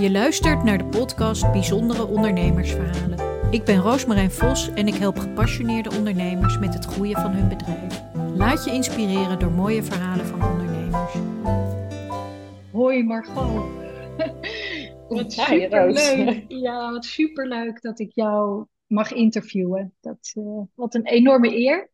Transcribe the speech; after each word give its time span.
Je 0.00 0.10
luistert 0.10 0.62
naar 0.62 0.78
de 0.78 0.84
podcast 0.84 1.52
Bijzondere 1.52 2.06
Ondernemersverhalen. 2.06 3.18
Ik 3.50 3.64
ben 3.64 3.76
Roosmarijn 3.76 4.30
Vos 4.30 4.68
en 4.68 4.86
ik 4.88 4.94
help 4.94 5.18
gepassioneerde 5.18 5.90
ondernemers 5.90 6.58
met 6.58 6.74
het 6.74 6.84
groeien 6.84 7.20
van 7.20 7.30
hun 7.30 7.48
bedrijf. 7.48 8.02
Laat 8.36 8.64
je 8.64 8.70
inspireren 8.70 9.38
door 9.38 9.50
mooie 9.50 9.82
verhalen 9.82 10.26
van 10.26 10.42
ondernemers. 10.42 11.14
Hoi 12.72 13.04
Margot. 13.04 13.64
wat 15.08 15.32
superleuk. 15.32 16.44
Ja, 16.48 16.92
wat 16.92 17.04
superleuk 17.04 17.82
dat 17.82 17.98
ik 17.98 18.10
jou 18.14 18.66
mag 18.86 19.12
interviewen. 19.12 19.94
Dat, 20.00 20.32
uh, 20.34 20.60
wat 20.74 20.94
een 20.94 21.06
enorme 21.06 21.56
eer. 21.56 21.90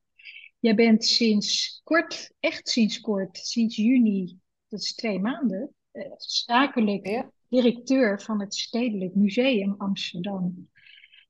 Jij 0.59 0.75
bent 0.75 1.05
sinds 1.05 1.81
kort, 1.85 2.33
echt 2.41 2.69
sinds 2.69 3.01
kort, 3.01 3.37
sinds 3.37 3.77
juni, 3.77 4.39
dat 4.69 4.81
is 4.81 4.95
twee 4.95 5.19
maanden, 5.19 5.75
uh, 5.93 6.05
zakelijk 6.17 7.07
ja. 7.07 7.31
Directeur 7.57 8.21
van 8.21 8.41
het 8.41 8.55
Stedelijk 8.55 9.15
Museum 9.15 9.75
Amsterdam. 9.79 10.69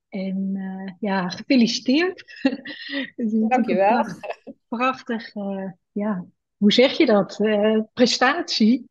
En 0.08 0.50
uh, 0.54 0.92
ja, 1.00 1.28
gefeliciteerd. 1.28 2.24
Dankjewel. 3.48 4.02
Prachtig, 4.02 4.54
prachtig 4.68 5.34
uh, 5.34 5.70
ja, 5.92 6.26
hoe 6.56 6.72
zeg 6.72 6.96
je 6.96 7.06
dat? 7.06 7.40
Uh, 7.40 7.80
prestatie. 7.92 8.86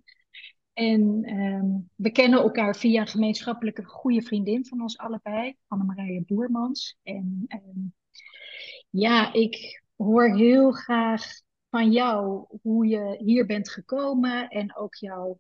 En 0.73 1.01
um, 1.29 1.89
we 1.95 2.11
kennen 2.11 2.39
elkaar 2.39 2.75
via 2.75 3.01
een 3.01 3.07
gemeenschappelijke 3.07 3.83
goede 3.83 4.21
vriendin 4.21 4.65
van 4.65 4.81
ons 4.81 4.97
allebei, 4.97 5.55
Annemarije 5.67 6.23
Boermans. 6.25 6.97
En 7.03 7.45
um, 7.47 7.93
ja, 8.89 9.33
ik 9.33 9.83
hoor 9.95 10.35
heel 10.35 10.71
graag 10.71 11.23
van 11.69 11.91
jou 11.91 12.45
hoe 12.61 12.87
je 12.87 13.15
hier 13.23 13.45
bent 13.45 13.69
gekomen 13.69 14.47
en 14.47 14.75
ook 14.75 14.95
jouw 14.95 15.39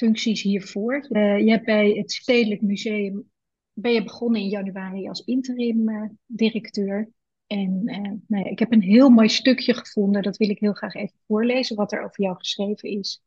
functies 0.00 0.42
hiervoor. 0.42 1.06
Uh, 1.08 1.38
je 1.38 1.50
hebt 1.50 1.64
bij 1.64 1.90
het 1.90 2.12
Stedelijk 2.12 2.60
Museum 2.60 3.30
ben 3.72 3.92
je 3.92 4.02
begonnen 4.02 4.40
in 4.40 4.48
januari 4.48 5.08
als 5.08 5.24
interim 5.24 5.88
uh, 5.88 6.08
directeur. 6.26 7.10
En 7.46 7.82
uh, 7.84 7.96
nou 8.26 8.44
ja, 8.44 8.50
ik 8.50 8.58
heb 8.58 8.72
een 8.72 8.82
heel 8.82 9.08
mooi 9.08 9.28
stukje 9.28 9.74
gevonden, 9.74 10.22
dat 10.22 10.36
wil 10.36 10.50
ik 10.50 10.58
heel 10.58 10.72
graag 10.72 10.94
even 10.94 11.18
voorlezen, 11.26 11.76
wat 11.76 11.92
er 11.92 12.04
over 12.04 12.22
jou 12.22 12.36
geschreven 12.36 12.88
is 12.88 13.22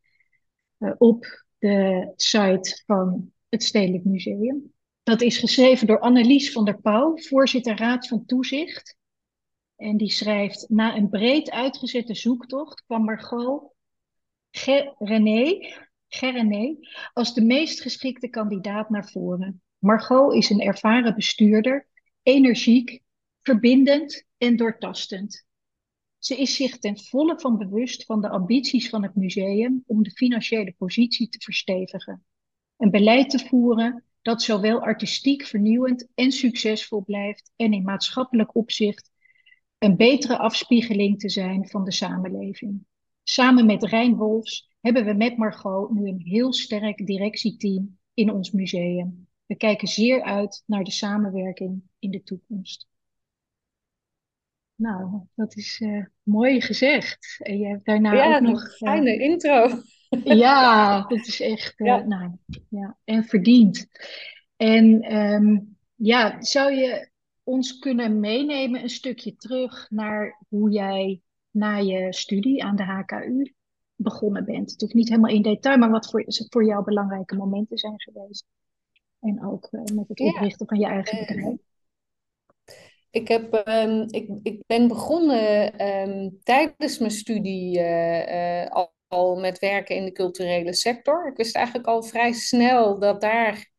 op 0.98 1.44
de 1.58 2.12
site 2.16 2.82
van 2.86 3.32
het 3.50 3.64
Stedelijk 3.64 4.04
Museum. 4.04 4.74
Dat 5.04 5.22
is 5.22 5.38
geschreven 5.38 5.88
door 5.88 6.00
Annelies 6.00 6.52
van 6.52 6.66
der 6.66 6.82
Pauw, 6.82 7.18
voorzitter 7.18 7.78
Raad 7.78 8.08
van 8.08 8.26
Toezicht. 8.26 8.98
En 9.76 9.98
die 9.98 10.12
schrijft, 10.12 10.70
na 10.70 10.96
een 10.96 11.10
breed 11.10 11.52
uitgezette 11.52 12.16
zoektocht 12.16 12.84
kwam 12.86 13.04
Margot 13.04 13.74
René, 15.00 15.74
Gerené 16.14 16.76
als 17.14 17.34
de 17.34 17.42
meest 17.42 17.82
geschikte 17.82 18.28
kandidaat 18.28 18.90
naar 18.90 19.10
voren. 19.10 19.62
Margot 19.78 20.34
is 20.34 20.50
een 20.50 20.62
ervaren 20.62 21.16
bestuurder, 21.16 21.88
energiek, 22.24 23.02
verbindend 23.42 24.26
en 24.38 24.56
doortastend. 24.56 25.46
Ze 26.18 26.38
is 26.38 26.56
zich 26.56 26.80
ten 26.80 27.00
volle 27.00 27.40
van 27.40 27.58
bewust 27.58 28.06
van 28.06 28.22
de 28.22 28.30
ambities 28.30 28.90
van 28.90 29.04
het 29.04 29.16
museum 29.16 29.84
om 29.86 30.04
de 30.04 30.12
financiële 30.12 30.74
positie 30.78 31.30
te 31.30 31.40
verstevigen. 31.40 32.26
Een 32.78 32.92
beleid 32.92 33.30
te 33.30 33.40
voeren 33.40 34.04
dat 34.22 34.42
zowel 34.42 34.82
artistiek 34.82 35.46
vernieuwend 35.46 36.08
en 36.16 36.32
succesvol 36.32 37.04
blijft 37.04 37.52
en 37.56 37.74
in 37.74 37.84
maatschappelijk 37.84 38.56
opzicht 38.56 39.12
een 39.78 39.96
betere 39.96 40.38
afspiegeling 40.38 41.20
te 41.20 41.30
zijn 41.30 41.70
van 41.70 41.84
de 41.84 41.92
samenleving. 41.92 42.86
Samen 43.24 43.66
met 43.66 43.84
Rijn 43.84 44.16
Wolfs 44.16 44.72
hebben 44.84 45.06
we 45.06 45.14
met 45.14 45.38
Margot 45.38 45.92
nu 45.92 46.08
een 46.08 46.22
heel 46.24 46.54
sterk 46.54 47.06
directieteam 47.06 47.98
in 48.14 48.32
ons 48.32 48.52
museum. 48.52 49.28
We 49.46 49.56
kijken 49.56 49.88
zeer 49.88 50.24
uit 50.24 50.64
naar 50.66 50.84
de 50.84 50.92
samenwerking 50.92 51.82
in 52.00 52.12
de 52.12 52.24
toekomst. 52.24 52.88
Nou, 54.76 55.22
dat 55.36 55.56
is 55.56 55.80
uh, 55.80 56.06
mooi 56.24 56.62
gezegd. 56.62 57.40
En 57.40 57.58
je 57.58 57.68
hebt 57.68 57.86
daarna 57.86 58.14
ja, 58.14 58.36
ook 58.36 58.42
nog... 58.42 58.64
een 58.64 58.70
fijne 58.70 59.16
uh, 59.16 59.22
intro. 59.22 59.82
ja, 60.44 61.02
dat 61.08 61.28
is 61.28 61.42
echt... 61.42 61.80
Uh, 61.80 61.88
ja. 61.88 62.04
Nou, 62.04 62.32
ja, 62.70 62.98
en 63.04 63.24
verdiend. 63.24 63.88
En 64.56 65.16
um, 65.18 65.78
ja, 65.96 66.42
zou 66.42 66.74
je 66.74 67.10
ons 67.44 67.80
kunnen 67.80 68.20
meenemen 68.20 68.82
een 68.82 68.90
stukje 68.90 69.36
terug 69.36 69.90
naar 69.90 70.46
hoe 70.50 70.72
jij 70.72 71.22
na 71.52 71.78
je 71.78 72.14
studie 72.14 72.64
aan 72.64 72.76
de 72.76 72.84
HKU 72.84 73.54
begonnen 74.04 74.46
bent? 74.46 74.60
Natuurlijk 74.60 74.94
niet 74.94 75.10
helemaal 75.10 75.36
in 75.36 75.42
detail, 75.42 75.78
maar 75.78 75.90
wat 75.90 76.10
voor, 76.10 76.24
voor 76.28 76.66
jou 76.66 76.84
belangrijke 76.84 77.36
momenten 77.36 77.78
zijn 77.78 78.02
geweest. 78.02 78.46
En 79.20 79.46
ook 79.46 79.68
met 79.72 80.08
het 80.08 80.20
oprichten 80.20 80.66
ja. 80.70 80.76
van 80.76 80.80
je 80.80 80.86
eigen 80.86 81.26
bedrijf. 81.26 81.58
Ik, 83.10 83.28
heb, 83.28 83.68
um, 83.68 84.06
ik, 84.10 84.30
ik 84.44 84.64
ben 84.66 84.88
begonnen 84.88 85.82
um, 85.88 86.40
tijdens 86.44 86.98
mijn 86.98 87.12
studie 87.12 87.80
uh, 87.80 88.66
al, 88.68 88.94
al, 89.08 89.36
met 89.40 89.60
werken 89.60 89.96
in 89.96 90.06
de 90.06 90.12
culturele 90.12 90.74
sector. 90.74 91.28
Ik 91.28 91.38
wist 91.38 91.56
eigenlijk 91.56 91.88
al 91.88 92.04
vrij 92.04 92.32
snel 92.32 93.00
dat 93.00 93.22
daar 93.22 93.72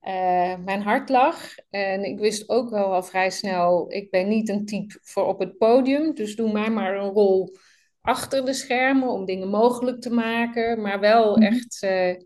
uh, 0.00 0.58
mijn 0.64 0.82
hart 0.82 1.08
lag. 1.08 1.54
En 1.70 2.04
ik 2.04 2.18
wist 2.18 2.48
ook 2.48 2.70
wel 2.70 2.92
al 2.94 3.02
vrij 3.02 3.30
snel, 3.30 3.92
ik 3.92 4.10
ben 4.10 4.28
niet 4.28 4.48
een 4.48 4.64
type 4.64 4.98
voor 5.02 5.26
op 5.26 5.38
het 5.38 5.58
podium. 5.58 6.14
Dus 6.14 6.36
doe 6.36 6.52
mij 6.52 6.70
maar 6.70 6.96
een 6.96 7.12
rol 7.12 7.56
achter 8.04 8.44
de 8.44 8.52
schermen 8.52 9.08
om 9.08 9.24
dingen 9.24 9.48
mogelijk 9.48 10.00
te 10.00 10.10
maken. 10.10 10.80
Maar 10.80 11.00
wel 11.00 11.34
-hmm. 11.34 11.42
echt 11.42 11.78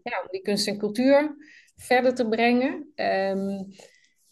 ja, 0.02 0.20
om 0.22 0.28
die 0.30 0.42
kunst 0.42 0.66
en 0.66 0.78
cultuur 0.78 1.36
verder 1.76 2.14
te 2.14 2.28
brengen. 2.28 2.92
Um, 2.96 3.66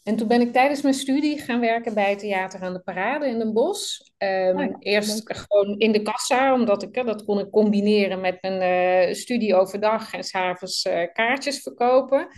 en 0.02 0.16
toen 0.16 0.28
ben 0.28 0.40
ik 0.40 0.52
tijdens 0.52 0.82
mijn 0.82 0.94
studie 0.94 1.38
gaan 1.38 1.60
werken 1.60 1.94
bij 1.94 2.10
het 2.10 2.18
Theater 2.18 2.60
aan 2.60 2.72
de 2.72 2.80
Parade 2.80 3.26
in 3.26 3.38
Den 3.38 3.52
Bosch. 3.52 4.00
Um, 4.18 4.58
oh 4.58 4.64
ja, 4.64 4.76
eerst 4.78 5.28
leuk. 5.28 5.36
gewoon 5.36 5.78
in 5.78 5.92
de 5.92 6.02
kassa, 6.02 6.54
omdat 6.54 6.82
ik 6.82 6.94
dat 6.94 7.24
kon 7.24 7.38
ik 7.38 7.50
combineren 7.50 8.20
met 8.20 8.38
mijn 8.40 9.08
uh, 9.08 9.14
studie 9.14 9.54
overdag 9.54 10.14
en 10.14 10.24
s'avonds 10.24 10.84
uh, 10.84 11.02
kaartjes 11.12 11.60
verkopen. 11.60 12.28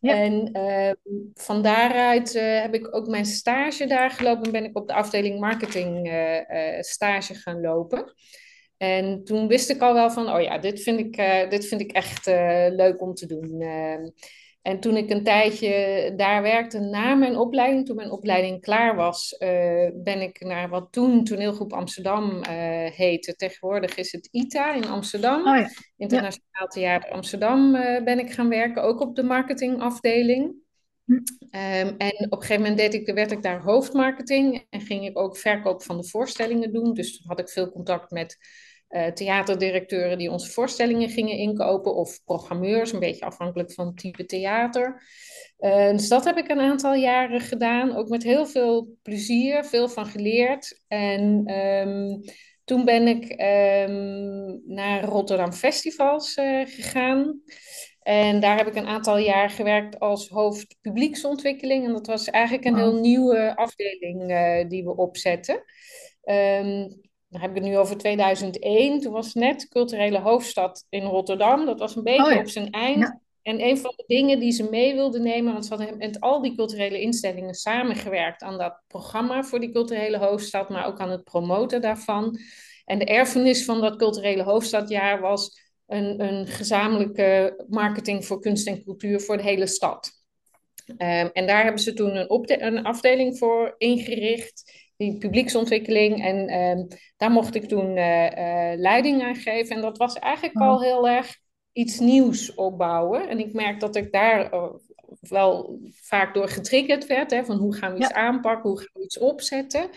Ja. 0.00 0.14
En 0.14 0.56
uh, 0.56 0.90
van 1.34 1.62
daaruit 1.62 2.34
uh, 2.34 2.60
heb 2.60 2.74
ik 2.74 2.96
ook 2.96 3.06
mijn 3.06 3.26
stage 3.26 3.86
daar 3.86 4.10
gelopen 4.10 4.44
en 4.44 4.52
ben 4.52 4.64
ik 4.64 4.76
op 4.76 4.88
de 4.88 4.94
afdeling 4.94 5.40
marketing 5.40 6.12
uh, 6.12 6.80
stage 6.80 7.34
gaan 7.34 7.60
lopen. 7.60 8.14
En 8.76 9.24
toen 9.24 9.48
wist 9.48 9.70
ik 9.70 9.80
al 9.80 9.94
wel 9.94 10.10
van, 10.10 10.32
oh 10.32 10.40
ja, 10.40 10.58
dit 10.58 10.82
vind 10.82 10.98
ik, 10.98 11.16
dit 11.50 11.66
vind 11.66 11.80
ik 11.80 11.92
echt 11.92 12.26
leuk 12.70 13.00
om 13.00 13.14
te 13.14 13.26
doen. 13.26 13.60
Ehm, 13.60 14.08
en 14.62 14.80
toen 14.80 14.96
ik 14.96 15.10
een 15.10 15.24
tijdje 15.24 16.12
daar 16.16 16.42
werkte 16.42 16.80
na 16.80 17.14
mijn 17.14 17.36
opleiding, 17.36 17.86
toen 17.86 17.96
mijn 17.96 18.10
opleiding 18.10 18.60
klaar 18.60 18.96
was, 18.96 19.36
uh, 19.38 19.88
ben 19.94 20.20
ik 20.20 20.40
naar 20.40 20.68
wat 20.68 20.88
toen 20.90 21.24
toneelgroep 21.24 21.72
Amsterdam 21.72 22.44
heette. 22.92 23.34
Tegenwoordig 23.36 23.94
is 23.94 24.12
het 24.12 24.28
ITA 24.30 24.74
in 24.74 24.86
Amsterdam. 24.86 25.38
Oh 25.38 25.56
ja. 25.56 25.68
Internationaal 25.96 26.48
ja. 26.52 26.66
Theater 26.66 27.10
Amsterdam 27.10 27.72
ben 28.04 28.18
ik 28.18 28.32
gaan 28.32 28.48
werken, 28.48 28.82
ook 28.82 29.00
op 29.00 29.16
de 29.16 29.22
marketingafdeling. 29.22 30.63
Hm. 31.04 31.12
Um, 31.12 31.94
en 31.98 32.26
op 32.30 32.32
een 32.32 32.40
gegeven 32.40 32.62
moment 32.62 32.78
deed 32.78 32.94
ik, 32.94 33.14
werd 33.14 33.30
ik 33.30 33.42
daar 33.42 33.62
hoofdmarketing 33.62 34.66
en 34.70 34.80
ging 34.80 35.06
ik 35.06 35.18
ook 35.18 35.36
verkoop 35.36 35.82
van 35.82 35.96
de 35.96 36.08
voorstellingen 36.08 36.72
doen. 36.72 36.94
Dus 36.94 37.22
had 37.26 37.40
ik 37.40 37.48
veel 37.48 37.70
contact 37.70 38.10
met 38.10 38.36
uh, 38.88 39.06
theaterdirecteuren 39.06 40.18
die 40.18 40.30
onze 40.30 40.50
voorstellingen 40.50 41.08
gingen 41.08 41.36
inkopen, 41.36 41.94
of 41.94 42.24
programmeurs, 42.24 42.92
een 42.92 42.98
beetje 42.98 43.24
afhankelijk 43.24 43.72
van 43.72 43.86
het 43.86 43.96
type 43.96 44.24
theater. 44.24 45.02
Uh, 45.58 45.90
dus 45.90 46.08
dat 46.08 46.24
heb 46.24 46.36
ik 46.36 46.48
een 46.48 46.60
aantal 46.60 46.94
jaren 46.94 47.40
gedaan, 47.40 47.96
ook 47.96 48.08
met 48.08 48.22
heel 48.22 48.46
veel 48.46 48.96
plezier, 49.02 49.64
veel 49.64 49.88
van 49.88 50.06
geleerd. 50.06 50.82
En 50.88 51.54
um, 51.58 52.20
toen 52.64 52.84
ben 52.84 53.06
ik 53.08 53.30
um, 53.30 54.62
naar 54.66 55.04
Rotterdam 55.04 55.52
Festivals 55.52 56.36
uh, 56.36 56.66
gegaan. 56.66 57.40
En 58.04 58.40
daar 58.40 58.56
heb 58.56 58.66
ik 58.66 58.74
een 58.74 58.86
aantal 58.86 59.18
jaar 59.18 59.50
gewerkt 59.50 60.00
als 60.00 60.28
hoofd 60.28 60.76
publieksontwikkeling. 60.80 61.86
En 61.86 61.92
dat 61.92 62.06
was 62.06 62.30
eigenlijk 62.30 62.64
een 62.64 62.76
heel 62.76 62.94
nieuwe 62.94 63.56
afdeling 63.56 64.28
die 64.68 64.84
we 64.84 64.96
opzetten. 64.96 65.54
Um, 66.24 67.02
dan 67.28 67.40
heb 67.40 67.50
ik 67.50 67.56
het 67.56 67.64
nu 67.64 67.78
over 67.78 67.96
2001. 67.96 69.00
Toen 69.00 69.12
was 69.12 69.34
net 69.34 69.68
culturele 69.68 70.18
hoofdstad 70.18 70.86
in 70.88 71.04
Rotterdam. 71.04 71.66
Dat 71.66 71.78
was 71.78 71.96
een 71.96 72.02
beetje 72.02 72.24
oh 72.24 72.32
ja. 72.32 72.38
op 72.38 72.48
zijn 72.48 72.70
eind. 72.70 72.98
Ja. 72.98 73.20
En 73.42 73.64
een 73.64 73.78
van 73.78 73.92
de 73.96 74.04
dingen 74.06 74.38
die 74.38 74.52
ze 74.52 74.68
mee 74.70 74.94
wilden 74.94 75.22
nemen, 75.22 75.52
want 75.52 75.66
ze 75.66 75.74
hadden 75.74 75.96
met 75.96 76.20
al 76.20 76.42
die 76.42 76.54
culturele 76.54 77.00
instellingen 77.00 77.54
samengewerkt 77.54 78.42
aan 78.42 78.58
dat 78.58 78.82
programma 78.86 79.42
voor 79.42 79.60
die 79.60 79.72
culturele 79.72 80.18
hoofdstad, 80.18 80.68
maar 80.68 80.86
ook 80.86 80.98
aan 80.98 81.10
het 81.10 81.24
promoten 81.24 81.80
daarvan. 81.80 82.38
En 82.84 82.98
de 82.98 83.04
erfenis 83.04 83.64
van 83.64 83.80
dat 83.80 83.96
culturele 83.96 84.42
hoofdstadjaar 84.42 85.20
was 85.20 85.63
een, 85.86 86.20
een 86.20 86.46
gezamenlijke 86.46 87.64
marketing 87.68 88.26
voor 88.26 88.40
kunst 88.40 88.66
en 88.66 88.84
cultuur 88.84 89.20
voor 89.20 89.36
de 89.36 89.42
hele 89.42 89.66
stad. 89.66 90.10
Um, 90.86 90.96
en 91.32 91.46
daar 91.46 91.62
hebben 91.62 91.82
ze 91.82 91.92
toen 91.92 92.16
een, 92.16 92.66
een 92.66 92.84
afdeling 92.84 93.38
voor 93.38 93.74
ingericht 93.78 94.82
die 94.96 95.18
publieksontwikkeling. 95.18 96.24
En 96.24 96.54
um, 96.60 96.86
daar 97.16 97.30
mocht 97.30 97.54
ik 97.54 97.68
toen 97.68 97.96
uh, 97.96 98.24
uh, 98.24 98.72
leiding 98.76 99.22
aan 99.22 99.34
geven. 99.34 99.76
En 99.76 99.82
dat 99.82 99.98
was 99.98 100.14
eigenlijk 100.18 100.56
al 100.56 100.82
heel 100.82 101.08
erg 101.08 101.36
iets 101.72 101.98
nieuws 101.98 102.54
opbouwen. 102.54 103.28
En 103.28 103.38
ik 103.38 103.52
merk 103.52 103.80
dat 103.80 103.96
ik 103.96 104.12
daar 104.12 104.52
eh, 104.52 104.68
wel 105.20 105.78
vaak 105.90 106.34
door 106.34 106.48
getriggerd 106.48 107.06
werd. 107.06 107.30
Hè, 107.30 107.44
van 107.44 107.56
hoe 107.56 107.74
gaan 107.74 107.92
we 107.92 107.98
iets 107.98 108.12
aanpakken, 108.12 108.70
hoe 108.70 108.78
gaan 108.78 108.90
we 108.92 109.02
iets 109.02 109.18
opzetten. 109.18 109.90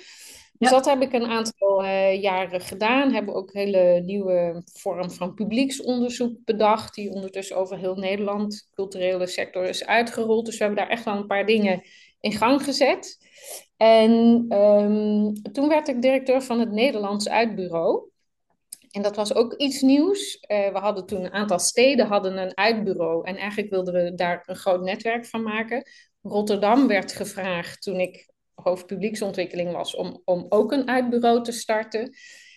Dus 0.57 0.69
dat 0.69 0.85
heb 0.85 1.01
ik 1.01 1.13
een 1.13 1.25
aantal 1.25 1.83
uh, 1.83 2.21
jaren 2.21 2.61
gedaan. 2.61 3.13
Hebben 3.13 3.35
ook 3.35 3.53
een 3.53 3.61
hele 3.61 4.01
nieuwe 4.05 4.61
vorm 4.73 5.11
van 5.11 5.33
publieksonderzoek 5.33 6.37
bedacht. 6.45 6.95
Die 6.95 7.11
ondertussen 7.11 7.57
over 7.57 7.77
heel 7.77 7.95
Nederland, 7.95 8.69
culturele 8.73 9.27
sector, 9.27 9.63
is 9.63 9.85
uitgerold. 9.85 10.45
Dus 10.45 10.57
we 10.57 10.63
hebben 10.63 10.83
daar 10.83 10.91
echt 10.91 11.05
wel 11.05 11.15
een 11.15 11.27
paar 11.27 11.45
dingen 11.45 11.81
in 12.19 12.31
gang 12.31 12.63
gezet. 12.63 13.17
En 13.77 14.11
um, 14.49 15.33
toen 15.51 15.67
werd 15.67 15.87
ik 15.87 16.01
directeur 16.01 16.41
van 16.41 16.59
het 16.59 16.71
Nederlands 16.71 17.29
Uitbureau. 17.29 18.09
En 18.91 19.01
dat 19.01 19.15
was 19.15 19.33
ook 19.33 19.53
iets 19.53 19.81
nieuws. 19.81 20.35
Uh, 20.47 20.71
we 20.71 20.77
hadden 20.79 21.05
toen 21.05 21.23
een 21.23 21.33
aantal 21.33 21.59
steden 21.59 22.07
hadden 22.07 22.37
een 22.37 22.57
uitbureau. 22.57 23.27
En 23.27 23.35
eigenlijk 23.35 23.69
wilden 23.69 23.93
we 23.93 24.15
daar 24.15 24.43
een 24.45 24.55
groot 24.55 24.81
netwerk 24.81 25.25
van 25.25 25.43
maken. 25.43 25.89
Rotterdam 26.21 26.87
werd 26.87 27.11
gevraagd 27.11 27.81
toen 27.81 27.99
ik 27.99 28.26
hoofdpublieksontwikkeling 28.63 29.71
was 29.71 29.95
om, 29.95 30.21
om 30.25 30.45
ook 30.49 30.71
een 30.71 30.87
uitbureau 30.87 31.43
te 31.43 31.51
starten. 31.51 32.15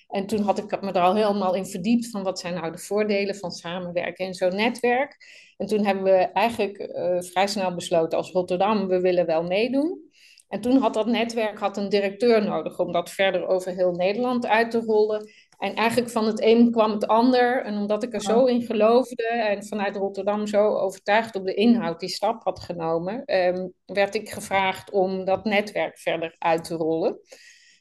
En 0.09 0.27
toen 0.27 0.43
had 0.43 0.59
ik 0.59 0.81
me 0.81 0.93
er 0.93 1.01
al 1.01 1.15
helemaal 1.15 1.55
in 1.55 1.67
verdiept 1.67 2.11
van 2.11 2.23
wat 2.23 2.39
zijn 2.41 2.55
nou 2.55 2.73
de 2.73 2.79
voordelen 2.79 3.35
van 3.35 3.51
samenwerken 3.51 4.27
in 4.27 4.35
zo'n 4.35 4.57
netwerk. 4.57 5.17
En 5.57 5.67
toen 5.67 5.85
hebben 5.85 6.05
we 6.05 6.17
eigenlijk 6.17 6.79
uh, 6.79 7.21
vrij 7.21 7.47
snel 7.47 7.75
besloten 7.75 8.19
als 8.19 8.31
Rotterdam, 8.31 8.89
we 8.89 9.01
willen 9.01 9.27
wel 9.27 9.43
meedoen. 9.43 10.11
En 10.49 10.61
toen 10.61 10.77
had 10.77 10.95
dat 10.95 11.07
netwerk 11.07 11.59
had 11.59 11.77
een 11.77 11.89
directeur 11.89 12.45
nodig 12.45 12.79
om 12.79 12.93
dat 12.93 13.11
verder 13.11 13.47
over 13.47 13.73
heel 13.73 13.93
Nederland 13.93 14.47
uit 14.47 14.71
te 14.71 14.81
rollen. 14.81 15.31
En 15.61 15.75
eigenlijk 15.75 16.11
van 16.11 16.27
het 16.27 16.43
een 16.43 16.71
kwam 16.71 16.91
het 16.91 17.07
ander. 17.07 17.65
En 17.65 17.77
omdat 17.77 18.03
ik 18.03 18.15
er 18.15 18.21
zo 18.21 18.45
in 18.45 18.63
geloofde 18.63 19.27
en 19.27 19.67
vanuit 19.67 19.97
Rotterdam 19.97 20.47
zo 20.47 20.77
overtuigd 20.77 21.35
op 21.35 21.45
de 21.45 21.55
inhoud 21.55 22.01
die 22.01 22.09
stap 22.09 22.43
had 22.45 22.61
genomen, 22.61 23.25
ehm, 23.25 23.69
werd 23.85 24.15
ik 24.15 24.31
gevraagd 24.31 24.91
om 24.91 25.25
dat 25.25 25.45
netwerk 25.45 25.99
verder 25.99 26.35
uit 26.39 26.65
te 26.65 26.75
rollen. 26.75 27.21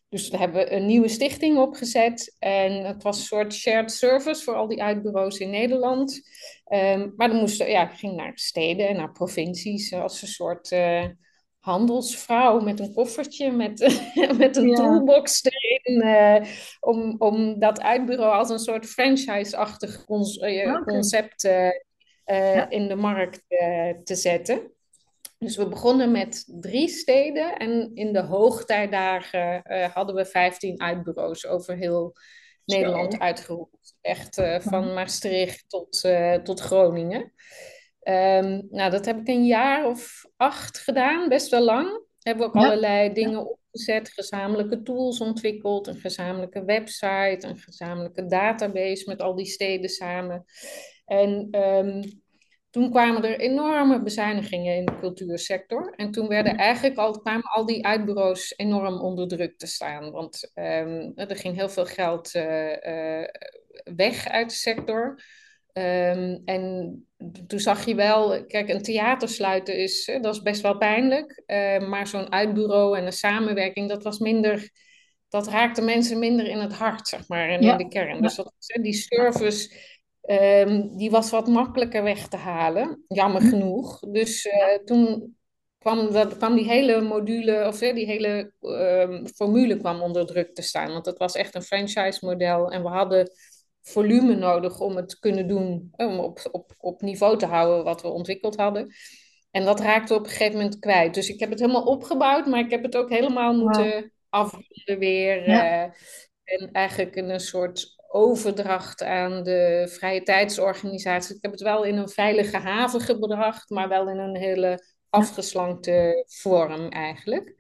Dus 0.10 0.30
we 0.30 0.38
hebben 0.38 0.76
een 0.76 0.86
nieuwe 0.86 1.08
stichting 1.08 1.58
opgezet. 1.58 2.36
En 2.40 2.86
het 2.86 3.04
was 3.04 3.18
een 3.18 3.26
soort 3.26 3.54
shared 3.54 3.92
service 3.92 4.44
voor 4.44 4.56
al 4.56 4.68
die 4.68 4.84
uitbureaus 4.84 5.38
in 5.38 5.50
Nederland. 5.50 6.22
Um, 6.74 7.14
maar 7.16 7.28
dan 7.28 7.40
moesten, 7.40 7.70
ja, 7.70 7.90
ik 7.90 7.98
ging 7.98 8.16
naar 8.16 8.32
steden 8.36 8.88
en 8.88 8.96
naar 8.96 9.12
provincies 9.12 9.94
als 9.94 10.22
een 10.22 10.28
soort. 10.28 10.72
Uh, 10.72 11.06
handelsvrouw 11.60 12.60
met 12.60 12.80
een 12.80 12.94
koffertje 12.94 13.52
met, 13.52 13.80
met 14.38 14.56
een 14.56 14.76
toolbox 14.76 15.44
erin. 15.44 16.08
Uh, 16.08 16.52
om, 16.80 17.16
om 17.18 17.60
dat 17.60 17.82
uitbureau 17.82 18.34
als 18.34 18.50
een 18.50 18.60
soort 18.60 18.86
franchise-achtig 18.86 20.06
eh, 20.40 20.84
concept 20.84 21.44
uh, 21.44 22.66
in 22.70 22.88
de 22.88 22.96
markt 22.96 23.44
te 24.04 24.16
zetten. 24.16 24.72
Dus 25.38 25.58
we 25.58 25.68
begonnen 25.68 26.12
met 26.12 26.46
drie 26.48 26.88
steden 26.88 27.58
en 27.58 27.92
in 27.94 28.14
de 28.14 28.22
hoogtijdagen 28.22 29.62
hadden 29.94 30.16
we 30.16 30.26
15 30.26 30.82
uitbureaus 30.82 31.48
over 31.48 31.76
heel 31.76 32.14
Nederland 32.66 33.20
uitgeroepen. 33.20 33.80
Echt 34.02 34.42
van 34.60 34.94
Maastricht 34.94 35.66
tot, 35.68 36.10
tot 36.44 36.60
Groningen. 36.60 37.34
Um, 38.10 38.68
nou, 38.70 38.92
dat 38.92 39.06
heb 39.06 39.20
ik 39.20 39.28
een 39.28 39.46
jaar 39.46 39.88
of 39.88 40.26
acht 40.38 40.80
gedaan, 40.80 41.30
best 41.30 41.50
wel 41.50 41.64
lang. 41.64 42.02
Hebben 42.20 42.44
we 42.44 42.50
ook 42.50 42.64
allerlei 42.64 43.14
dingen 43.14 43.50
opgezet, 43.50 44.10
gezamenlijke 44.10 44.82
tools 44.82 45.20
ontwikkeld, 45.20 45.88
een 45.88 46.00
gezamenlijke 46.00 46.66
website, 46.66 47.40
een 47.42 47.58
gezamenlijke 47.58 48.26
database 48.26 49.04
met 49.08 49.22
al 49.22 49.36
die 49.36 49.46
steden 49.46 49.90
samen. 49.90 50.46
En 51.06 51.48
um, 51.52 52.02
toen 52.70 52.90
kwamen 52.90 53.24
er 53.24 53.40
enorme 53.40 54.04
bezuinigingen 54.04 54.76
in 54.76 54.86
de 54.86 55.00
cultuursector. 55.00 55.94
En 55.96 56.12
toen 56.12 56.28
werden 56.28 56.58
eigenlijk 56.58 56.98
al, 56.98 57.20
kwamen 57.20 57.52
al 57.52 57.66
die 57.66 57.86
uitbureaus 57.86 58.54
enorm 58.58 59.02
onder 59.02 59.28
druk 59.28 59.58
te 59.58 59.68
staan. 59.68 60.12
Want 60.12 60.52
um, 60.56 61.12
er 61.16 61.36
ging 61.36 61.56
heel 61.56 61.70
veel 61.70 61.86
geld 61.86 62.36
uh, 62.36 62.72
uh, 62.82 63.28
weg 63.96 64.28
uit 64.28 64.50
de 64.50 64.56
sector. 64.56 65.24
Um, 65.74 66.42
en 66.46 67.04
toen 67.48 67.60
zag 67.60 67.86
je 67.86 67.95
wel, 67.95 68.45
kijk, 68.45 68.69
een 68.69 68.81
theater 68.81 69.30
sluiten 69.30 69.77
is, 69.77 70.18
dat 70.21 70.36
is 70.36 70.42
best 70.42 70.62
wel 70.62 70.77
pijnlijk. 70.77 71.44
Uh, 71.48 71.88
maar 71.88 72.07
zo'n 72.07 72.31
uitbureau 72.31 72.98
en 72.98 73.06
een 73.06 73.12
samenwerking, 73.12 73.89
dat 73.89 74.04
was 74.04 74.19
minder, 74.19 74.69
dat 75.30 75.48
raakte 75.48 75.81
mensen 75.81 76.19
minder 76.19 76.48
in 76.48 76.57
het 76.57 76.74
hart, 76.74 77.07
zeg 77.07 77.27
maar, 77.27 77.50
en 77.50 77.60
in 77.60 77.77
de 77.77 77.88
kern. 77.88 78.21
Dus 78.21 78.36
dat, 78.36 78.54
die 78.81 78.94
service, 78.94 79.75
um, 80.21 80.98
die 80.98 81.12
was 81.12 81.30
wat 81.30 81.48
makkelijker 81.48 82.04
weg 82.04 82.27
te 82.27 82.38
halen, 82.38 83.04
jammer 83.07 83.42
hm. 83.42 83.48
genoeg. 83.48 84.00
Dus 84.00 84.45
uh, 84.45 84.86
toen 84.86 85.38
kwam, 85.77 86.12
dat, 86.12 86.38
kwam 86.38 86.56
die 86.56 86.68
hele 86.68 87.01
module, 87.01 87.68
of 87.68 87.77
die 87.77 88.06
hele 88.06 88.54
um, 88.62 89.27
formule 89.27 89.77
kwam 89.77 90.01
onder 90.01 90.25
druk 90.25 90.56
te 90.56 90.62
staan. 90.62 90.92
Want 90.92 91.06
het 91.06 91.18
was 91.18 91.36
echt 91.36 91.56
een 91.56 91.62
franchise 91.62 92.25
model 92.25 92.72
en 92.72 92.81
we 92.81 92.89
hadden 92.89 93.31
volume 93.81 94.36
nodig 94.36 94.80
om 94.80 94.96
het 94.96 95.10
te 95.10 95.20
kunnen 95.20 95.48
doen, 95.48 95.90
om 95.92 96.20
op, 96.20 96.40
op, 96.52 96.74
op 96.78 97.02
niveau 97.02 97.38
te 97.38 97.46
houden 97.46 97.84
wat 97.84 98.02
we 98.02 98.08
ontwikkeld 98.08 98.56
hadden. 98.56 98.94
En 99.52 99.66
dat 99.66 99.80
raakte 99.80 100.14
op 100.14 100.24
een 100.24 100.30
gegeven 100.30 100.58
moment 100.58 100.80
kwijt. 100.80 101.14
Dus 101.14 101.30
ik 101.30 101.40
heb 101.40 101.50
het 101.50 101.60
helemaal 101.60 101.84
opgebouwd, 101.84 102.46
maar 102.46 102.60
ik 102.60 102.72
heb 102.72 102.84
het 102.84 102.96
ook 102.96 103.10
helemaal 103.10 103.54
moeten 103.54 104.12
afronden 104.30 105.00
weer. 105.00 105.44
Eh, 105.44 105.84
en 106.44 106.72
eigenlijk 106.72 107.16
in 107.16 107.30
een 107.30 107.40
soort 107.40 107.98
overdracht 108.08 109.04
aan 109.04 109.44
de 109.44 109.88
vrije 109.92 110.24
tijdsorganisatie. 110.24 111.36
Ik 111.36 111.42
heb 111.42 111.52
het 111.52 111.62
wel 111.62 111.84
in 111.84 111.98
een 111.98 112.10
veilige 112.10 112.58
haven 112.58 113.02
gebracht, 113.02 113.70
maar 113.70 113.90
wel 113.90 114.10
in 114.10 114.18
een 114.18 114.36
hele 114.36 114.84
afgeslankte 115.10 116.25
vorm 116.28 116.90
eigenlijk. 116.90 117.56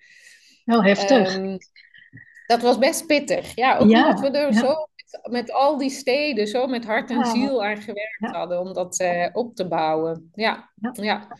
Wel 0.65 0.83
heftig. 0.83 1.35
Um, 1.35 1.57
dat 2.45 2.61
was 2.61 2.77
best 2.77 3.05
pittig. 3.05 3.55
Ja, 3.55 3.77
ook 3.77 3.81
omdat 3.81 4.19
we 4.19 4.29
er 4.29 4.53
zo 4.53 4.87
met 5.29 5.51
al 5.51 5.77
die 5.77 5.89
steden 5.89 6.47
zo 6.47 6.67
met 6.67 6.85
hart 6.85 7.09
en 7.09 7.25
ziel 7.25 7.65
aan 7.65 7.81
gewerkt 7.81 8.35
hadden 8.35 8.59
om 8.59 8.73
dat 8.73 8.99
uh, 8.99 9.27
op 9.31 9.55
te 9.55 9.67
bouwen. 9.67 10.31
Ja, 10.33 10.71
ja. 10.91 11.37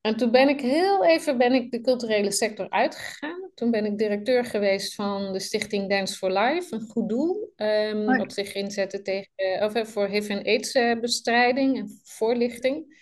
En 0.00 0.16
toen 0.16 0.30
ben 0.30 0.48
ik 0.48 0.60
heel 0.60 1.04
even 1.04 1.38
ben 1.38 1.52
ik 1.52 1.70
de 1.70 1.80
culturele 1.80 2.30
sector 2.30 2.70
uitgegaan. 2.70 3.50
Toen 3.54 3.70
ben 3.70 3.84
ik 3.84 3.98
directeur 3.98 4.44
geweest 4.44 4.94
van 4.94 5.32
de 5.32 5.40
stichting 5.40 5.88
Dance 5.88 6.16
for 6.16 6.32
Life, 6.32 6.74
een 6.74 6.80
goed 6.80 7.08
doel. 7.08 7.52
Um, 7.56 8.16
Wat 8.16 8.32
zich 8.32 8.54
inzette 8.54 9.02
tegen, 9.02 9.64
of, 9.64 9.74
eh, 9.74 9.84
voor 9.84 10.06
HIV 10.06 10.28
en 10.28 10.44
AIDS 10.44 10.72
bestrijding 11.00 11.78
en 11.78 12.00
voorlichting 12.04 12.94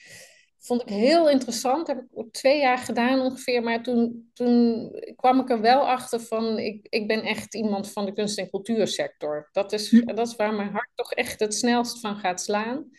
vond 0.65 0.83
ik 0.83 0.89
heel 0.89 1.31
interessant. 1.31 1.87
Heb 1.87 1.99
ik 2.15 2.33
twee 2.33 2.61
jaar 2.61 2.79
gedaan 2.79 3.21
ongeveer. 3.21 3.63
Maar 3.63 3.83
toen, 3.83 4.31
toen 4.33 4.91
kwam 5.17 5.41
ik 5.41 5.51
er 5.51 5.61
wel 5.61 5.89
achter 5.89 6.21
van... 6.21 6.59
Ik, 6.59 6.87
ik 6.89 7.09
ben 7.09 7.23
echt 7.23 7.55
iemand 7.55 7.93
van 7.93 8.05
de 8.05 8.13
kunst- 8.13 8.39
en 8.39 8.51
cultuursector. 8.51 9.49
Dat 9.53 9.73
is, 9.73 9.91
hm. 9.91 10.15
dat 10.15 10.27
is 10.29 10.37
waar 10.37 10.55
mijn 10.55 10.71
hart 10.71 10.91
toch 10.95 11.13
echt 11.13 11.41
het 11.41 11.55
snelst 11.55 12.01
van 12.01 12.17
gaat 12.17 12.41
slaan. 12.41 12.91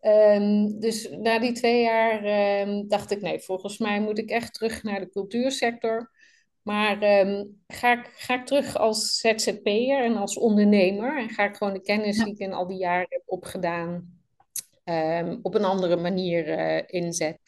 Um, 0.00 0.80
dus 0.80 1.08
na 1.10 1.38
die 1.38 1.52
twee 1.52 1.82
jaar 1.82 2.24
um, 2.60 2.88
dacht 2.88 3.10
ik... 3.10 3.20
Nee, 3.20 3.40
volgens 3.40 3.78
mij 3.78 4.00
moet 4.00 4.18
ik 4.18 4.30
echt 4.30 4.54
terug 4.54 4.82
naar 4.82 5.00
de 5.00 5.10
cultuursector. 5.10 6.10
Maar 6.62 7.26
um, 7.26 7.62
ga, 7.66 7.92
ik, 7.92 8.10
ga 8.14 8.34
ik 8.34 8.46
terug 8.46 8.76
als 8.76 9.18
ZZP'er 9.18 10.04
en 10.04 10.16
als 10.16 10.38
ondernemer... 10.38 11.18
en 11.18 11.28
ga 11.28 11.44
ik 11.44 11.56
gewoon 11.56 11.72
de 11.72 11.82
kennis 11.82 12.18
die 12.18 12.32
ik 12.32 12.38
in 12.38 12.52
al 12.52 12.66
die 12.66 12.78
jaren 12.78 13.06
heb 13.08 13.22
opgedaan 13.26 14.19
um, 14.90 15.38
op 15.42 15.54
een 15.54 15.64
andere 15.64 15.96
manier 15.96 16.58
uh, 16.58 16.82
inzet. 16.86 17.38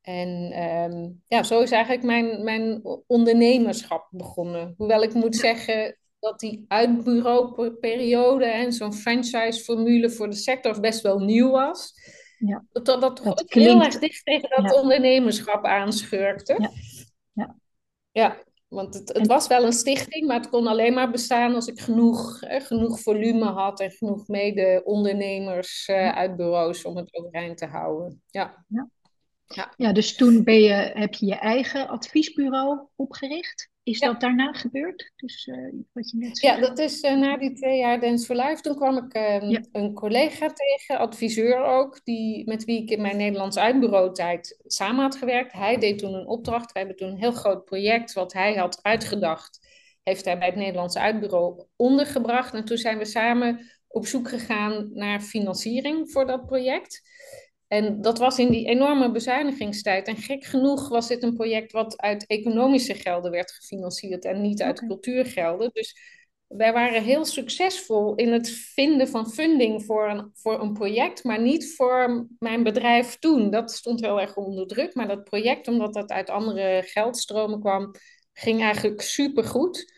En 0.00 0.62
um, 0.62 1.22
ja, 1.26 1.42
zo 1.42 1.60
is 1.60 1.70
eigenlijk 1.70 2.04
mijn, 2.04 2.44
mijn 2.44 2.80
ondernemerschap 3.06 4.08
begonnen. 4.10 4.74
Hoewel 4.76 5.02
ik 5.02 5.14
moet 5.14 5.36
zeggen 5.36 5.96
dat 6.18 6.40
die 6.40 6.64
uitbureauperiode 6.68 8.44
en 8.44 8.72
zo'n 8.72 8.92
franchise-formule 8.92 10.10
voor 10.10 10.30
de 10.30 10.36
sector 10.36 10.80
best 10.80 11.00
wel 11.00 11.18
nieuw 11.18 11.50
was. 11.50 11.94
Ja. 12.38 12.64
Dat 12.72 12.84
dat, 12.84 13.00
dat, 13.00 13.20
dat 13.24 13.44
heel 13.46 13.82
erg 13.82 13.98
dicht 13.98 14.24
tegen 14.24 14.62
dat 14.62 14.74
ondernemerschap 14.74 15.64
aanschurkte. 15.64 16.56
Ja. 16.58 16.70
ja. 17.32 17.56
ja. 18.12 18.42
Want 18.72 18.94
het, 18.94 19.12
het, 19.12 19.26
was 19.26 19.46
wel 19.46 19.64
een 19.64 19.72
stichting, 19.72 20.26
maar 20.26 20.36
het 20.36 20.48
kon 20.48 20.66
alleen 20.66 20.94
maar 20.94 21.10
bestaan 21.10 21.54
als 21.54 21.66
ik 21.66 21.80
genoeg, 21.80 22.38
genoeg 22.38 23.00
volume 23.00 23.44
had 23.44 23.80
en 23.80 23.90
genoeg 23.90 24.28
mede-ondernemers 24.28 25.88
uh, 25.88 26.16
uit 26.16 26.36
bureaus 26.36 26.84
om 26.84 26.96
het 26.96 27.14
overeind 27.14 27.58
te 27.58 27.66
houden. 27.66 28.22
Ja. 28.26 28.64
Ja. 28.68 28.88
Ja. 29.46 29.72
ja, 29.76 29.92
dus 29.92 30.16
toen 30.16 30.44
ben 30.44 30.60
je, 30.60 30.72
heb 30.94 31.14
je 31.14 31.26
je 31.26 31.34
eigen 31.34 31.88
adviesbureau 31.88 32.80
opgericht. 32.96 33.70
Is 33.84 34.00
dat 34.00 34.20
daarna 34.20 34.52
gebeurd? 34.52 35.12
Dus, 35.16 35.46
uh, 35.46 35.72
wat 35.92 36.10
je 36.10 36.16
net 36.16 36.38
zei. 36.38 36.52
Ja, 36.52 36.60
dat 36.60 36.78
is 36.78 37.02
uh, 37.02 37.18
na 37.18 37.36
die 37.36 37.52
twee 37.52 37.78
jaar 37.78 38.00
Dance 38.00 38.26
for 38.26 38.36
Life. 38.36 38.62
Toen 38.62 38.76
kwam 38.76 38.96
ik 38.96 39.14
uh, 39.16 39.58
een 39.72 39.94
collega 39.94 40.48
tegen, 40.52 40.98
adviseur 40.98 41.64
ook, 41.64 42.00
die, 42.04 42.46
met 42.46 42.64
wie 42.64 42.82
ik 42.82 42.90
in 42.90 43.02
mijn 43.02 43.16
Nederlands 43.16 43.56
uitbureautijd 43.56 44.60
samen 44.64 45.02
had 45.02 45.16
gewerkt. 45.16 45.52
Hij 45.52 45.78
deed 45.78 45.98
toen 45.98 46.14
een 46.14 46.26
opdracht. 46.26 46.72
We 46.72 46.78
hebben 46.78 46.96
toen 46.96 47.08
een 47.08 47.18
heel 47.18 47.32
groot 47.32 47.64
project 47.64 48.12
wat 48.12 48.32
hij 48.32 48.54
had 48.54 48.82
uitgedacht. 48.82 49.68
Heeft 50.02 50.24
hij 50.24 50.38
bij 50.38 50.46
het 50.46 50.56
Nederlands 50.56 50.96
uitbureau 50.96 51.64
ondergebracht. 51.76 52.54
En 52.54 52.64
toen 52.64 52.76
zijn 52.76 52.98
we 52.98 53.04
samen 53.04 53.70
op 53.88 54.06
zoek 54.06 54.28
gegaan 54.28 54.90
naar 54.92 55.20
financiering 55.20 56.10
voor 56.10 56.26
dat 56.26 56.46
project. 56.46 57.02
En 57.72 58.00
dat 58.00 58.18
was 58.18 58.38
in 58.38 58.50
die 58.50 58.66
enorme 58.66 59.10
bezuinigingstijd. 59.10 60.06
En 60.06 60.16
gek 60.16 60.44
genoeg 60.44 60.88
was 60.88 61.08
dit 61.08 61.22
een 61.22 61.34
project 61.34 61.72
wat 61.72 62.00
uit 62.00 62.26
economische 62.26 62.94
gelden 62.94 63.30
werd 63.30 63.52
gefinancierd 63.52 64.24
en 64.24 64.40
niet 64.40 64.62
uit 64.62 64.86
cultuurgelden. 64.86 65.70
Dus 65.72 65.96
wij 66.46 66.72
waren 66.72 67.02
heel 67.02 67.24
succesvol 67.24 68.14
in 68.14 68.32
het 68.32 68.50
vinden 68.50 69.08
van 69.08 69.30
funding 69.30 69.84
voor 69.84 70.08
een, 70.08 70.30
voor 70.34 70.60
een 70.60 70.72
project, 70.72 71.24
maar 71.24 71.40
niet 71.40 71.74
voor 71.74 72.26
mijn 72.38 72.62
bedrijf 72.62 73.18
toen. 73.18 73.50
Dat 73.50 73.72
stond 73.72 74.00
heel 74.00 74.20
erg 74.20 74.36
onder 74.36 74.66
druk. 74.66 74.94
Maar 74.94 75.08
dat 75.08 75.24
project, 75.24 75.68
omdat 75.68 75.94
dat 75.94 76.10
uit 76.10 76.30
andere 76.30 76.82
geldstromen 76.86 77.60
kwam, 77.60 77.94
ging 78.32 78.60
eigenlijk 78.60 79.00
supergoed. 79.00 79.91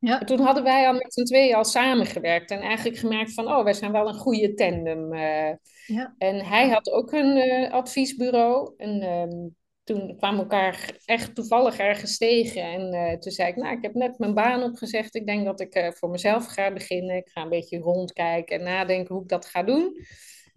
Ja. 0.00 0.18
toen 0.18 0.40
hadden 0.40 0.62
wij 0.62 0.86
al 0.86 0.92
met 0.92 1.14
z'n 1.14 1.24
tweeën 1.24 1.54
al 1.54 1.64
samengewerkt 1.64 2.50
en 2.50 2.60
eigenlijk 2.60 2.98
gemerkt 2.98 3.34
van, 3.34 3.46
oh, 3.46 3.64
wij 3.64 3.72
zijn 3.72 3.92
wel 3.92 4.08
een 4.08 4.14
goede 4.14 4.54
tandem. 4.54 5.14
Uh, 5.14 5.52
ja. 5.86 6.14
En 6.18 6.44
hij 6.44 6.68
had 6.68 6.90
ook 6.90 7.12
een 7.12 7.36
uh, 7.36 7.70
adviesbureau. 7.70 8.74
En 8.76 9.02
um, 9.02 9.56
toen 9.84 10.16
kwamen 10.16 10.36
we 10.36 10.42
elkaar 10.42 10.90
echt 11.04 11.34
toevallig 11.34 11.78
ergens 11.78 12.18
tegen. 12.18 12.62
En 12.62 12.94
uh, 12.94 13.18
toen 13.18 13.32
zei 13.32 13.48
ik, 13.48 13.56
nou, 13.56 13.76
ik 13.76 13.82
heb 13.82 13.94
net 13.94 14.18
mijn 14.18 14.34
baan 14.34 14.62
opgezegd. 14.62 15.14
Ik 15.14 15.26
denk 15.26 15.44
dat 15.44 15.60
ik 15.60 15.92
voor 15.96 16.10
mezelf 16.10 16.46
ga 16.46 16.72
beginnen. 16.72 17.16
Ik 17.16 17.30
ga 17.32 17.42
een 17.42 17.48
beetje 17.48 17.78
rondkijken 17.78 18.58
en 18.58 18.64
nadenken 18.64 19.14
hoe 19.14 19.22
ik 19.22 19.28
dat 19.28 19.46
ga 19.46 19.62
doen. 19.62 19.96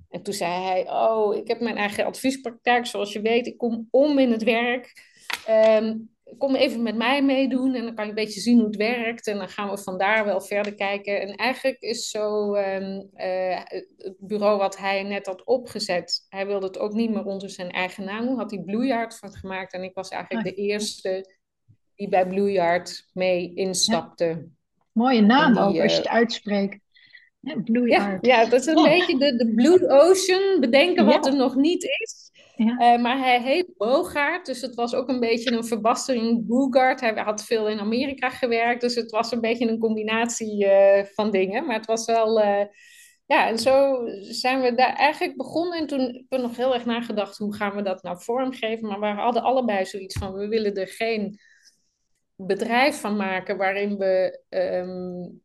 En 0.09 0.23
toen 0.23 0.33
zei 0.33 0.63
hij, 0.63 0.89
oh, 0.89 1.35
ik 1.35 1.47
heb 1.47 1.59
mijn 1.59 1.77
eigen 1.77 2.05
adviespraktijk. 2.05 2.85
Zoals 2.85 3.13
je 3.13 3.21
weet, 3.21 3.47
ik 3.47 3.57
kom 3.57 3.87
om 3.91 4.19
in 4.19 4.31
het 4.31 4.43
werk. 4.43 5.11
Um, 5.49 6.12
kom 6.37 6.55
even 6.55 6.81
met 6.81 6.95
mij 6.95 7.23
meedoen 7.23 7.73
en 7.73 7.83
dan 7.83 7.95
kan 7.95 8.03
je 8.03 8.09
een 8.09 8.15
beetje 8.15 8.39
zien 8.39 8.57
hoe 8.57 8.67
het 8.67 8.75
werkt. 8.75 9.27
En 9.27 9.37
dan 9.37 9.49
gaan 9.49 9.69
we 9.69 9.77
vandaar 9.77 10.25
wel 10.25 10.41
verder 10.41 10.75
kijken. 10.75 11.21
En 11.21 11.35
eigenlijk 11.35 11.79
is 11.79 12.09
zo 12.09 12.55
um, 12.55 13.09
uh, 13.15 13.59
het 13.97 14.15
bureau 14.19 14.57
wat 14.57 14.77
hij 14.77 15.03
net 15.03 15.25
had 15.25 15.43
opgezet. 15.43 16.25
Hij 16.29 16.47
wilde 16.47 16.65
het 16.65 16.79
ook 16.79 16.93
niet 16.93 17.09
meer 17.09 17.25
onder 17.25 17.49
zijn 17.49 17.71
eigen 17.71 18.03
naam 18.03 18.37
Had 18.37 18.51
hij 18.51 18.61
Bluejaard 18.61 19.17
van 19.17 19.31
gemaakt. 19.31 19.73
En 19.73 19.83
ik 19.83 19.93
was 19.93 20.09
eigenlijk 20.09 20.55
de 20.55 20.61
eerste 20.61 21.35
die 21.95 22.09
bij 22.09 22.27
Bluejaard 22.27 23.09
mee 23.13 23.53
instapte. 23.53 24.47
Mooie 24.91 25.21
naam 25.21 25.57
ook 25.57 25.79
als 25.79 25.91
je 25.91 25.97
het 25.97 26.05
eh, 26.05 26.13
uitspreekt. 26.13 26.81
Ja, 27.73 28.17
ja, 28.21 28.45
dat 28.45 28.59
is 28.59 28.65
een 28.65 28.77
oh. 28.77 28.83
beetje 28.83 29.17
de, 29.17 29.35
de 29.35 29.53
Blue 29.55 29.89
Ocean. 29.89 30.59
Bedenken 30.59 31.05
wat 31.05 31.25
er 31.25 31.35
nog 31.35 31.55
niet 31.55 31.83
is. 31.83 32.31
Ja. 32.55 32.95
Uh, 32.95 33.01
maar 33.01 33.17
hij 33.17 33.41
heet 33.41 33.77
Bogaert, 33.77 34.45
dus 34.45 34.61
het 34.61 34.75
was 34.75 34.93
ook 34.93 35.09
een 35.09 35.19
beetje 35.19 35.51
een 35.51 35.65
verbastering 35.65 36.47
Bogart. 36.47 36.99
Hij 36.99 37.13
had 37.13 37.43
veel 37.43 37.69
in 37.69 37.79
Amerika 37.79 38.29
gewerkt, 38.29 38.81
dus 38.81 38.95
het 38.95 39.11
was 39.11 39.31
een 39.31 39.41
beetje 39.41 39.67
een 39.67 39.79
combinatie 39.79 40.65
uh, 40.65 41.03
van 41.03 41.31
dingen. 41.31 41.65
Maar 41.65 41.75
het 41.75 41.85
was 41.85 42.05
wel, 42.05 42.39
uh, 42.39 42.65
ja, 43.25 43.47
en 43.47 43.59
zo 43.59 44.01
zijn 44.21 44.61
we 44.61 44.75
daar 44.75 44.95
eigenlijk 44.95 45.37
begonnen. 45.37 45.79
En 45.79 45.87
toen 45.87 45.99
hebben 45.99 46.25
we 46.29 46.37
nog 46.37 46.57
heel 46.57 46.73
erg 46.73 46.85
nagedacht, 46.85 47.37
hoe 47.37 47.55
gaan 47.55 47.75
we 47.75 47.81
dat 47.81 48.03
nou 48.03 48.21
vormgeven? 48.21 48.87
Maar 48.87 48.99
we 48.99 49.21
hadden 49.21 49.43
allebei 49.43 49.85
zoiets 49.85 50.17
van, 50.17 50.33
we 50.33 50.47
willen 50.47 50.73
er 50.73 50.87
geen 50.87 51.39
bedrijf 52.35 52.99
van 52.99 53.15
maken 53.15 53.57
waarin 53.57 53.97
we 53.97 54.41
um, 54.49 55.41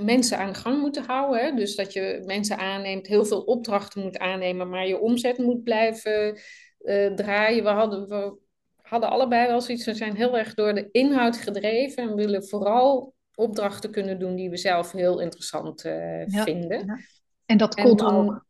mensen 0.00 0.38
aan 0.38 0.54
gang 0.54 0.80
moeten 0.80 1.04
houden. 1.04 1.56
Dus 1.56 1.76
dat 1.76 1.92
je 1.92 2.22
mensen 2.24 2.58
aanneemt, 2.58 3.06
heel 3.06 3.24
veel 3.24 3.40
opdrachten 3.40 4.02
moet 4.02 4.18
aannemen, 4.18 4.68
maar 4.68 4.86
je 4.86 5.00
omzet 5.00 5.38
moet 5.38 5.62
blijven 5.62 6.38
uh, 6.80 7.14
draaien. 7.14 7.64
We 7.64 7.70
hadden, 7.70 8.08
we 8.08 8.38
hadden 8.82 9.10
allebei 9.10 9.46
wel 9.46 9.60
zoiets, 9.60 9.84
we 9.84 9.94
zijn 9.94 10.16
heel 10.16 10.38
erg 10.38 10.54
door 10.54 10.74
de 10.74 10.88
inhoud 10.90 11.36
gedreven 11.36 12.02
en 12.02 12.14
willen 12.14 12.48
vooral 12.48 13.14
opdrachten 13.34 13.90
kunnen 13.90 14.18
doen 14.18 14.34
die 14.34 14.50
we 14.50 14.56
zelf 14.56 14.92
heel 14.92 15.20
interessant 15.20 15.84
uh, 15.84 16.22
vinden. 16.26 16.86
Ja. 16.86 16.98
En 17.46 17.56
dat 17.56 17.74
kon 17.74 18.00
ook. 18.00 18.46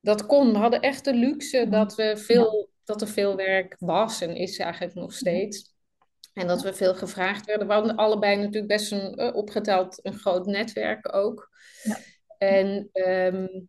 Dat 0.00 0.26
kon. 0.26 0.52
We 0.52 0.58
hadden 0.58 0.80
echt 0.80 1.04
de 1.04 1.14
luxe 1.14 1.68
dat, 1.68 1.94
we 1.94 2.16
veel, 2.16 2.68
dat 2.84 3.00
er 3.00 3.08
veel 3.08 3.36
werk 3.36 3.76
was 3.78 4.20
en 4.20 4.36
is 4.36 4.58
eigenlijk 4.58 4.94
nog 4.94 5.12
steeds. 5.12 5.75
En 6.36 6.46
dat 6.46 6.62
we 6.62 6.74
veel 6.74 6.94
gevraagd 6.94 7.46
werden. 7.46 7.66
We 7.66 7.72
hadden 7.72 7.96
allebei 7.96 8.36
natuurlijk 8.36 8.66
best 8.66 8.92
een 8.92 9.20
uh, 9.20 9.34
opgeteld 9.34 9.98
een 10.02 10.14
groot 10.18 10.46
netwerk 10.46 11.14
ook. 11.14 11.50
Ja. 11.82 11.98
En, 12.38 12.88
um, 12.92 13.68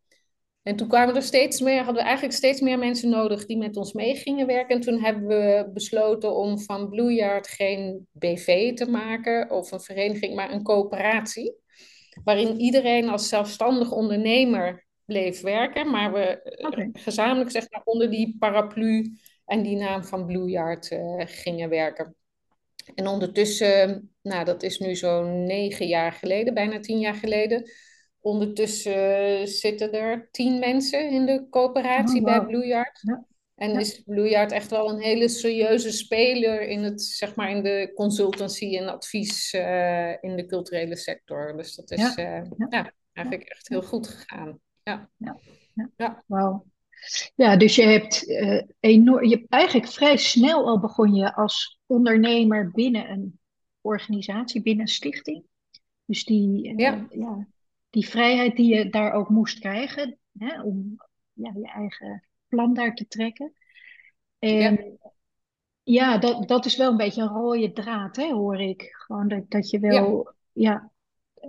en 0.64 0.76
toen 0.76 0.88
kwamen 0.88 1.16
er 1.16 1.22
steeds 1.22 1.62
meer, 1.62 1.78
hadden 1.78 1.96
we 1.96 2.02
eigenlijk 2.02 2.38
steeds 2.38 2.62
meer 2.62 2.80
mensen 2.80 3.10
nodig 3.10 3.46
die 3.46 3.58
met 3.58 3.78
ons 3.78 3.94
mee 3.94 4.16
gingen 4.16 4.48
werken. 4.48 4.76
En 4.76 4.82
toen 4.82 5.04
hebben 5.04 5.28
we 5.28 5.70
besloten 5.74 6.36
om 6.36 6.60
van 6.60 6.90
Blue 6.90 7.14
Yard 7.14 7.48
geen 7.48 8.08
BV 8.12 8.74
te 8.74 8.90
maken 8.90 9.52
of 9.52 9.72
een 9.72 9.82
vereniging, 9.82 10.36
maar 10.36 10.52
een 10.52 10.64
coöperatie. 10.64 11.56
Waarin 12.24 12.60
iedereen 12.60 13.10
als 13.10 13.30
zelfstandig 13.30 13.92
ondernemer 13.92 14.86
bleef 15.06 15.42
werken, 15.42 15.92
maar 15.92 16.14
we 16.14 16.42
eh, 16.42 16.90
gezamenlijk 16.94 17.52
zeg 17.52 17.72
maar, 17.72 17.82
onder 17.84 18.10
die 18.10 18.36
paraplu 18.40 19.18
en 19.46 19.62
die 19.62 19.76
naam 19.76 20.04
van 20.04 20.26
Blue 20.26 20.50
Yard 20.50 20.92
uh, 20.92 21.22
gingen 21.26 21.70
werken. 21.70 22.16
En 22.96 23.08
ondertussen, 23.08 24.12
nou 24.22 24.46
dat 24.46 24.64
is 24.64 24.80
nu 24.80 24.96
zo'n 24.96 25.44
negen 25.44 25.88
jaar 25.88 26.12
geleden, 26.12 26.54
bijna 26.54 26.80
tien 26.80 27.00
jaar 27.00 27.16
geleden. 27.16 27.72
Ondertussen 28.20 29.48
zitten 29.48 29.92
er 29.92 30.28
tien 30.32 30.60
mensen 30.60 31.10
in 31.10 31.26
de 31.26 31.48
coöperatie 31.50 32.20
oh, 32.20 32.26
bij 32.26 32.46
Blue 32.46 32.66
Yard. 32.66 33.00
Ja. 33.02 33.26
En 33.56 33.80
is 33.80 34.02
Blue 34.06 34.30
Yard 34.30 34.52
echt 34.52 34.70
wel 34.70 34.90
een 34.90 35.02
hele 35.02 35.28
serieuze 35.28 35.92
speler 35.92 36.62
in, 36.62 36.84
het, 36.84 37.02
zeg 37.02 37.36
maar, 37.36 37.50
in 37.50 37.64
de 37.64 37.92
consultancy 37.96 38.78
en 38.78 38.90
advies 38.90 39.54
uh, 39.54 40.10
in 40.22 40.36
de 40.36 40.46
culturele 40.46 40.96
sector. 40.96 41.58
Dus 41.58 41.76
dat 41.76 41.92
is 41.92 42.16
ja. 42.16 42.42
Uh, 42.42 42.52
ja. 42.70 42.92
eigenlijk 43.14 43.50
echt 43.50 43.68
heel 43.68 43.82
goed 43.82 44.08
gegaan. 44.08 44.60
Ja. 44.84 45.10
Ja. 45.18 45.38
Ja. 45.98 46.24
Wauw. 46.28 46.66
Ja, 47.36 47.58
dus 47.58 47.76
je 47.76 47.84
hebt, 47.84 48.28
uh, 48.28 48.62
enorm, 48.80 49.24
je 49.24 49.36
hebt 49.36 49.52
eigenlijk 49.52 49.92
vrij 49.92 50.18
snel 50.18 50.68
al 50.68 50.80
begon 50.80 51.14
je 51.14 51.36
als 51.36 51.77
ondernemer 51.88 52.72
binnen 52.72 53.10
een 53.10 53.40
organisatie, 53.82 54.62
binnen 54.62 54.82
een 54.82 54.92
stichting. 54.92 55.44
Dus 56.06 56.26
die, 56.26 56.68
uh, 56.68 56.78
ja. 56.78 57.08
ja. 57.10 57.48
die 57.90 58.08
vrijheid 58.10 58.56
die 58.56 58.76
je 58.76 58.90
daar 58.90 59.12
ook 59.12 59.30
moest 59.30 59.60
krijgen 59.60 60.18
hè, 60.38 60.62
om 60.62 60.96
ja, 61.34 61.52
je 61.56 61.68
eigen 61.68 62.24
plan 62.48 62.74
daar 62.74 62.96
te 62.96 63.08
trekken. 63.08 63.54
En 64.40 64.60
ja, 64.60 65.12
ja 65.84 66.18
dat, 66.18 66.48
dat 66.48 66.66
is 66.66 66.78
wel 66.78 66.92
een 66.92 66.98
beetje 66.98 67.22
een 67.22 67.28
rode 67.28 67.72
draad, 67.72 68.16
hè, 68.16 68.32
hoor 68.32 68.60
ik. 68.60 68.90
Gewoon 68.92 69.28
dat, 69.28 69.50
dat 69.50 69.70
je 69.70 69.80
wel 69.80 70.34
ja 70.52 70.92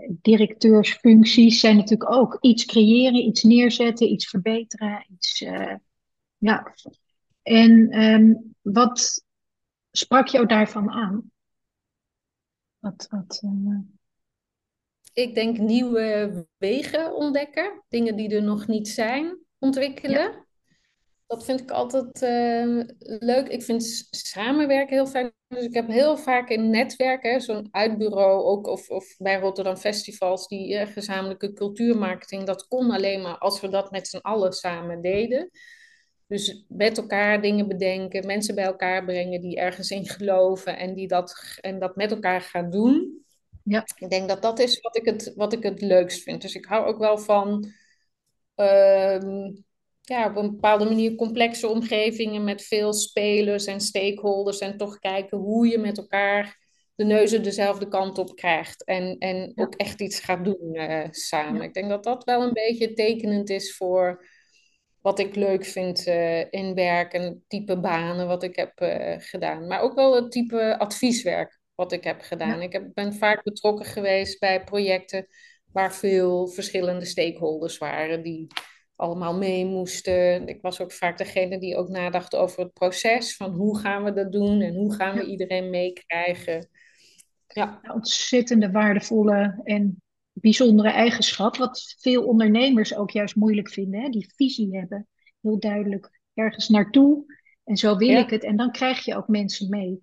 directeursfuncties 0.08 1.60
zijn 1.60 1.76
natuurlijk 1.76 2.12
ook 2.12 2.38
iets 2.40 2.64
creëren, 2.64 3.26
iets 3.26 3.42
neerzetten, 3.42 4.10
iets 4.10 4.28
verbeteren. 4.28 5.06
Iets, 5.08 5.40
uh, 5.40 5.74
ja. 6.38 6.74
En 7.42 8.02
um, 8.02 8.54
wat 8.62 9.24
sprak 9.98 10.28
jou 10.28 10.46
daarvan 10.46 10.90
aan? 10.90 11.30
Wat, 12.78 13.06
wat, 13.10 13.40
uh... 13.44 13.78
Ik 15.12 15.34
denk 15.34 15.58
nieuwe 15.58 16.46
wegen 16.56 17.14
ontdekken, 17.14 17.84
dingen 17.88 18.16
die 18.16 18.34
er 18.34 18.42
nog 18.42 18.66
niet 18.66 18.88
zijn, 18.88 19.38
ontwikkelen. 19.58 20.20
Ja. 20.20 20.46
Dat 21.26 21.44
vind 21.44 21.60
ik 21.60 21.70
altijd 21.70 22.22
uh, 22.22 22.84
leuk. 23.18 23.48
Ik 23.48 23.62
vind 23.62 24.08
samenwerken 24.10 24.94
heel 24.94 25.06
fijn. 25.06 25.32
Dus 25.48 25.64
ik 25.64 25.74
heb 25.74 25.88
heel 25.88 26.16
vaak 26.16 26.48
in 26.48 26.70
netwerken, 26.70 27.40
zo'n 27.40 27.68
uitbureau 27.70 28.44
ook, 28.44 28.66
of, 28.66 28.90
of 28.90 29.16
bij 29.16 29.38
Rotterdam 29.38 29.76
Festivals, 29.76 30.48
die 30.48 30.74
uh, 30.74 30.86
gezamenlijke 30.86 31.52
cultuurmarketing, 31.52 32.44
dat 32.44 32.68
kon 32.68 32.90
alleen 32.90 33.22
maar 33.22 33.38
als 33.38 33.60
we 33.60 33.68
dat 33.68 33.90
met 33.90 34.08
z'n 34.08 34.16
allen 34.16 34.52
samen 34.52 35.00
deden. 35.02 35.50
Dus 36.28 36.64
met 36.68 36.98
elkaar 36.98 37.42
dingen 37.42 37.68
bedenken, 37.68 38.26
mensen 38.26 38.54
bij 38.54 38.64
elkaar 38.64 39.04
brengen 39.04 39.40
die 39.40 39.56
ergens 39.56 39.90
in 39.90 40.08
geloven 40.08 40.78
en 40.78 40.94
die 40.94 41.08
dat, 41.08 41.58
en 41.60 41.78
dat 41.78 41.96
met 41.96 42.10
elkaar 42.10 42.40
gaan 42.40 42.70
doen. 42.70 43.24
Ja. 43.64 43.86
Ik 43.96 44.10
denk 44.10 44.28
dat 44.28 44.42
dat 44.42 44.58
is 44.58 44.80
wat 44.80 44.96
ik 44.96 45.04
het, 45.04 45.32
wat 45.34 45.52
ik 45.52 45.62
het 45.62 45.80
leukst 45.80 46.22
vind. 46.22 46.42
Dus 46.42 46.54
ik 46.54 46.64
hou 46.64 46.86
ook 46.86 46.98
wel 46.98 47.18
van. 47.18 47.72
Uh, 48.56 49.48
ja, 50.00 50.28
op 50.28 50.36
een 50.36 50.50
bepaalde 50.50 50.84
manier 50.84 51.14
complexe 51.14 51.68
omgevingen 51.68 52.44
met 52.44 52.62
veel 52.62 52.92
spelers 52.92 53.64
en 53.64 53.80
stakeholders. 53.80 54.58
En 54.58 54.76
toch 54.76 54.98
kijken 54.98 55.38
hoe 55.38 55.68
je 55.68 55.78
met 55.78 55.98
elkaar 55.98 56.66
de 56.94 57.04
neuzen 57.04 57.42
dezelfde 57.42 57.88
kant 57.88 58.18
op 58.18 58.36
krijgt. 58.36 58.84
En, 58.84 59.18
en 59.18 59.52
ook 59.54 59.74
echt 59.74 60.00
iets 60.00 60.20
gaat 60.20 60.44
doen 60.44 60.68
uh, 60.72 61.04
samen. 61.10 61.62
Ik 61.62 61.74
denk 61.74 61.88
dat 61.88 62.04
dat 62.04 62.24
wel 62.24 62.42
een 62.42 62.52
beetje 62.52 62.92
tekenend 62.92 63.50
is 63.50 63.76
voor 63.76 64.24
wat 65.08 65.18
ik 65.18 65.34
leuk 65.34 65.64
vind 65.64 66.06
uh, 66.06 66.52
in 66.52 66.74
werk 66.74 67.12
en 67.12 67.44
type 67.46 67.80
banen 67.80 68.26
wat 68.26 68.42
ik 68.42 68.56
heb 68.56 68.80
uh, 68.80 69.14
gedaan. 69.18 69.66
Maar 69.66 69.80
ook 69.80 69.94
wel 69.94 70.14
het 70.14 70.30
type 70.30 70.78
advieswerk 70.78 71.60
wat 71.74 71.92
ik 71.92 72.04
heb 72.04 72.20
gedaan. 72.20 72.62
Ik 72.62 72.72
heb, 72.72 72.90
ben 72.94 73.14
vaak 73.14 73.42
betrokken 73.42 73.86
geweest 73.86 74.38
bij 74.40 74.64
projecten 74.64 75.26
waar 75.72 75.94
veel 75.94 76.48
verschillende 76.48 77.04
stakeholders 77.04 77.78
waren 77.78 78.22
die 78.22 78.46
allemaal 78.96 79.34
mee 79.34 79.64
moesten. 79.64 80.48
Ik 80.48 80.62
was 80.62 80.80
ook 80.80 80.92
vaak 80.92 81.18
degene 81.18 81.58
die 81.58 81.76
ook 81.76 81.88
nadacht 81.88 82.36
over 82.36 82.62
het 82.62 82.72
proces 82.72 83.36
van 83.36 83.50
hoe 83.50 83.78
gaan 83.78 84.04
we 84.04 84.12
dat 84.12 84.32
doen 84.32 84.60
en 84.60 84.74
hoe 84.74 84.94
gaan 84.94 85.16
we 85.16 85.24
iedereen 85.24 85.70
meekrijgen. 85.70 86.68
Ja. 87.46 87.80
Ontzettende 87.92 88.70
waardevolle 88.70 89.60
en 89.64 90.02
bijzondere 90.40 90.88
eigenschap, 90.88 91.56
wat 91.56 91.94
veel 91.98 92.26
ondernemers 92.26 92.94
ook 92.94 93.10
juist 93.10 93.36
moeilijk 93.36 93.70
vinden. 93.70 94.00
Hè? 94.00 94.08
Die 94.08 94.32
visie 94.36 94.76
hebben, 94.76 95.06
heel 95.40 95.58
duidelijk 95.58 96.10
ergens 96.34 96.68
naartoe. 96.68 97.36
En 97.64 97.76
zo 97.76 97.96
wil 97.96 98.08
Ja, 98.08 98.18
ik 98.18 98.30
het. 98.30 98.44
En 98.44 98.56
dan 98.56 98.70
krijg 98.70 99.04
je 99.04 99.16
ook 99.16 99.28
mensen 99.28 99.68
mee. 99.68 100.00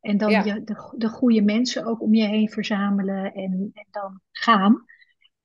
En 0.00 0.16
dan 0.16 0.30
ja, 0.30 0.44
je, 0.44 0.64
de, 0.64 0.94
de 0.96 1.08
goede 1.08 1.42
mensen 1.42 1.84
ook 1.84 2.00
om 2.00 2.14
je 2.14 2.26
heen 2.26 2.50
verzamelen 2.50 3.34
en, 3.34 3.70
en 3.72 3.86
dan 3.90 4.20
gaan. 4.30 4.84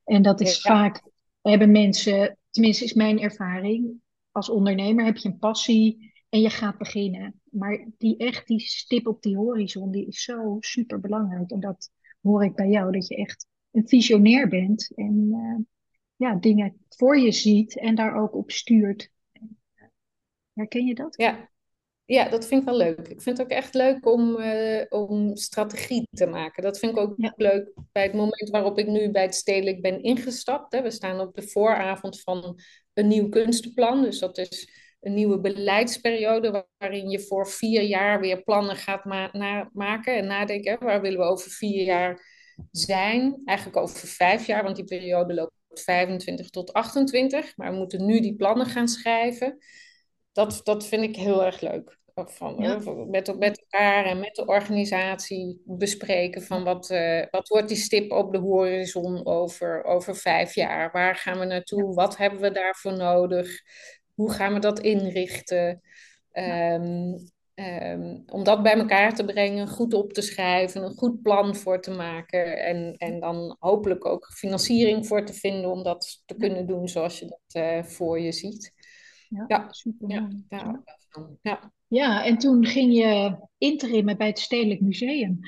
En 0.04 0.22
dat 0.22 0.42
is 0.42 0.64
ja, 0.64 0.74
vaak, 0.74 1.02
hebben 1.42 1.72
mensen, 1.72 2.38
tenminste 2.50 2.84
is 2.84 2.94
mijn 2.94 3.20
ervaring, 3.20 4.02
als 4.32 4.50
ondernemer 4.50 5.06
heb 5.06 5.18
je 5.18 5.30
een 5.30 5.40
passie 5.40 6.14
en 6.30 6.42
je 6.42 6.50
gaat 6.50 6.78
beginnen. 6.78 7.42
Maar 7.44 7.86
die 7.98 8.18
echt, 8.18 8.48
die 8.48 8.60
stip 8.60 9.08
op 9.08 9.22
die 9.22 9.38
horizon, 9.38 9.92
die 9.92 10.08
is 10.08 10.24
zo 10.24 10.58
super 10.60 11.00
belangrijk. 11.00 11.52
En 11.52 11.60
dat 11.60 11.92
hoor 12.22 12.44
ik 12.44 12.56
bij 12.56 12.70
jou, 12.70 12.92
dat 12.92 13.08
je 13.08 13.16
echt 13.16 13.48
een 13.72 13.88
visionair 13.88 14.48
bent 14.48 14.92
en 14.96 15.30
eh, 15.32 15.66
ja, 16.16 16.36
dingen 16.36 16.86
voor 16.90 17.18
je 17.18 17.32
ziet 17.32 17.78
en 17.80 17.96
daar 17.96 18.22
ook 18.22 18.36
op 18.36 18.52
stuurt. 18.52 19.10
Herken 20.54 20.86
je 20.86 20.96
dat? 20.96 21.16
ja. 21.18 21.50
Ja, 22.10 22.30
dat 22.30 22.48
vind 22.48 22.62
ik 22.62 22.68
wel 22.68 22.78
leuk. 22.78 23.08
Ik 23.08 23.22
vind 23.22 23.38
het 23.38 23.42
ook 23.42 23.54
echt 23.54 23.74
leuk 23.74 24.06
om, 24.06 24.40
eh, 24.40 24.86
om 24.90 25.36
strategie 25.36 26.08
te 26.12 26.26
maken. 26.26 26.64
Dat 26.64 26.80
vind 26.80 26.92
ik 26.92 26.98
ook 26.98 27.14
Ja, 27.18 27.34
leuk 27.36 27.72
bij 27.92 28.04
het 28.04 28.14
moment 28.14 28.50
waarop 28.50 28.78
ik 28.78 28.88
nu 28.88 29.12
bij 29.12 29.22
het 29.22 29.36
Stedelijk 29.36 29.82
ben 29.82 30.04
ingestapt. 30.04 30.72
Hè. 30.72 30.82
We 30.82 30.92
staan 30.92 31.20
op 31.20 31.36
de 31.36 31.48
vooravond 31.48 32.22
van 32.22 32.60
een 32.94 33.08
nieuw 33.08 33.30
kunstenplan. 33.30 34.02
Dus 34.02 34.20
dat 34.20 34.38
is 34.38 34.70
een 35.02 35.14
nieuwe 35.14 35.40
beleidsperiode 35.40 36.66
waarin 36.78 37.10
je 37.10 37.20
voor 37.20 37.48
vier 37.48 37.82
jaar 37.82 38.20
weer 38.20 38.44
plannen 38.44 38.76
gaat 38.76 39.06
ma 39.06 39.30
na 39.32 39.70
maken 39.74 40.16
en 40.16 40.28
nadenken. 40.28 40.72
Hè. 40.72 40.86
Waar 40.86 41.02
willen 41.02 41.20
we 41.20 41.26
over 41.26 41.52
vier 41.52 41.84
jaar 41.84 42.22
zijn? 42.72 43.42
Eigenlijk 43.46 43.78
over 43.78 44.08
vijf 44.08 44.46
jaar, 44.46 44.64
want 44.64 44.76
die 44.76 44.86
periode 44.86 45.34
loopt 45.34 45.54
25 45.70 46.50
tot 46.50 46.74
28. 46.74 47.58
Maar 47.58 47.72
we 47.72 47.78
moeten 47.78 48.06
nu 48.06 48.20
die 48.20 48.36
plannen 48.36 48.66
gaan 48.66 48.88
schrijven. 48.88 49.58
Dat, 50.32 50.62
dat 50.64 50.88
vind 50.88 51.04
ik 51.04 51.16
heel 51.16 51.46
erg 51.46 51.62
leuk. 51.62 51.98
Van, 52.26 52.56
ja, 52.58 52.76
eh, 52.76 53.06
met, 53.06 53.38
met 53.38 53.60
elkaar 53.60 54.06
en 54.06 54.20
met 54.20 54.36
de 54.36 54.46
organisatie 54.46 55.62
bespreken 55.66 56.42
van 56.42 56.64
wat, 56.64 56.90
eh, 56.90 57.26
wat 57.30 57.48
wordt 57.48 57.68
die 57.68 57.78
stip 57.78 58.12
op 58.12 58.32
de 58.32 58.38
horizon 58.38 59.26
over, 59.26 59.84
over 59.84 60.16
vijf 60.16 60.56
jaar? 60.56 60.92
Waar 60.92 61.16
gaan 61.16 61.40
we 61.40 61.46
naartoe? 61.46 61.94
Wat 61.94 62.18
hebben 62.18 62.40
we 62.40 62.52
daarvoor 62.52 62.98
nodig? 62.98 63.62
Hoe 64.14 64.32
gaan 64.32 64.54
we 64.54 64.60
dat 64.60 64.80
inrichten? 64.80 65.82
ja, 66.32 66.80
Ehm, 67.60 68.18
om 68.26 68.44
dat 68.44 68.64
bij 68.64 68.74
elkaar 68.74 69.14
te 69.16 69.26
brengen, 69.26 69.68
goed 69.68 69.94
op 69.94 70.14
te 70.14 70.22
schrijven, 70.22 70.84
een 70.84 70.96
goed 70.98 71.22
plan 71.22 71.56
voor 71.56 71.82
te 71.82 71.92
maken 71.92 72.58
en, 72.66 72.96
en 72.98 73.20
dan 73.20 73.56
hopelijk 73.60 74.06
ook 74.06 74.32
financiering 74.34 75.08
voor 75.08 75.26
te 75.26 75.34
vinden 75.34 75.72
om 75.72 75.84
dat 75.84 76.22
te 76.26 76.36
kunnen 76.36 76.68
doen 76.68 76.88
zoals 76.88 77.20
je 77.20 77.26
dat 77.26 77.64
eh, 77.64 77.84
voor 77.84 78.20
je 78.20 78.32
ziet. 78.32 78.74
ja, 79.30 79.46
Ja, 79.48 79.68
super 79.70 80.10
ja, 80.12 80.28
daar 80.48 80.66
Ja. 80.66 80.84
van. 81.10 81.38
Ja, 81.42 81.74
Ja, 81.88 82.26
en 82.26 82.38
toen 82.38 82.66
ging 82.66 82.94
je 82.94 83.38
interimmen 83.58 84.18
bij 84.18 84.28
het 84.28 84.40
Stedelijk 84.40 84.82
Museum 84.82 85.40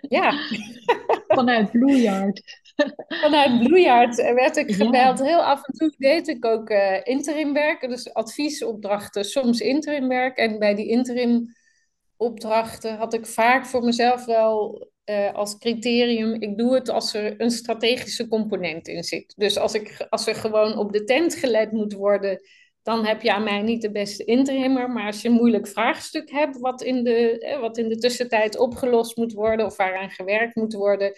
ja. 0.00 0.32
vanuit 1.36 1.70
Blue. 1.70 2.32
Vanuit 3.22 3.58
Bloejaard 3.58 4.16
werd 4.16 4.56
ik 4.56 4.74
gebeld. 4.74 5.18
Ja, 5.18 5.24
Heel 5.24 5.44
af 5.44 5.66
en 5.66 5.72
toe 5.72 5.94
deed 5.98 6.28
ik 6.28 6.44
ook 6.44 6.70
uh, 6.70 7.00
interimwerk, 7.02 7.88
dus 7.88 8.14
adviesopdrachten, 8.14 9.24
soms 9.24 9.60
interimwerk. 9.60 10.36
En 10.36 10.58
bij 10.58 10.74
die 10.74 10.88
interimopdrachten 10.88 12.96
had 12.96 13.14
ik 13.14 13.26
vaak 13.26 13.66
voor 13.66 13.84
mezelf 13.84 14.24
wel 14.24 14.88
uh, 15.04 15.34
als 15.34 15.58
criterium: 15.58 16.42
ik 16.42 16.58
doe 16.58 16.74
het 16.74 16.88
als 16.88 17.14
er 17.14 17.40
een 17.40 17.50
strategische 17.50 18.28
component 18.28 18.88
in 18.88 19.04
zit. 19.04 19.34
Dus 19.36 19.58
als, 19.58 19.74
ik, 19.74 20.06
als 20.08 20.26
er 20.26 20.34
gewoon 20.34 20.78
op 20.78 20.92
de 20.92 21.04
tent 21.04 21.34
gelet 21.34 21.72
moet 21.72 21.92
worden, 21.92 22.40
dan 22.86 23.06
heb 23.06 23.22
je 23.22 23.32
aan 23.32 23.42
mij 23.42 23.62
niet 23.62 23.82
de 23.82 23.90
beste 23.90 24.24
interimmer. 24.24 24.90
Maar 24.90 25.06
als 25.06 25.22
je 25.22 25.28
een 25.28 25.34
moeilijk 25.34 25.68
vraagstuk 25.68 26.30
hebt, 26.30 26.58
wat 26.58 26.82
in 26.82 27.04
de, 27.04 27.38
eh, 27.38 27.60
wat 27.60 27.78
in 27.78 27.88
de 27.88 27.96
tussentijd 27.98 28.58
opgelost 28.58 29.16
moet 29.16 29.32
worden 29.32 29.66
of 29.66 29.76
waaraan 29.76 30.10
gewerkt 30.10 30.54
moet 30.54 30.74
worden 30.74 31.12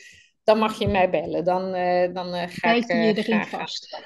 dan 0.48 0.58
mag 0.58 0.78
je 0.78 0.88
mij 0.88 1.10
bellen. 1.10 1.44
Dan, 1.44 1.74
uh, 1.74 2.14
dan 2.14 2.34
uh, 2.34 2.42
ga 2.46 2.72
ik 2.72 2.86
bijt 2.86 3.16
je 3.16 3.22
uh, 3.22 3.28
erin 3.28 3.44
vast. 3.44 3.88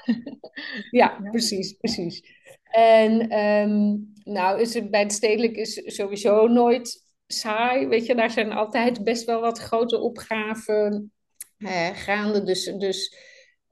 Ja, 0.91 1.17
Ja, 1.21 1.29
precies, 1.31 1.73
precies. 1.73 2.23
En 2.63 3.39
um, 3.39 4.11
nou, 4.23 4.61
is 4.61 4.73
het 4.73 4.91
bij 4.91 5.01
het 5.01 5.13
stedelijk 5.13 5.55
is 5.55 5.81
sowieso 5.85 6.47
nooit 6.47 7.03
saai. 7.27 7.87
Weet 7.87 8.05
je, 8.05 8.15
daar 8.15 8.31
zijn 8.31 8.51
altijd 8.51 9.03
best 9.03 9.25
wel 9.25 9.41
wat 9.41 9.59
grote 9.59 9.99
opgaven 9.99 11.11
gaande. 11.93 12.43
Dus, 12.43 12.63
dus 12.63 13.15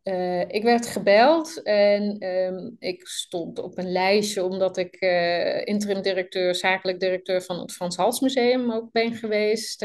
uh, 0.04 0.42
ik 0.48 0.64
werd 0.64 0.88
gebeld 0.88 1.64
en 1.64 2.24
um, 2.24 2.76
ik 2.80 3.08
stond 3.08 3.60
op 3.60 3.78
een 3.78 3.92
lijstje 3.92 4.44
omdat 4.44 4.78
ik 4.78 5.02
uh, 5.02 5.66
interim 5.66 6.02
directeur, 6.02 6.56
zakelijk 6.56 7.00
directeur 7.00 7.42
van 7.42 7.60
het 7.60 7.72
Frans 7.72 7.96
Hals 7.96 8.20
Museum 8.20 8.72
ook 8.72 8.92
ben 8.92 9.14
geweest. 9.14 9.82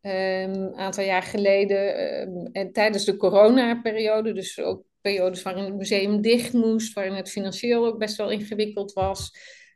Een 0.00 0.76
aantal 0.76 1.04
jaar 1.04 1.22
geleden 1.22 1.94
en 2.52 2.72
tijdens 2.72 3.04
de 3.04 3.16
coronaperiode, 3.16 4.32
dus 4.32 4.60
ook 4.60 4.84
periodes 5.00 5.42
waarin 5.42 5.64
het 5.64 5.76
museum 5.76 6.20
dicht 6.20 6.52
moest, 6.52 6.94
waarin 6.94 7.14
het 7.14 7.30
financieel 7.30 7.86
ook 7.86 7.98
best 7.98 8.16
wel 8.16 8.30
ingewikkeld 8.30 8.92
was. 8.92 9.30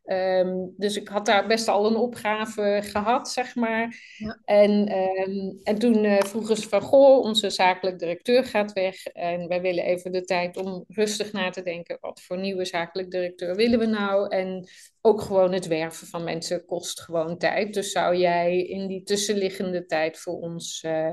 Um, 0.04 0.74
dus 0.76 0.96
ik 0.96 1.08
had 1.08 1.26
daar 1.26 1.46
best 1.46 1.68
al 1.68 1.86
een 1.86 1.96
opgave 1.96 2.80
gehad, 2.82 3.28
zeg 3.28 3.54
maar. 3.54 3.96
ja, 4.16 4.40
En, 4.44 4.70
um, 4.96 5.60
en 5.62 5.78
toen 5.78 6.04
uh, 6.04 6.20
vroegen 6.20 6.56
ze 6.56 6.68
van, 6.68 6.80
goh, 6.80 7.18
onze 7.18 7.50
zakelijk 7.50 7.98
directeur 7.98 8.44
gaat 8.44 8.72
weg. 8.72 9.06
En 9.06 9.48
wij 9.48 9.60
willen 9.60 9.84
even 9.84 10.12
de 10.12 10.24
tijd 10.24 10.56
om 10.56 10.84
rustig 10.88 11.32
na 11.32 11.50
te 11.50 11.62
denken, 11.62 11.98
wat 12.00 12.20
voor 12.22 12.38
nieuwe 12.38 12.64
zakelijk 12.64 13.10
directeur 13.10 13.54
willen 13.56 13.78
we 13.78 13.86
nou? 13.86 14.28
En 14.28 14.68
ook 15.00 15.20
gewoon 15.20 15.52
het 15.52 15.66
werven 15.66 16.06
van 16.06 16.24
mensen 16.24 16.64
kost 16.64 17.00
gewoon 17.00 17.38
tijd. 17.38 17.74
Dus 17.74 17.92
zou 17.92 18.16
jij 18.16 18.62
in 18.62 18.86
die 18.86 19.02
tussenliggende 19.02 19.86
tijd 19.86 20.18
voor 20.18 20.34
ons 20.34 20.82
uh, 20.86 21.10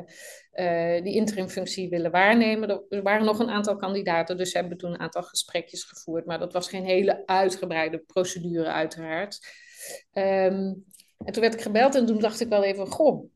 uh, 0.53 1.03
die 1.03 1.15
interimfunctie 1.15 1.89
willen 1.89 2.11
waarnemen? 2.11 2.85
Er 2.89 3.01
waren 3.01 3.25
nog 3.25 3.39
een 3.39 3.49
aantal 3.49 3.75
kandidaten, 3.75 4.37
dus 4.37 4.53
hebben 4.53 4.77
toen 4.77 4.91
een 4.93 4.99
aantal 4.99 5.23
gesprekjes 5.23 5.83
gevoerd. 5.83 6.25
Maar 6.25 6.39
dat 6.39 6.53
was 6.53 6.69
geen 6.69 6.85
hele 6.85 7.23
uitgebreide 7.25 7.97
procedure 7.97 8.71
uiteraard. 8.71 9.39
Um, 10.13 10.85
en 11.25 11.33
toen 11.33 11.41
werd 11.41 11.53
ik 11.53 11.61
gebeld 11.61 11.95
en 11.95 12.05
toen 12.05 12.19
dacht 12.19 12.39
ik 12.39 12.49
wel 12.49 12.63
even, 12.63 12.87
goh, 12.87 13.29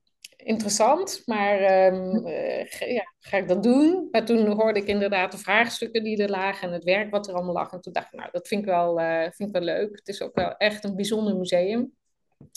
interessant, 0.44 1.22
maar 1.26 1.86
um, 1.94 2.28
uh, 2.28 2.70
ja, 2.70 3.14
ga 3.20 3.38
ik 3.38 3.48
dat 3.48 3.64
doen? 3.64 4.08
Maar 4.12 4.26
toen 4.26 4.48
hoorde 4.48 4.80
ik 4.80 4.88
inderdaad 4.88 5.32
de 5.32 5.38
vraagstukken 5.38 6.04
die 6.04 6.24
er 6.24 6.30
lagen 6.30 6.68
en 6.68 6.74
het 6.74 6.84
werk 6.84 7.12
wat 7.12 7.28
er 7.28 7.34
allemaal 7.34 7.54
lag. 7.54 7.72
En 7.72 7.82
toen 7.82 7.94
dacht 7.94 8.14
ik, 8.14 8.20
nou, 8.20 8.30
dat 8.32 8.48
vind 8.48 8.62
ik 8.62 8.68
wel, 8.68 9.00
uh, 9.00 9.22
vind 9.22 9.50
ik 9.50 9.52
wel 9.52 9.62
leuk. 9.62 9.90
Het 9.96 10.08
is 10.08 10.22
ook 10.22 10.36
wel 10.36 10.58
echt 10.58 10.84
een 10.84 10.96
bijzonder 10.96 11.36
museum. 11.36 11.94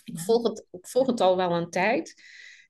Ik 0.04 0.18
volg 0.18 0.48
het, 0.48 0.66
ik 0.70 0.86
volg 0.86 1.06
het 1.06 1.20
al 1.20 1.36
wel 1.36 1.52
een 1.52 1.70
tijd. 1.70 2.14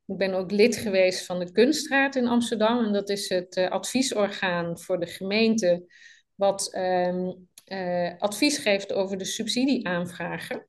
Ik 0.06 0.16
ben 0.16 0.34
ook 0.34 0.50
lid 0.50 0.76
geweest 0.76 1.26
van 1.26 1.38
de 1.38 1.52
Kunstraad 1.52 2.14
in 2.16 2.26
Amsterdam. 2.26 2.84
En 2.84 2.92
dat 2.92 3.08
is 3.08 3.28
het 3.28 3.56
uh, 3.56 3.70
adviesorgaan 3.70 4.78
voor 4.78 5.00
de 5.00 5.06
gemeente 5.06 5.86
wat 6.34 6.76
um, 6.76 7.48
advies 8.18 8.58
geeft 8.58 8.92
over 8.92 9.18
de 9.18 9.24
subsidieaanvragen. 9.24 10.66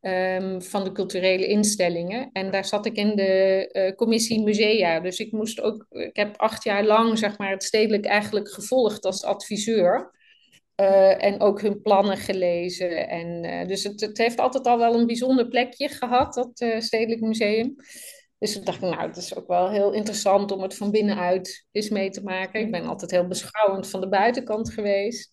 Um, 0.00 0.62
van 0.62 0.84
de 0.84 0.92
culturele 0.92 1.46
instellingen. 1.46 2.30
En 2.32 2.50
daar 2.50 2.64
zat 2.64 2.86
ik 2.86 2.96
in 2.96 3.16
de 3.16 3.68
uh, 3.72 3.96
commissie 3.96 4.42
musea. 4.42 5.00
Dus 5.00 5.18
ik 5.18 5.32
moest 5.32 5.60
ook, 5.60 5.86
ik 5.88 6.16
heb 6.16 6.36
acht 6.36 6.64
jaar 6.64 6.84
lang 6.84 7.18
zeg 7.18 7.38
maar, 7.38 7.50
het 7.50 7.62
stedelijk 7.62 8.04
eigenlijk 8.04 8.50
gevolgd 8.50 9.04
als 9.04 9.24
adviseur. 9.24 10.16
Uh, 10.80 11.24
en 11.24 11.40
ook 11.40 11.60
hun 11.60 11.82
plannen 11.82 12.16
gelezen. 12.16 13.08
En, 13.08 13.44
uh, 13.44 13.66
dus 13.66 13.84
het, 13.84 14.00
het, 14.00 14.18
heeft 14.18 14.38
altijd 14.38 14.66
al 14.66 14.78
wel 14.78 14.94
een 14.94 15.06
bijzonder 15.06 15.48
plekje 15.48 15.88
gehad, 15.88 16.34
dat 16.34 16.82
Stedelijk 16.82 17.20
Museum. 17.20 17.74
Dus 18.38 18.52
toen 18.52 18.64
dacht 18.64 18.82
ik, 18.82 18.90
nou, 18.90 19.06
het 19.06 19.16
is 19.16 19.36
ook 19.36 19.46
wel 19.46 19.70
heel 19.70 19.92
interessant 19.92 20.52
om 20.52 20.62
het 20.62 20.76
van 20.76 20.90
binnenuit 20.90 21.66
eens 21.72 21.88
mee 21.88 22.10
te 22.10 22.22
maken. 22.22 22.60
Ik 22.60 22.70
ben 22.70 22.86
altijd 22.86 23.10
heel 23.10 23.26
beschouwend 23.26 23.90
van 23.90 24.00
de 24.00 24.08
buitenkant 24.08 24.70
geweest. 24.72 25.30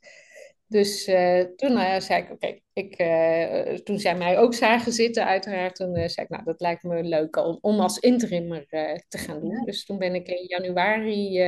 Dus 0.68 1.08
uh, 1.08 1.42
toen 1.42 1.72
uh, 1.72 2.00
zei 2.00 2.24
ik, 2.24 2.32
oké, 2.32 2.60
okay, 2.74 3.72
uh, 3.72 3.78
toen 3.78 4.00
zij 4.00 4.18
mij 4.18 4.40
ook 4.40 4.54
zagen 4.54 4.92
zitten 4.92 5.26
uiteraard, 5.26 5.76
toen 5.76 5.94
zei 5.94 6.26
ik, 6.26 6.30
nou, 6.30 6.44
dat 6.44 6.62
lijkt 6.62 6.84
me 6.84 7.04
leuk 7.04 7.36
om, 7.36 7.58
om 7.62 7.80
als 7.80 7.98
interimmer 7.98 8.66
te 9.08 9.18
gaan 9.18 9.40
doen. 9.40 9.66
Dus 9.66 9.86
toen 9.86 9.98
ben 9.98 10.16
ik 10.16 10.28
in 10.28 10.46
januari 10.48 11.40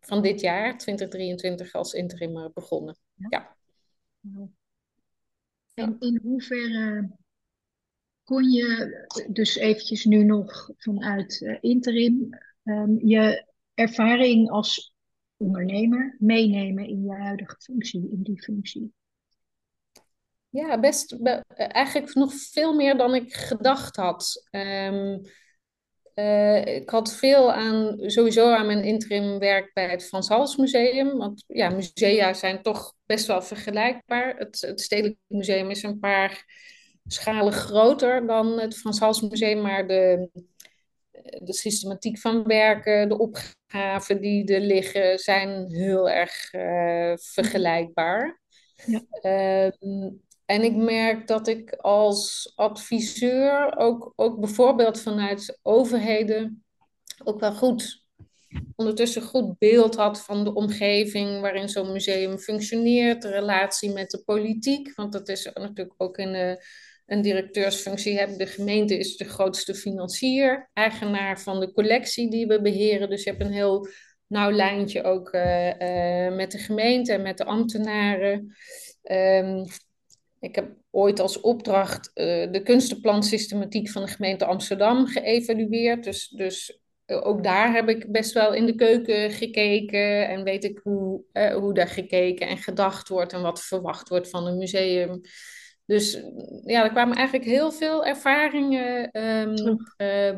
van 0.00 0.22
dit 0.22 0.40
jaar, 0.40 0.78
2023, 0.78 1.72
als 1.72 1.92
interimmer 1.92 2.50
begonnen. 2.52 2.98
Ja. 3.14 3.56
ja. 4.20 4.48
En 5.74 5.96
in 5.98 6.20
hoeverre 6.22 7.10
kon 8.24 8.50
je 8.50 9.06
dus 9.28 9.56
eventjes 9.56 10.04
nu 10.04 10.24
nog 10.24 10.70
vanuit 10.76 11.58
interim 11.60 12.38
um, 12.64 13.06
je 13.06 13.46
ervaring 13.74 14.50
als 14.50 14.91
ondernemer 15.42 16.16
meenemen 16.18 16.86
in 16.86 17.02
je 17.02 17.12
huidige 17.12 17.56
functie, 17.58 18.08
in 18.10 18.22
die 18.22 18.42
functie? 18.42 18.92
Ja, 20.48 20.80
best 20.80 21.16
eigenlijk 21.54 22.14
nog 22.14 22.34
veel 22.34 22.74
meer 22.74 22.96
dan 22.96 23.14
ik 23.14 23.34
gedacht 23.34 23.96
had. 23.96 24.48
Um, 24.50 25.20
eh, 26.14 26.76
ik 26.76 26.90
had 26.90 27.14
veel 27.14 27.52
aan, 27.52 27.94
sowieso 27.98 28.52
aan 28.52 28.66
mijn 28.66 28.84
interim 28.84 29.38
werk 29.38 29.70
bij 29.72 29.88
het 29.88 30.04
Frans 30.04 30.28
Hals 30.28 30.56
Museum. 30.56 31.18
Want 31.18 31.44
ja, 31.46 31.68
musea 31.68 32.34
zijn 32.34 32.62
toch 32.62 32.94
best 33.06 33.26
wel 33.26 33.42
vergelijkbaar. 33.42 34.36
Het, 34.36 34.60
het 34.60 34.80
Stedelijk 34.80 35.16
Museum 35.26 35.70
is 35.70 35.82
een 35.82 35.98
paar 35.98 36.44
schalen 37.06 37.52
groter 37.52 38.26
dan 38.26 38.60
het 38.60 38.78
Frans 38.78 38.98
Hals 38.98 39.20
Museum, 39.20 39.62
maar 39.62 39.86
de, 39.86 40.28
de 41.22 41.54
systematiek 41.54 42.18
van 42.18 42.42
werken, 42.42 43.08
de 43.08 43.18
opgaven 43.18 44.20
die 44.20 44.54
er 44.54 44.60
liggen, 44.60 45.18
zijn 45.18 45.72
heel 45.72 46.10
erg 46.10 46.52
uh, 46.52 47.16
vergelijkbaar. 47.16 48.40
Ja. 48.86 49.02
Ehm, 49.10 50.10
en 50.44 50.62
ik 50.62 50.76
merk 50.76 51.26
dat 51.26 51.48
ik 51.48 51.72
als 51.72 52.52
adviseur 52.54 53.76
ook, 53.76 54.12
ook 54.16 54.40
bijvoorbeeld 54.40 55.00
vanuit 55.00 55.58
overheden 55.62 56.64
ook 57.24 57.40
wel 57.40 57.52
goed 57.52 58.02
ondertussen 58.76 59.22
goed 59.22 59.58
beeld 59.58 59.94
had 59.94 60.20
van 60.20 60.44
de 60.44 60.54
omgeving 60.54 61.40
waarin 61.40 61.68
zo'n 61.68 61.92
museum 61.92 62.38
functioneert, 62.38 63.22
de 63.22 63.30
relatie 63.30 63.92
met 63.92 64.10
de 64.10 64.22
politiek, 64.24 64.94
want 64.94 65.12
dat 65.12 65.28
is 65.28 65.50
natuurlijk 65.54 65.94
ook 65.96 66.18
in 66.18 66.32
de, 66.32 66.64
een 67.06 67.22
directeursfunctie 67.22 68.18
hebben. 68.18 68.38
De 68.38 68.46
gemeente 68.46 68.98
is 68.98 69.16
de 69.16 69.24
grootste 69.24 69.74
financier, 69.74 70.70
eigenaar 70.72 71.40
van 71.40 71.60
de 71.60 71.72
collectie 71.72 72.30
die 72.30 72.46
we 72.46 72.60
beheren, 72.60 73.10
dus 73.10 73.24
je 73.24 73.30
hebt 73.30 73.42
een 73.42 73.52
heel 73.52 73.88
nauw 74.26 74.50
lijntje 74.50 75.02
ook 75.02 75.34
uh, 75.34 75.66
uh, 75.66 76.36
met 76.36 76.50
de 76.50 76.58
gemeente 76.58 77.12
en 77.12 77.22
met 77.22 77.38
de 77.38 77.44
ambtenaren. 77.44 78.56
Um, 79.02 79.64
ik 80.40 80.54
heb 80.54 80.76
ooit 80.90 81.20
als 81.20 81.40
opdracht 81.40 82.10
uh, 82.14 82.52
de 82.52 82.60
kunstenplansystematiek 82.64 83.90
van 83.90 84.02
de 84.02 84.08
gemeente 84.08 84.44
Amsterdam 84.44 85.06
geëvalueerd. 85.06 86.04
Dus, 86.04 86.28
dus 86.28 86.80
ook 87.06 87.42
daar 87.44 87.74
heb 87.74 87.88
ik 87.88 88.12
best 88.12 88.32
wel 88.32 88.54
in 88.54 88.66
de 88.66 88.74
keuken 88.74 89.30
gekeken 89.30 90.28
en 90.28 90.44
weet 90.44 90.64
ik 90.64 90.80
hoe, 90.82 91.24
hoe 91.54 91.74
daar 91.74 91.88
gekeken 91.88 92.48
en 92.48 92.58
gedacht 92.58 93.08
wordt 93.08 93.32
en 93.32 93.42
wat 93.42 93.62
verwacht 93.62 94.08
wordt 94.08 94.30
van 94.30 94.46
een 94.46 94.58
museum. 94.58 95.20
Dus 95.84 96.12
ja, 96.64 96.84
er 96.84 96.90
kwamen 96.90 97.16
eigenlijk 97.16 97.48
heel 97.48 97.72
veel 97.72 98.06
ervaringen 98.06 99.18
um, 99.22 99.78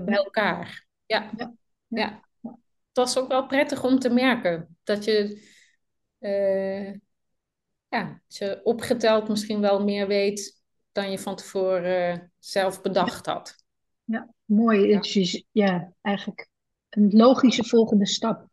bij 0.05 0.17
elkaar. 0.17 0.87
Ja. 1.07 1.31
Ja. 1.37 1.55
ja. 1.89 2.23
Het 2.41 3.05
was 3.05 3.19
ook 3.19 3.29
wel 3.29 3.47
prettig 3.47 3.85
om 3.85 3.99
te 3.99 4.11
merken 4.11 4.77
dat 4.83 5.05
je 5.05 5.53
ja, 7.89 8.21
dat 8.27 8.37
je 8.37 8.61
opgeteld 8.63 9.29
misschien 9.29 9.61
wel 9.61 9.85
meer 9.85 10.07
weet 10.07 10.63
dan 10.93 11.11
je 11.11 11.19
van 11.19 11.37
tevoren 11.37 12.19
uh, 12.19 12.25
zelf 12.39 12.81
bedacht 12.81 13.27
had. 13.27 13.65
Ja, 14.05 14.35
mooi. 14.45 14.89
Ja. 14.89 14.97
Het 14.97 15.17
is 15.17 15.45
ja, 15.51 15.93
eigenlijk 16.01 16.49
een 16.89 17.11
logische 17.11 17.65
volgende 17.65 18.07
stap. 18.07 18.49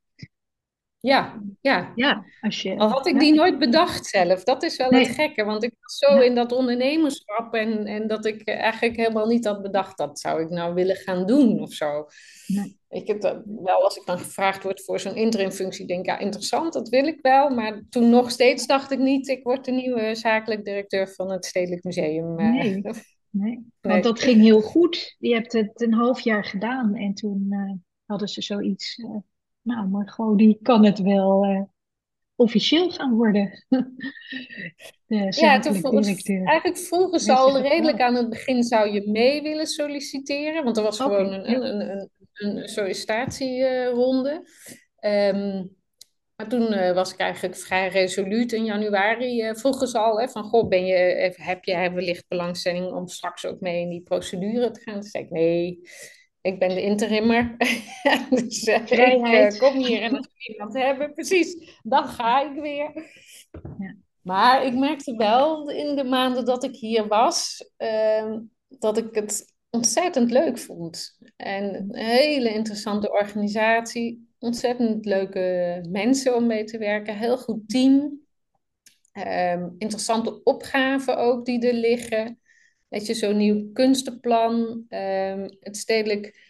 Ja, 1.01 1.41
ja. 1.61 1.91
ja 1.95 2.25
als 2.41 2.61
je, 2.61 2.77
Al 2.77 2.89
had 2.89 3.07
ik 3.07 3.13
ja. 3.13 3.19
die 3.19 3.33
nooit 3.33 3.59
bedacht 3.59 4.05
zelf. 4.05 4.43
Dat 4.43 4.63
is 4.63 4.77
wel 4.77 4.89
Nee. 4.89 5.05
het 5.05 5.15
gekke. 5.15 5.43
Want 5.43 5.63
ik 5.63 5.73
was 5.79 5.97
zo 5.97 6.13
Ja. 6.15 6.21
in 6.21 6.35
dat 6.35 6.51
ondernemerschap 6.51 7.53
en, 7.53 7.85
en 7.85 8.07
dat 8.07 8.25
ik 8.25 8.47
eigenlijk 8.47 8.95
helemaal 8.97 9.27
niet 9.27 9.45
had 9.45 9.61
bedacht 9.61 9.97
dat 9.97 10.19
zou 10.19 10.41
ik 10.41 10.49
nou 10.49 10.73
willen 10.73 10.95
gaan 10.95 11.25
doen 11.25 11.59
of 11.61 11.73
zo. 11.73 12.05
Nee. 12.47 12.79
Ik 12.89 13.07
heb 13.07 13.21
dat 13.21 13.41
wel, 13.45 13.83
als 13.83 13.97
ik 13.97 14.05
dan 14.05 14.19
gevraagd 14.19 14.63
word 14.63 14.83
voor 14.83 14.99
zo'n 14.99 15.15
interimfunctie, 15.15 15.85
denk 15.87 15.99
ik, 15.99 16.05
ja, 16.05 16.17
interessant, 16.19 16.73
dat 16.73 16.89
wil 16.89 17.07
ik 17.07 17.19
wel. 17.21 17.49
Maar 17.49 17.81
toen 17.89 18.09
nog 18.09 18.31
steeds 18.31 18.67
dacht 18.67 18.91
ik 18.91 18.99
niet, 18.99 19.27
ik 19.27 19.43
word 19.43 19.65
de 19.65 19.71
nieuwe 19.71 20.15
zakelijk 20.15 20.65
directeur 20.65 21.07
van 21.07 21.31
het 21.31 21.45
Stedelijk 21.45 21.83
Museum. 21.83 22.39
eh. 22.39 22.51
Nee. 22.51 22.81
Nee, 23.33 23.51
Nee. 23.53 23.63
want 23.81 24.03
dat 24.03 24.19
ging 24.21 24.41
heel 24.41 24.61
goed. 24.61 25.15
Je 25.19 25.33
hebt 25.33 25.51
het 25.53 25.81
een 25.81 25.93
half 25.93 26.19
jaar 26.19 26.45
gedaan 26.45 26.95
en 26.95 27.13
toen 27.13 27.47
eh, 27.49 27.71
hadden 28.05 28.27
ze 28.27 28.41
zoiets. 28.41 28.95
eh, 28.95 29.09
nou, 29.61 29.87
Margot, 29.87 30.37
die 30.37 30.59
kan 30.61 30.85
het 30.85 30.99
wel 30.99 31.43
eh, 31.43 31.61
officieel 32.35 32.89
gaan 32.89 33.13
worden. 33.13 33.51
De 35.05 35.27
Ja, 35.39 35.59
toen 35.59 35.75
vroeg, 35.75 36.05
eigenlijk 36.25 36.77
vroegen 36.77 37.19
ze 37.19 37.33
al 37.33 37.61
redelijk 37.61 38.01
aan 38.01 38.15
het 38.15 38.29
begin, 38.29 38.63
zou 38.63 38.91
je 38.91 39.09
mee 39.09 39.41
willen 39.41 39.67
solliciteren? 39.67 40.63
Want 40.63 40.77
er 40.77 40.83
was 40.83 40.99
gewoon 40.99 41.31
een, 41.33 41.49
ja. 41.51 41.57
een, 41.57 41.89
een, 41.89 42.09
een 42.33 42.67
sollicitatieronde. 42.67 44.47
Ehm, 44.95 45.63
maar 46.35 46.47
toen 46.49 46.73
eh, 46.73 46.93
was 46.93 47.13
ik 47.13 47.19
eigenlijk 47.19 47.55
vrij 47.55 47.87
resoluut. 47.87 48.51
In 48.51 48.65
januari 48.65 49.41
eh, 49.41 49.55
vroegen 49.55 49.87
ze 49.87 49.97
al 49.97 50.19
hè, 50.19 50.29
van, 50.29 50.43
goh, 50.43 50.67
ben 50.67 50.85
je, 50.85 51.33
heb 51.35 51.63
jij 51.63 51.93
wellicht 51.93 52.27
belangstelling 52.27 52.91
om 52.91 53.07
straks 53.07 53.45
ook 53.45 53.59
mee 53.59 53.81
in 53.81 53.89
die 53.89 54.01
procedure 54.01 54.71
te 54.71 54.79
gaan? 54.79 54.93
Toen 54.93 55.09
zei 55.09 55.23
ik, 55.23 55.29
nee, 55.29 55.79
ik 56.41 56.59
ben 56.59 56.69
de 56.69 56.81
interimmer. 56.81 57.55
dus 58.29 58.63
eh, 58.63 58.81
ik 58.81 58.89
eh, 58.91 59.59
kom 59.59 59.77
hier 59.77 60.01
en 60.01 60.17
als 60.17 60.27
we 60.27 60.51
iemand 60.51 60.73
hebben, 60.73 61.13
precies, 61.13 61.79
dan 61.83 62.07
ga 62.07 62.41
ik 62.41 62.61
weer. 62.61 62.91
Ja. 63.77 63.95
Maar 64.21 64.65
ik 64.65 64.73
merkte 64.75 65.15
wel 65.15 65.69
in 65.69 65.95
de 65.95 66.03
maanden 66.03 66.45
dat 66.45 66.63
ik 66.63 66.75
hier 66.75 67.07
was, 67.07 67.69
ehm, 67.77 68.39
dat 68.67 68.97
ik 68.97 69.15
het 69.15 69.53
ontzettend 69.69 70.31
leuk 70.31 70.57
vond. 70.57 71.17
En 71.35 71.75
een 71.75 71.95
hele 71.95 72.53
interessante 72.53 73.11
organisatie, 73.11 74.29
ontzettend 74.39 75.05
leuke 75.05 75.85
mensen 75.89 76.35
om 76.35 76.47
mee 76.47 76.63
te 76.63 76.77
werken, 76.77 77.17
heel 77.17 77.37
goed 77.37 77.69
team. 77.69 78.19
Ehm, 79.11 79.69
interessante 79.77 80.43
opgaven 80.43 81.17
ook 81.17 81.45
die 81.45 81.67
er 81.67 81.73
liggen. 81.73 82.40
Weet 82.91 83.05
je, 83.05 83.13
zo'n 83.13 83.37
nieuw 83.37 83.71
kunstenplan. 83.73 84.85
Ehm, 84.89 85.49
het 85.59 85.77
stedelijk 85.77 86.49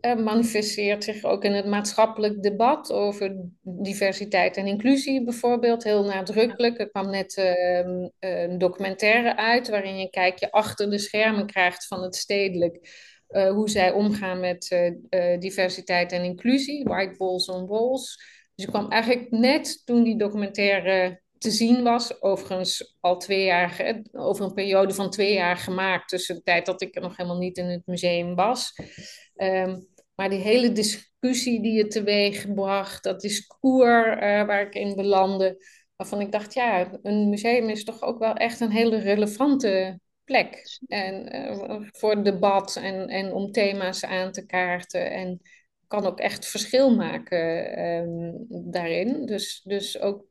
eh, 0.00 0.16
manifesteert 0.16 1.04
zich 1.04 1.24
ook 1.24 1.44
in 1.44 1.52
het 1.52 1.66
maatschappelijk 1.66 2.42
debat 2.42 2.92
over 2.92 3.48
diversiteit 3.62 4.56
en 4.56 4.66
inclusie 4.66 5.24
bijvoorbeeld. 5.24 5.84
Heel 5.84 6.04
nadrukkelijk. 6.04 6.78
Er 6.78 6.90
kwam 6.90 7.10
net 7.10 7.36
ehm, 7.36 8.08
een 8.18 8.58
documentaire 8.58 9.36
uit 9.36 9.68
waarin 9.68 9.96
je 9.96 10.02
een 10.04 10.10
kijkje 10.10 10.50
achter 10.50 10.90
de 10.90 10.98
schermen 10.98 11.46
krijgt 11.46 11.86
van 11.86 12.02
het 12.02 12.16
stedelijk. 12.16 12.80
eh, 13.28 13.50
hoe 13.50 13.70
zij 13.70 13.92
omgaan 13.92 14.40
met 14.40 14.70
eh, 15.08 15.38
diversiteit 15.40 16.12
en 16.12 16.24
inclusie. 16.24 16.84
White 16.84 17.14
Walls 17.16 17.48
on 17.48 17.66
Walls. 17.66 18.16
Dus 18.54 18.64
ik 18.64 18.70
kwam 18.70 18.90
eigenlijk 18.90 19.30
net 19.30 19.82
toen 19.84 20.02
die 20.02 20.18
documentaire 20.18 21.22
te 21.42 21.50
zien 21.50 21.82
was. 21.82 22.22
Overigens 22.22 22.96
al 23.00 23.18
twee 23.18 23.44
jaar, 23.44 24.00
over 24.12 24.44
een 24.44 24.54
periode 24.54 24.94
van 24.94 25.10
twee 25.10 25.32
jaar 25.32 25.56
gemaakt. 25.56 26.08
Tussen 26.08 26.34
de 26.34 26.42
tijd 26.42 26.66
dat 26.66 26.82
ik 26.82 26.94
er 26.94 27.02
nog 27.02 27.16
helemaal 27.16 27.38
niet 27.38 27.56
in 27.56 27.66
het 27.66 27.86
museum 27.86 28.34
was. 28.34 28.74
Ehm, 29.34 29.80
maar 30.14 30.28
die 30.28 30.38
hele 30.38 30.72
discussie 30.72 31.62
die 31.62 31.78
het 31.78 31.90
teweeg 31.90 32.54
bracht, 32.54 33.02
dat 33.04 33.20
discours 33.20 34.06
eh, 34.06 34.46
waar 34.46 34.66
ik 34.66 34.74
in 34.74 34.94
belandde, 34.96 35.64
waarvan 35.96 36.20
ik 36.20 36.32
dacht, 36.32 36.54
ja, 36.54 36.98
een 37.02 37.28
museum 37.28 37.68
is 37.68 37.84
toch 37.84 38.02
ook 38.02 38.18
wel 38.18 38.34
echt 38.34 38.60
een 38.60 38.70
hele 38.70 38.98
relevante 38.98 40.00
plek. 40.24 40.78
En 40.86 41.28
eh, 41.28 41.80
voor 41.90 42.22
debat 42.22 42.76
en, 42.76 43.08
en 43.08 43.32
om 43.32 43.52
thema's 43.52 44.04
aan 44.04 44.32
te 44.32 44.46
kaarten. 44.46 45.10
En 45.10 45.40
kan 45.92 46.06
ook 46.06 46.20
echt 46.20 46.46
verschil 46.46 46.94
maken 46.94 47.76
ehm, 47.76 48.32
daarin. 48.70 49.26
Dus, 49.26 49.60
dus 49.64 50.00
ook, 50.00 50.24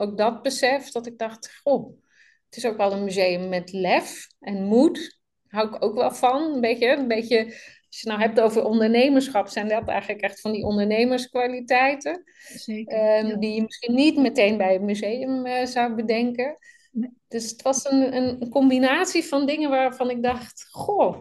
ook 0.00 0.16
dat 0.16 0.42
besef 0.42 0.90
dat 0.90 1.06
ik 1.06 1.18
dacht, 1.18 1.58
goh, 1.62 1.96
het 2.44 2.56
is 2.56 2.66
ook 2.66 2.76
wel 2.76 2.92
een 2.92 3.04
museum 3.04 3.48
met 3.48 3.72
lef 3.72 4.26
en 4.40 4.64
moed. 4.64 5.20
Hou 5.48 5.68
ik 5.68 5.84
ook 5.84 5.94
wel 5.94 6.10
van. 6.10 6.42
Een 6.54 6.60
beetje, 6.60 6.96
een 6.96 7.08
beetje, 7.08 7.44
als 7.88 8.00
je 8.00 8.08
nou 8.08 8.20
hebt 8.20 8.40
over 8.40 8.64
ondernemerschap, 8.64 9.48
zijn 9.48 9.68
dat 9.68 9.88
eigenlijk 9.88 10.20
echt 10.20 10.40
van 10.40 10.52
die 10.52 10.64
ondernemerskwaliteiten. 10.64 12.22
Zeker. 12.54 12.98
ehm, 12.98 13.26
Ja. 13.26 13.36
die 13.36 13.54
je 13.54 13.62
misschien 13.62 13.94
niet 13.94 14.16
meteen 14.16 14.56
bij 14.56 14.74
een 14.74 14.84
museum 14.84 15.46
eh, 15.46 15.66
zou 15.66 15.94
bedenken. 15.94 16.56
Nee. 16.92 17.10
Dus 17.28 17.50
het 17.50 17.62
was 17.62 17.84
een, 17.90 18.16
een 18.16 18.48
combinatie 18.50 19.24
van 19.24 19.46
dingen 19.46 19.70
waarvan 19.70 20.10
ik 20.10 20.22
dacht, 20.22 20.66
goh, 20.70 21.18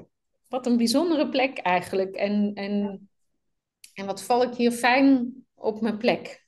wat 0.47 0.65
een 0.65 0.77
bijzondere 0.77 1.29
plek 1.29 1.57
eigenlijk. 1.57 2.15
En, 2.15 2.51
en, 2.53 3.09
en 3.93 4.05
wat 4.05 4.23
val 4.23 4.43
ik 4.43 4.53
hier 4.53 4.71
fijn 4.71 5.33
op 5.55 5.81
mijn 5.81 5.97
plek. 5.97 6.45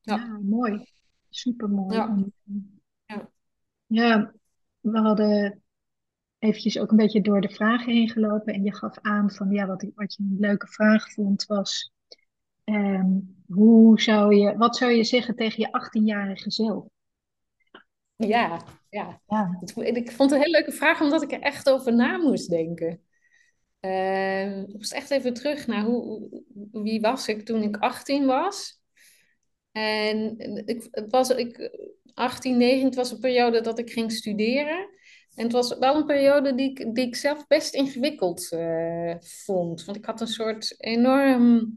Ja. 0.00 0.16
Ja, 0.16 0.38
mooi. 0.42 0.91
Supermooi. 1.34 1.96
Ja. 1.96 2.08
om- 2.08 2.32
Ja. 3.06 3.30
Ja, 3.86 4.32
we 4.80 4.98
hadden 4.98 5.62
eventjes 6.38 6.78
ook 6.78 6.90
een 6.90 6.96
beetje 6.96 7.20
door 7.20 7.40
de 7.40 7.48
vragen 7.50 7.92
heen 7.92 8.08
gelopen 8.08 8.54
en 8.54 8.64
je 8.64 8.74
gaf 8.74 8.98
aan 9.00 9.30
van 9.30 9.50
ja, 9.50 9.66
wat, 9.66 9.86
wat 9.94 10.14
je 10.14 10.22
een 10.22 10.36
leuke 10.38 10.66
vraag 10.66 11.12
vond 11.12 11.46
was, 11.46 11.92
ehm, 12.64 13.10
hoe 13.46 14.00
zou 14.00 14.34
je, 14.34 14.56
wat 14.56 14.76
zou 14.76 14.92
je 14.92 15.04
zeggen 15.04 15.36
tegen 15.36 15.60
je 15.60 15.68
18-jarige 15.72 16.50
zelf? 16.50 16.86
Ja, 18.16 18.62
ja. 18.90 19.20
Ja, 19.26 19.58
Ik 19.60 20.10
vond 20.12 20.30
het 20.30 20.38
een 20.40 20.44
hele 20.46 20.56
leuke 20.58 20.72
vraag, 20.72 21.00
omdat 21.00 21.22
ik 21.22 21.32
er 21.32 21.40
echt 21.40 21.70
over 21.70 21.94
na 21.94 22.16
moest 22.16 22.50
denken. 22.50 23.00
Eh, 23.80 24.58
ik 24.60 24.72
moest 24.74 24.92
echt 24.92 25.10
even 25.10 25.34
terug 25.34 25.66
naar 25.66 25.84
hoe, 25.84 26.28
wie 26.72 27.00
was 27.00 27.28
ik 27.28 27.44
toen 27.44 27.62
ik 27.62 27.76
18 27.76 28.26
was. 28.26 28.81
En 29.72 30.36
ik, 30.66 30.88
het 30.90 31.10
was, 31.10 31.30
ik, 31.30 31.70
18, 32.14 32.56
19, 32.56 32.86
het 32.86 32.94
was 32.94 33.10
een 33.10 33.20
periode 33.20 33.60
dat 33.60 33.78
ik 33.78 33.90
ging 33.90 34.12
studeren. 34.12 34.90
En 35.34 35.42
het 35.44 35.52
was 35.52 35.78
wel 35.78 35.96
een 35.96 36.06
periode 36.06 36.54
die 36.54 36.70
ik, 36.70 36.94
die 36.94 37.06
ik 37.06 37.16
zelf 37.16 37.46
best 37.46 37.74
ingewikkeld 37.74 38.52
uh, 38.52 39.14
vond. 39.20 39.84
Want 39.84 39.98
ik 39.98 40.04
had 40.04 40.20
een 40.20 40.26
soort 40.26 40.74
enorm 40.78 41.72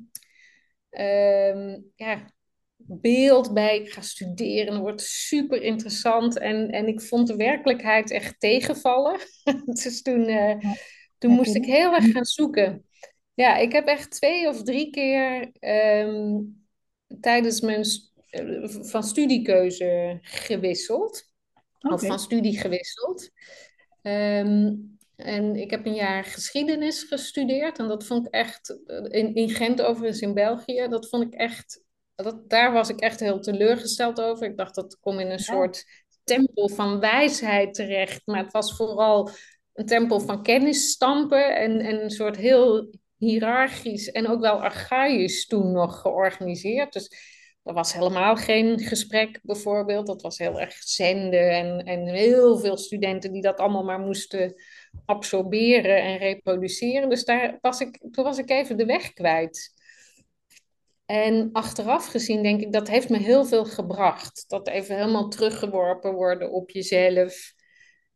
ehm, 0.89 1.79
ja, 1.95 2.31
beeld 2.77 3.53
bij. 3.53 3.79
Ik 3.79 3.91
ga 3.91 4.01
studeren, 4.01 4.73
dat 4.73 4.81
wordt 4.81 5.01
super 5.01 5.61
interessant. 5.61 6.37
En, 6.37 6.71
en 6.71 6.87
ik 6.87 7.01
vond 7.01 7.27
de 7.27 7.35
werkelijkheid 7.35 8.11
echt 8.11 8.39
tegenvallen. 8.39 9.19
dus 9.65 10.01
toen, 10.01 10.29
uh, 10.29 10.55
toen 11.17 11.31
moest 11.31 11.55
ik 11.55 11.65
heel 11.65 11.93
erg 11.93 12.11
gaan 12.11 12.25
zoeken. 12.25 12.85
Ja, 13.33 13.57
ik 13.57 13.71
heb 13.71 13.87
echt 13.87 14.11
twee 14.11 14.47
of 14.47 14.63
drie 14.63 14.89
keer 14.89 15.51
um, 16.05 16.64
tijdens 17.19 17.61
mijn 17.61 17.85
uh, 18.31 18.69
van 18.69 19.03
studiekeuze 19.03 20.17
gewisseld. 20.21 21.33
Of 21.79 22.05
van 22.05 22.19
studie 22.19 22.59
gewisseld. 22.59 23.29
Um, 24.01 24.97
en 25.15 25.55
ik 25.55 25.69
heb 25.69 25.85
een 25.85 25.95
jaar 25.95 26.23
geschiedenis 26.23 27.03
gestudeerd. 27.03 27.79
En 27.79 27.87
dat 27.87 28.05
vond 28.05 28.27
ik 28.27 28.33
echt, 28.33 28.79
in, 29.07 29.35
in 29.35 29.49
Gent 29.49 29.81
overigens 29.81 30.21
in 30.21 30.33
België, 30.33 30.87
dat 30.89 31.09
vond 31.09 31.23
ik 31.23 31.33
echt, 31.33 31.83
dat, 32.15 32.49
daar 32.49 32.71
was 32.71 32.89
ik 32.89 32.99
echt 32.99 33.19
heel 33.19 33.39
teleurgesteld 33.39 34.21
over. 34.21 34.47
Ik 34.47 34.57
dacht 34.57 34.75
dat 34.75 34.99
kom 34.99 35.19
in 35.19 35.29
een 35.29 35.39
soort 35.39 35.85
tempel 36.23 36.69
van 36.69 36.99
wijsheid 36.99 37.73
terecht. 37.73 38.21
Maar 38.25 38.43
het 38.43 38.51
was 38.51 38.75
vooral 38.75 39.29
een 39.73 39.85
tempel 39.85 40.19
van 40.19 40.73
stampen 40.73 41.55
en, 41.55 41.79
en 41.79 42.03
een 42.03 42.09
soort 42.09 42.37
heel 42.37 42.93
hiërarchisch 43.17 44.11
en 44.11 44.27
ook 44.27 44.41
wel 44.41 44.63
archaïsch 44.63 45.45
toen 45.45 45.71
nog 45.71 46.01
georganiseerd. 46.01 46.93
Dus 46.93 47.11
er 47.63 47.73
was 47.73 47.93
helemaal 47.93 48.35
geen 48.35 48.79
gesprek 48.79 49.39
bijvoorbeeld. 49.43 50.07
Dat 50.07 50.21
was 50.21 50.37
heel 50.37 50.59
erg 50.59 50.73
zenden 50.73 51.51
en, 51.51 51.83
en 51.83 52.07
heel 52.07 52.57
veel 52.57 52.77
studenten 52.77 53.31
die 53.31 53.41
dat 53.41 53.59
allemaal 53.59 53.83
maar 53.83 53.99
moesten 53.99 54.53
absorberen 55.05 56.01
en 56.01 56.17
reproduceren. 56.17 57.09
Dus 57.09 57.25
daar 57.25 57.57
was 57.61 57.79
ik, 57.79 57.97
toen 58.11 58.23
was 58.23 58.37
ik 58.37 58.49
even 58.49 58.77
de 58.77 58.85
weg 58.85 59.13
kwijt. 59.13 59.73
En 61.05 61.49
achteraf 61.51 62.07
gezien 62.07 62.43
denk 62.43 62.61
ik, 62.61 62.71
dat 62.71 62.87
heeft 62.87 63.09
me 63.09 63.17
heel 63.17 63.45
veel 63.45 63.65
gebracht. 63.65 64.45
Dat 64.47 64.67
even 64.67 64.95
helemaal 64.95 65.29
teruggeworpen 65.29 66.13
worden 66.13 66.51
op 66.51 66.69
jezelf. 66.69 67.53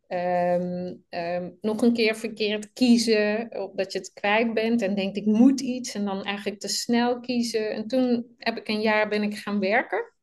Ehm, 0.10 0.94
ehm, 1.10 1.50
nog 1.62 1.82
een 1.82 1.94
keer 1.94 2.16
verkeerd 2.16 2.74
kiezen, 2.74 3.50
dat 3.76 3.92
je 3.92 4.00
het 4.00 4.14
kwijt 4.14 4.54
bent 4.54 4.82
en 4.82 4.96
denkt 4.96 5.18
ik 5.18 5.26
moet 5.26 5.62
iets 5.62 5.94
en 5.94 6.06
dan 6.06 6.24
eigenlijk 6.24 6.60
te 6.60 6.68
snel 6.68 7.20
kiezen. 7.20 7.72
En 7.72 7.88
toen 7.88 8.26
heb 8.38 8.58
ik 8.58 8.68
een 8.68 8.82
jaar 8.82 9.10
ben 9.10 9.24
ik 9.24 9.38
gaan 9.38 9.60
werken. 9.60 10.14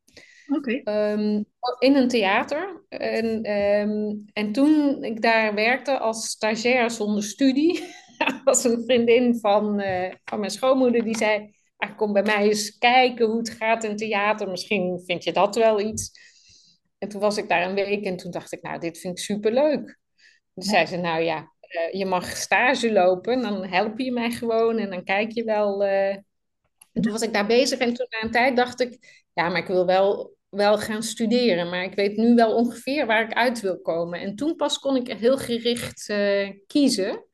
Okay. 0.48 0.80
Ehm, 0.84 1.42
in 1.78 1.96
een 1.96 2.08
theater. 2.08 2.84
En, 2.88 3.42
en 4.32 4.52
toen 4.52 5.04
ik 5.04 5.22
daar 5.22 5.54
werkte 5.54 5.98
als 5.98 6.28
stagiair 6.28 6.90
zonder 6.90 7.22
studie, 7.22 7.84
was 8.44 8.64
een 8.64 8.82
vriendin 8.84 9.38
van, 9.38 9.80
uh, 9.80 10.12
van 10.24 10.38
mijn 10.38 10.50
schoonmoeder 10.50 11.04
die 11.04 11.16
zei: 11.16 11.50
ah, 11.76 11.96
Kom 11.96 12.12
bij 12.12 12.22
mij 12.22 12.48
eens 12.48 12.78
kijken 12.78 13.26
hoe 13.26 13.38
het 13.38 13.50
gaat 13.50 13.84
in 13.84 13.96
theater. 13.96 14.50
Misschien 14.50 15.02
vind 15.06 15.24
je 15.24 15.32
dat 15.32 15.56
wel 15.56 15.80
iets. 15.80 16.12
En 16.98 17.08
toen 17.08 17.20
was 17.20 17.36
ik 17.36 17.48
daar 17.48 17.68
een 17.68 17.74
week 17.74 18.04
en 18.04 18.16
toen 18.16 18.30
dacht 18.30 18.52
ik, 18.52 18.62
nou, 18.62 18.78
dit 18.80 18.98
vind 18.98 19.18
ik 19.18 19.24
superleuk. 19.24 19.98
Toen 20.54 20.64
ja. 20.64 20.70
zei 20.70 20.86
ze, 20.86 20.96
nou 20.96 21.22
ja, 21.22 21.52
uh, 21.70 21.92
je 21.92 22.06
mag 22.06 22.36
stage 22.36 22.92
lopen, 22.92 23.42
dan 23.42 23.66
help 23.66 23.98
je 23.98 24.12
mij 24.12 24.30
gewoon 24.30 24.78
en 24.78 24.90
dan 24.90 25.04
kijk 25.04 25.32
je 25.32 25.44
wel. 25.44 25.84
Uh... 25.84 26.08
En 26.92 27.02
toen 27.02 27.12
was 27.12 27.22
ik 27.22 27.32
daar 27.32 27.46
bezig 27.46 27.78
en 27.78 27.94
toen 27.94 28.06
na 28.10 28.22
een 28.22 28.30
tijd 28.30 28.56
dacht 28.56 28.80
ik, 28.80 29.24
ja, 29.32 29.48
maar 29.48 29.60
ik 29.60 29.66
wil 29.66 29.86
wel, 29.86 30.36
wel 30.48 30.78
gaan 30.78 31.02
studeren, 31.02 31.68
maar 31.68 31.84
ik 31.84 31.94
weet 31.94 32.16
nu 32.16 32.34
wel 32.34 32.54
ongeveer 32.54 33.06
waar 33.06 33.24
ik 33.24 33.32
uit 33.32 33.60
wil 33.60 33.80
komen. 33.80 34.20
En 34.20 34.36
toen 34.36 34.56
pas 34.56 34.78
kon 34.78 34.96
ik 34.96 35.18
heel 35.18 35.38
gericht 35.38 36.08
uh, 36.08 36.50
kiezen. 36.66 37.24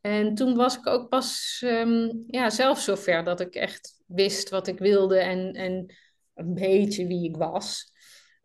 En 0.00 0.34
toen 0.34 0.54
was 0.54 0.76
ik 0.76 0.86
ook 0.86 1.08
pas 1.08 1.62
um, 1.66 2.24
ja, 2.26 2.50
zelf 2.50 2.80
zover 2.80 3.24
dat 3.24 3.40
ik 3.40 3.54
echt 3.54 4.02
wist 4.06 4.48
wat 4.48 4.66
ik 4.66 4.78
wilde 4.78 5.18
en, 5.18 5.52
en 5.52 5.94
een 6.34 6.54
beetje 6.54 7.06
wie 7.06 7.28
ik 7.28 7.36
was. 7.36 7.93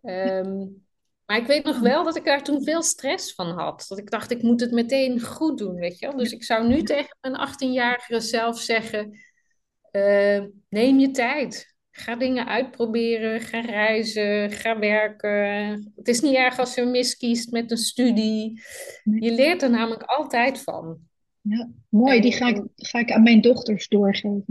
Um, 0.01 0.87
maar 1.25 1.37
ik 1.37 1.47
weet 1.47 1.63
nog 1.63 1.79
wel 1.79 2.03
dat 2.03 2.15
ik 2.15 2.25
daar 2.25 2.43
toen 2.43 2.63
veel 2.63 2.83
stress 2.83 3.33
van 3.33 3.47
had. 3.47 3.85
Dat 3.87 3.97
ik 3.97 4.09
dacht, 4.09 4.31
ik 4.31 4.41
moet 4.41 4.59
het 4.59 4.71
meteen 4.71 5.21
goed 5.21 5.57
doen, 5.57 5.75
weet 5.75 5.99
je 5.99 6.07
wel. 6.07 6.17
Dus 6.17 6.31
ik 6.31 6.43
zou 6.43 6.67
nu 6.67 6.83
tegen 6.83 7.17
een 7.21 7.47
18-jarige 7.47 8.19
zelf 8.19 8.59
zeggen... 8.59 9.17
Uh, 9.91 10.43
neem 10.69 10.99
je 10.99 11.11
tijd. 11.11 11.75
Ga 11.91 12.15
dingen 12.15 12.47
uitproberen. 12.47 13.41
Ga 13.41 13.59
reizen. 13.59 14.51
Ga 14.51 14.79
werken. 14.79 15.93
Het 15.95 16.07
is 16.07 16.21
niet 16.21 16.35
erg 16.35 16.59
als 16.59 16.75
je 16.75 16.85
miskiest 16.85 17.51
met 17.51 17.71
een 17.71 17.77
studie. 17.77 18.61
Je 19.03 19.31
leert 19.31 19.61
er 19.61 19.69
namelijk 19.69 20.03
altijd 20.03 20.61
van. 20.61 21.08
Ja, 21.41 21.69
mooi. 21.89 22.21
Die 22.21 22.31
ga 22.31 22.47
ik, 22.47 22.61
ga 22.75 22.99
ik 22.99 23.11
aan 23.11 23.23
mijn 23.23 23.41
dochters 23.41 23.87
doorgeven. 23.87 24.43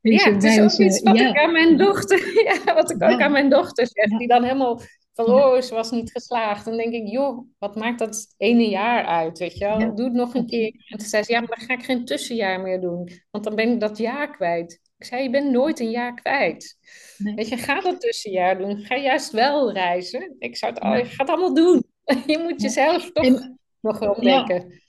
Deze 0.00 0.28
ja, 0.28 0.34
het 0.34 0.44
is 0.44 0.60
ook 0.60 0.86
iets 0.86 1.02
wat 1.02 1.20
ik 1.20 1.38
aan 1.38 1.52
mijn 1.52 1.76
dochter, 1.76 2.18
ja, 2.64 2.74
wat 2.74 2.90
ik 2.90 3.02
ook 3.02 3.20
aan 3.20 3.32
mijn 3.32 3.50
dochter 3.50 3.86
zeg. 3.92 4.18
Die 4.18 4.28
dan 4.28 4.42
helemaal 4.42 4.80
van, 5.12 5.24
oh, 5.24 5.60
ze 5.60 5.74
was 5.74 5.90
niet 5.90 6.10
geslaagd. 6.10 6.64
Dan 6.64 6.76
denk 6.76 6.92
ik, 6.92 7.08
joh, 7.08 7.46
wat 7.58 7.76
maakt 7.76 7.98
dat 7.98 8.34
ene 8.36 8.68
jaar 8.68 9.04
uit, 9.04 9.38
weet 9.38 9.58
je 9.58 9.64
wel? 9.64 9.94
Doe 9.94 10.04
het 10.04 10.14
nog 10.14 10.34
een 10.34 10.46
keer. 10.46 10.84
En 10.88 10.98
toen 10.98 11.08
zei 11.08 11.22
ze, 11.22 11.32
ja, 11.32 11.40
maar 11.40 11.56
dan 11.58 11.66
ga 11.66 11.74
ik 11.74 11.84
geen 11.84 12.04
tussenjaar 12.04 12.60
meer 12.60 12.80
doen. 12.80 13.08
Want 13.30 13.44
dan 13.44 13.54
ben 13.54 13.72
ik 13.72 13.80
dat 13.80 13.98
jaar 13.98 14.30
kwijt. 14.30 14.80
Ik 14.98 15.06
zei, 15.06 15.22
je 15.22 15.30
bent 15.30 15.50
nooit 15.50 15.80
een 15.80 15.90
jaar 15.90 16.14
kwijt. 16.14 16.78
Nee. 17.18 17.34
Weet 17.34 17.48
je, 17.48 17.56
ga 17.56 17.80
dat 17.80 18.00
tussenjaar 18.00 18.58
doen. 18.58 18.78
Ga 18.78 18.96
juist 18.96 19.30
wel 19.30 19.72
reizen. 19.72 20.36
Ik 20.38 20.56
zou 20.56 20.72
het, 20.72 20.82
al, 20.82 21.04
ga 21.04 21.16
het 21.16 21.28
allemaal 21.28 21.54
doen. 21.54 21.84
Je 22.26 22.38
moet 22.38 22.62
jezelf 22.62 23.12
toch 23.12 23.24
en, 23.24 23.58
nog 23.80 24.00
ontdekken. 24.00 24.80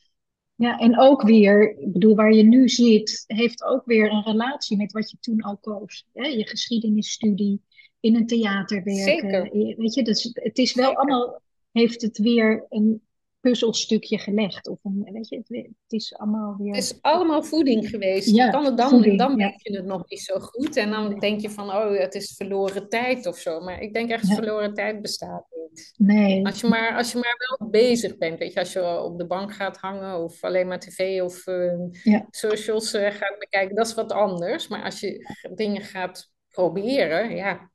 Ja, 0.62 0.80
en 0.80 1.00
ook 1.00 1.22
weer, 1.22 1.78
ik 1.80 1.92
bedoel, 1.92 2.16
waar 2.16 2.34
je 2.34 2.44
nu 2.44 2.70
zit, 2.70 3.24
heeft 3.28 3.64
ook 3.64 3.86
weer 3.86 4.12
een 4.12 4.24
relatie 4.24 4.78
met 4.78 4.92
wat 4.92 5.12
je 5.12 5.18
toen 5.20 5.42
al 5.42 5.58
koos. 5.58 6.06
Hè? 6.14 6.28
Je 6.28 6.48
geschiedenisstudie, 6.48 7.62
in 8.00 8.16
een 8.16 8.28
theater 8.28 8.84
werken. 8.84 9.04
Zeker. 9.04 9.50
Weet 9.78 9.94
je, 9.94 10.04
dus 10.04 10.30
het 10.34 10.58
is 10.58 10.74
wel 10.74 10.96
allemaal, 10.96 11.42
heeft 11.72 12.02
het 12.02 12.18
weer 12.18 12.66
een 12.70 13.02
puzzelstukje 13.42 14.18
gelegd. 14.18 14.68
Of 14.68 14.80
een, 14.84 15.10
weet 15.12 15.30
je, 15.30 15.38
het, 15.38 15.92
is 15.92 16.16
allemaal 16.18 16.56
weer... 16.58 16.74
Het 16.74 16.84
is 16.84 17.02
allemaal 17.02 17.44
voeding 17.44 17.90
geweest. 17.90 18.30
Ja, 18.30 18.50
kan 18.50 18.66
het 18.66 18.78
dan, 18.78 18.90
voeding, 18.90 19.18
dan 19.18 19.38
ja. 19.38 19.54
je 19.58 19.76
het 19.76 19.86
nog 19.86 20.04
niet 20.10 20.22
zo 20.22 20.40
goed. 20.40 20.76
En 20.78 20.92
dan 20.92 21.20
denk 21.20 21.42
je 21.42 21.50
van, 21.50 21.70
oh, 21.70 21.98
het 21.98 22.16
is 22.16 22.34
verloren 22.36 22.90
tijd 22.90 23.26
of 23.26 23.38
zo. 23.38 23.60
Maar 23.60 23.82
ik 23.82 23.94
denk 23.94 24.10
echt, 24.10 24.28
ja. 24.28 24.36
verloren 24.36 24.74
tijd 24.74 25.02
bestaat 25.02 25.46
niet. 25.72 25.94
Nee. 25.98 26.46
Als 26.46 26.62
je, 26.62 26.68
maar, 26.68 26.96
als 26.98 27.12
je 27.12 27.18
maar 27.18 27.58
wel 27.60 27.70
bezig 27.70 28.18
bent, 28.18 28.40
weet 28.40 28.54
je, 28.54 28.60
als 28.60 28.74
je 28.74 29.02
op 29.02 29.18
de 29.18 29.26
bank 29.26 29.54
gaat 29.54 29.78
hangen 29.78 30.24
of 30.24 30.44
alleen 30.44 30.68
maar 30.68 30.80
tv 30.80 31.22
of 31.22 31.48
uh, 31.48 31.74
ja. 32.04 32.28
socials 32.30 32.94
uh, 32.94 33.12
gaat 33.12 33.40
bekijken, 33.40 33.76
dat 33.76 33.88
is 33.88 33.94
wat 33.94 34.12
anders. 34.12 34.68
Maar 34.68 34.84
als 34.84 35.00
je 35.00 35.36
dingen 35.54 35.82
gaat 35.82 36.32
proberen, 36.50 37.36
ja, 37.36 37.72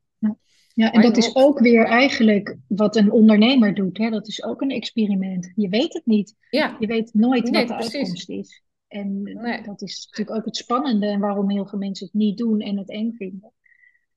ja, 0.77 0.93
en 0.93 1.03
dat 1.03 1.17
is 1.17 1.35
ook 1.35 1.59
weer 1.59 1.85
eigenlijk 1.85 2.57
wat 2.69 2.97
een 2.97 3.11
ondernemer 3.11 3.75
doet. 3.75 3.99
Hè? 3.99 4.11
Dat 4.11 4.29
is 4.29 4.45
ook 4.45 4.61
een 4.61 4.71
experiment. 4.71 5.53
Je 5.55 5.69
weet 5.69 5.93
het 5.93 6.07
niet. 6.07 6.35
Ja. 6.51 6.77
Je 6.79 6.87
weet 6.87 7.15
nooit 7.15 7.51
wat 7.51 7.69
de 7.69 7.75
uitkomst 7.75 8.29
is. 8.29 8.63
En 8.89 9.25
dat 9.65 9.83
is 9.83 10.07
natuurlijk 10.07 10.39
ook 10.39 10.45
het 10.45 10.57
spannende 10.57 11.07
en 11.07 11.21
waarom 11.21 11.51
heel 11.51 11.67
veel 11.67 11.79
mensen 11.79 12.07
het 12.07 12.15
niet 12.15 12.39
doen 12.39 12.61
en 12.61 12.79
het 12.79 12.91
eng 12.91 13.13
vinden. 13.13 13.53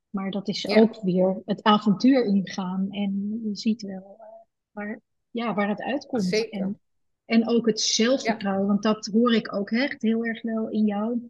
Maar 0.10 0.32
dat 0.32 0.48
is 0.48 0.67
ook 0.67 1.02
weer 1.02 1.41
het 1.45 1.63
avontuur 1.63 2.26
ingaan 2.26 2.88
en 2.91 3.39
je 3.43 3.56
ziet 3.56 3.82
wel 3.82 4.17
uh, 4.19 4.26
waar, 4.72 5.02
ja, 5.30 5.54
waar 5.54 5.69
het 5.69 5.82
uitkomt. 5.82 6.24
Zeker. 6.24 6.62
En, 6.62 6.80
en 7.26 7.48
ook 7.48 7.65
het 7.65 7.80
zelfvertrouwen, 7.80 8.67
want 8.67 8.84
dat 8.84 9.10
hoor 9.13 9.34
ik 9.34 9.54
ook 9.54 9.72
echt 9.72 10.02
heel 10.02 10.26
erg 10.26 10.41
wel 10.41 10.69
in 10.69 10.86
jou. 10.86 11.30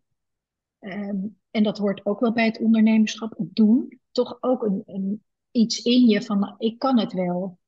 Um, 0.79 1.37
en 1.51 1.63
dat 1.63 1.77
hoort 1.77 2.05
ook 2.05 2.19
wel 2.19 2.33
bij 2.33 2.45
het 2.45 2.59
ondernemerschap, 2.59 3.37
het 3.37 3.55
doen 3.55 3.98
toch 4.11 4.37
ook 4.39 4.63
een, 4.63 4.83
een, 4.85 5.23
iets 5.51 5.81
in 5.81 6.05
je 6.05 6.21
van 6.21 6.39
nou, 6.39 6.55
ik 6.57 6.79
kan 6.79 6.99
het 6.99 7.13
wel. 7.13 7.59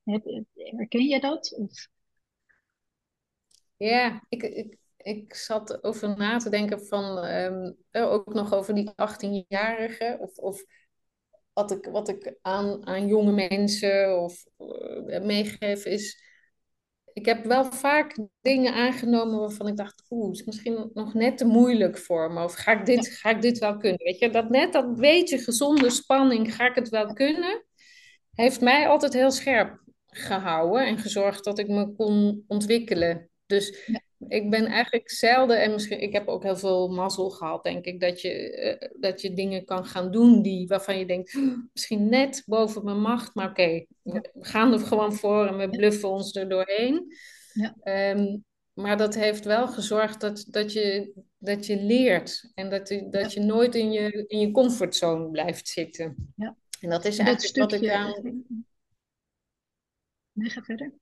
Herken 0.53 1.05
je 1.05 1.19
dat? 1.19 1.53
Of? 1.57 1.87
Ja, 3.77 4.25
ik, 4.29 4.43
ik, 4.43 4.77
ik 4.97 5.33
zat 5.33 5.83
over 5.83 6.17
na 6.17 6.37
te 6.37 6.49
denken 6.49 6.85
van 6.85 7.25
um, 7.25 7.77
ook 7.91 8.33
nog 8.33 8.53
over 8.53 8.73
die 8.73 8.91
18-jarige 8.91 10.17
of, 10.19 10.37
of 10.37 10.63
wat 11.53 11.71
ik, 11.71 11.85
wat 11.85 12.09
ik 12.09 12.37
aan, 12.41 12.87
aan 12.87 13.07
jonge 13.07 13.31
mensen 13.31 14.21
of 14.21 14.45
uh, 14.57 15.21
meegeef 15.21 15.85
is 15.85 16.30
ik 17.13 17.25
heb 17.25 17.45
wel 17.45 17.71
vaak 17.71 18.17
dingen 18.41 18.73
aangenomen 18.73 19.39
waarvan 19.39 19.67
ik 19.67 19.77
dacht, 19.77 20.03
oeh, 20.09 20.27
het 20.27 20.39
is 20.39 20.45
misschien 20.45 20.89
nog 20.93 21.13
net 21.13 21.37
te 21.37 21.45
moeilijk 21.45 21.97
voor 21.97 22.31
me. 22.31 22.43
Of 22.43 22.53
ga 22.53 22.79
ik 22.79 22.85
dit, 22.85 23.07
ga 23.07 23.29
ik 23.29 23.41
dit 23.41 23.57
wel 23.59 23.77
kunnen? 23.77 24.03
Weet 24.03 24.19
je, 24.19 24.29
dat 24.29 24.49
net 24.49 24.73
dat 24.73 24.95
beetje 24.95 25.37
gezonde 25.37 25.89
spanning, 25.89 26.55
ga 26.55 26.69
ik 26.69 26.75
het 26.75 26.89
wel 26.89 27.13
kunnen, 27.13 27.65
heeft 28.33 28.61
mij 28.61 28.87
altijd 28.87 29.13
heel 29.13 29.31
scherp 29.31 29.83
gehouden 30.05 30.85
en 30.85 30.97
gezorgd 30.97 31.43
dat 31.43 31.59
ik 31.59 31.67
me 31.67 31.95
kon 31.95 32.43
ontwikkelen. 32.47 33.29
Dus 33.45 33.89
ik 34.27 34.49
ben 34.49 34.65
eigenlijk 34.65 35.09
zelden, 35.09 35.61
en 35.61 35.71
misschien, 35.71 36.01
ik 36.01 36.13
heb 36.13 36.27
ook 36.27 36.43
heel 36.43 36.57
veel 36.57 36.89
mazzel 36.89 37.29
gehad, 37.29 37.63
denk 37.63 37.85
ik, 37.85 37.99
dat 37.99 38.21
je, 38.21 38.77
uh, 38.81 38.89
dat 38.99 39.21
je 39.21 39.33
dingen 39.33 39.65
kan 39.65 39.85
gaan 39.85 40.11
doen 40.11 40.41
die, 40.41 40.67
waarvan 40.67 40.97
je 40.97 41.05
denkt, 41.05 41.39
misschien 41.73 42.09
net 42.09 42.43
boven 42.45 42.83
mijn 42.83 43.01
macht, 43.01 43.35
maar 43.35 43.49
oké, 43.49 43.61
okay, 43.61 43.87
we 44.33 44.45
gaan 44.45 44.73
er 44.73 44.79
gewoon 44.79 45.13
voor 45.13 45.47
en 45.47 45.57
we 45.57 45.69
bluffen 45.69 46.09
ons 46.09 46.35
er 46.35 46.49
doorheen. 46.49 47.15
Ja. 47.53 47.75
Ehm, 47.83 48.37
maar 48.73 48.97
dat 48.97 49.15
heeft 49.15 49.45
wel 49.45 49.67
gezorgd 49.67 50.21
dat, 50.21 50.45
dat, 50.47 50.73
je, 50.73 51.13
dat 51.37 51.65
je 51.65 51.83
leert 51.83 52.51
en 52.53 52.69
dat, 52.69 52.89
je, 52.89 53.09
dat 53.09 53.33
je 53.33 53.39
nooit 53.39 53.75
in 53.75 53.91
je, 53.91 54.25
in 54.27 54.39
je 54.39 54.51
comfortzone 54.51 55.29
blijft 55.29 55.67
zitten. 55.67 56.33
Ja. 56.35 56.55
En 56.79 56.89
dat 56.89 57.05
is 57.05 57.17
Dat 57.17 57.25
eigenlijk 57.25 57.71
wat 57.71 57.81
ik 57.81 57.89
aan, 57.89 58.43
Nee, 60.33 60.49
ga 60.49 60.61
verder. 60.61 60.93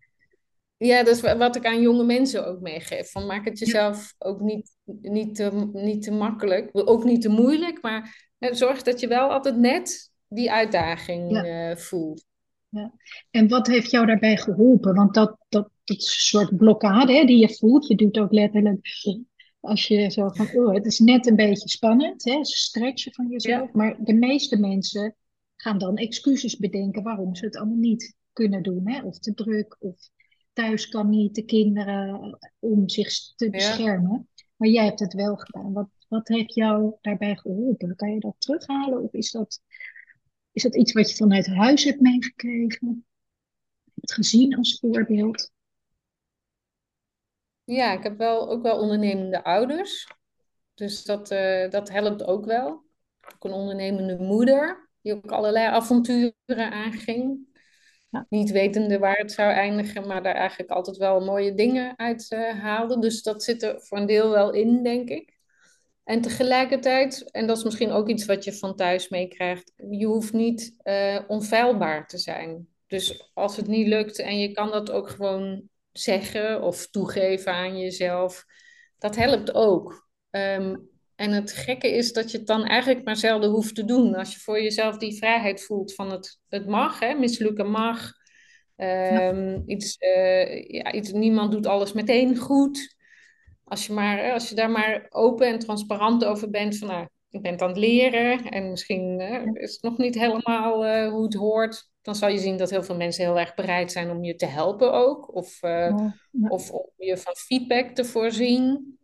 Ja, 0.88 1.04
dat 1.04 1.16
is 1.16 1.22
wa- 1.22 1.38
wat 1.38 1.56
ik 1.56 1.66
aan 1.66 1.82
jonge 1.82 2.04
mensen 2.04 2.48
ook 2.48 2.60
meegeef. 2.60 3.12
Van 3.12 3.26
maak 3.26 3.46
het 3.46 3.60
Ja. 3.60 3.66
jezelf 3.66 4.14
ook 4.18 4.40
niet, 4.40 4.72
niet, 5.02 5.36
te, 5.36 5.70
niet 5.74 6.02
te 6.02 6.12
makkelijk, 6.12 6.70
ook 6.74 7.04
niet 7.04 7.22
te 7.22 7.30
moeilijk, 7.30 7.82
maar 7.82 8.32
hè, 8.38 8.54
zorg 8.54 8.82
dat 8.84 9.00
je 9.00 9.08
wel 9.08 9.30
altijd 9.32 9.58
net 9.58 10.12
die 10.28 10.52
uitdaging 10.52 11.32
Ja. 11.32 11.44
eh, 11.70 11.76
voelt. 11.78 12.26
Ja. 12.70 12.94
En 13.32 13.48
wat 13.48 13.68
heeft 13.68 13.92
jou 13.92 14.06
daarbij 14.06 14.38
geholpen? 14.38 14.96
Want 14.96 15.14
dat, 15.14 15.38
dat, 15.50 15.70
dat 15.84 15.98
is 15.98 16.06
een 16.06 16.40
soort 16.40 16.58
blokkade 16.58 17.14
hè, 17.14 17.26
die 17.26 17.38
je 17.38 17.56
voelt. 17.56 17.88
Je 17.88 17.96
doet 17.96 18.20
ook 18.20 18.32
letterlijk 18.32 18.88
als 19.60 19.88
je 19.88 20.10
zo 20.12 20.30
van, 20.30 20.48
oh, 20.54 20.74
het 20.74 20.86
is 20.86 21.00
net 21.00 21.28
een 21.28 21.36
beetje 21.36 21.70
spannend, 21.70 22.24
hè, 22.24 22.46
stretchen 22.46 23.14
van 23.14 23.28
jezelf. 23.28 23.72
Maar 23.72 23.98
de 24.04 24.14
meeste 24.14 24.60
mensen 24.60 25.16
gaan 25.56 25.78
dan 25.78 25.98
excuses 25.98 26.58
bedenken 26.58 27.04
waarom 27.04 27.36
ze 27.36 27.46
het 27.46 27.56
allemaal 27.58 27.76
niet 27.78 28.16
kunnen 28.34 28.64
doen. 28.64 28.90
Hè? 28.90 29.02
Of 29.04 29.20
te 29.20 29.34
druk, 29.34 29.76
of 29.80 29.96
thuis 30.54 30.88
kan 30.90 31.10
niet, 31.10 31.36
de 31.36 31.46
kinderen, 31.46 32.38
om 32.60 32.90
zich 32.90 33.36
te 33.36 33.46
Ja. 33.46 33.52
beschermen. 33.52 34.28
Maar 34.56 34.68
jij 34.70 34.86
hebt 34.86 35.00
het 35.00 35.14
wel 35.14 35.36
gedaan. 35.36 35.74
Wat, 35.74 35.90
wat 36.08 36.28
heeft 36.28 36.54
jou 36.54 36.96
daarbij 37.02 37.36
geholpen? 37.36 37.96
Kan 37.96 38.14
je 38.14 38.20
dat 38.20 38.36
terughalen? 38.38 39.04
Of 39.04 39.14
is 39.14 39.32
dat, 39.32 39.62
is 40.52 40.64
dat 40.64 40.76
iets 40.76 40.92
wat 40.94 41.10
je 41.10 41.16
vanuit 41.16 41.48
huis 41.48 41.84
hebt 41.84 42.02
meegekregen? 42.02 43.06
Het 44.02 44.14
gezien 44.14 44.56
als 44.58 44.80
voorbeeld? 44.80 45.52
Ja, 47.64 47.94
ik 47.94 48.04
heb 48.04 48.18
wel, 48.18 48.50
ook 48.50 48.62
wel 48.64 48.80
ondernemende 48.80 49.44
ouders. 49.44 50.08
Dus 50.74 51.04
dat, 51.04 51.32
eh, 51.32 51.70
dat 51.70 51.90
helpt 51.90 52.24
ook 52.24 52.46
wel. 52.46 52.68
Ook 53.34 53.44
een 53.44 53.52
ondernemende 53.52 54.18
moeder, 54.18 54.90
die 55.02 55.14
ook 55.16 55.32
allerlei 55.32 55.66
avonturen 55.66 56.72
aanging. 56.72 57.48
Ja. 58.10 58.26
Niet 58.30 58.52
wetende 58.52 59.00
waar 59.00 59.18
het 59.18 59.32
zou 59.32 59.52
eindigen, 59.52 60.08
maar 60.08 60.24
daar 60.24 60.36
eigenlijk 60.36 60.72
altijd 60.72 60.98
wel 60.98 61.20
mooie 61.20 61.54
dingen 61.54 61.98
uit 61.98 62.32
eh, 62.32 62.60
haalde. 62.60 63.00
Dus 63.00 63.22
dat 63.22 63.44
zit 63.44 63.64
er 63.64 63.82
voor 63.82 63.98
een 63.98 64.06
deel 64.06 64.30
wel 64.30 64.52
in, 64.52 64.84
denk 64.84 65.10
ik. 65.10 65.38
En 66.04 66.22
tegelijkertijd, 66.22 67.32
en 67.32 67.48
dat 67.48 67.58
is 67.58 67.64
misschien 67.64 67.92
ook 67.92 68.08
iets 68.08 68.26
wat 68.26 68.44
je 68.44 68.54
van 68.54 68.76
thuis 68.76 69.10
meekrijgt, 69.10 69.74
je 69.90 70.06
hoeft 70.06 70.34
niet 70.34 70.74
eh, 70.78 71.20
onfeilbaar 71.28 72.08
te 72.08 72.18
zijn. 72.18 72.68
Dus 72.88 73.32
als 73.34 73.56
het 73.56 73.68
niet 73.68 73.88
lukt 73.88 74.20
en 74.20 74.40
je 74.40 74.52
kan 74.52 74.72
dat 74.72 74.92
ook 74.92 75.10
gewoon 75.10 75.70
zeggen 75.92 76.62
of 76.62 76.88
toegeven 76.88 77.54
aan 77.54 77.80
jezelf, 77.80 78.46
dat 78.98 79.16
helpt 79.16 79.54
ook. 79.54 80.10
Ehm, 80.30 80.76
en 81.20 81.32
het 81.32 81.52
gekke 81.52 81.96
is 81.96 82.14
dat 82.14 82.32
je 82.32 82.38
het 82.38 82.48
dan 82.48 82.64
eigenlijk 82.66 83.06
maar 83.06 83.16
zelden 83.16 83.50
hoeft 83.50 83.76
te 83.76 83.86
doen. 83.86 84.16
Als 84.16 84.34
je 84.34 84.40
voor 84.40 84.62
jezelf 84.62 84.98
die 84.98 85.18
vrijheid 85.18 85.64
voelt 85.64 85.94
van 85.94 86.12
het, 86.12 86.40
het 86.50 86.68
mag, 86.68 87.00
hè, 87.00 87.14
mislukken 87.14 87.72
mag. 87.72 88.12
Ehm, 88.76 89.62
iets, 89.66 89.98
eh, 89.98 90.64
ja, 90.64 90.92
iets, 90.92 91.12
niemand 91.12 91.52
doet 91.52 91.66
alles 91.68 91.94
meteen 91.94 92.38
goed. 92.38 92.96
Als 93.64 93.88
je, 93.88 93.94
maar, 93.94 94.32
als 94.32 94.50
je 94.50 94.56
daar 94.56 94.70
maar 94.70 95.06
open 95.10 95.48
en 95.48 95.60
transparant 95.60 96.26
over 96.26 96.50
bent, 96.50 96.78
van 96.78 96.88
nou, 96.88 97.08
ik 97.30 97.42
ben 97.42 97.52
het 97.52 97.62
aan 97.62 97.68
het 97.68 97.78
leren 97.78 98.50
en 98.50 98.70
misschien 98.70 99.20
is 99.54 99.72
het 99.72 99.82
nog 99.82 99.98
niet 99.98 100.16
helemaal 100.16 100.86
eh, 100.86 101.12
hoe 101.12 101.24
het 101.24 101.34
hoort, 101.34 101.92
dan 102.02 102.16
zal 102.16 102.30
je 102.30 102.38
zien 102.38 102.58
dat 102.58 102.70
heel 102.70 102.84
veel 102.84 102.96
mensen 102.96 103.24
heel 103.24 103.40
erg 103.40 103.54
bereid 103.54 103.92
zijn 103.92 104.10
om 104.10 104.24
je 104.24 104.36
te 104.36 104.46
helpen 104.46 104.94
ook, 104.94 105.36
of, 105.36 105.62
eh, 105.62 105.72
ja. 105.72 106.16
of 106.48 106.72
om 106.72 106.90
je 106.96 107.18
van 107.18 107.36
feedback 107.36 107.90
te 107.90 108.06
voorzien. 108.06 108.98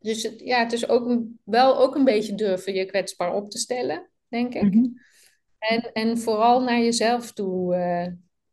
Dus 0.00 0.22
het, 0.22 0.40
ja, 0.40 0.58
het 0.58 0.72
is 0.72 0.88
ook 0.88 1.06
een- 1.08 1.40
wel 1.44 1.78
ook 1.78 1.94
een 1.94 2.04
beetje 2.04 2.34
durven 2.34 2.74
je 2.74 2.84
kwetsbaar 2.84 3.34
op 3.34 3.50
te 3.50 3.58
stellen, 3.58 4.10
denk 4.28 4.54
ik. 4.54 4.62
Mhm. 4.74 4.86
En, 5.58 5.92
en 5.92 6.18
vooral 6.18 6.62
naar 6.62 6.78
jezelf 6.78 7.32
toe 7.32 7.74
eh, 7.74 8.06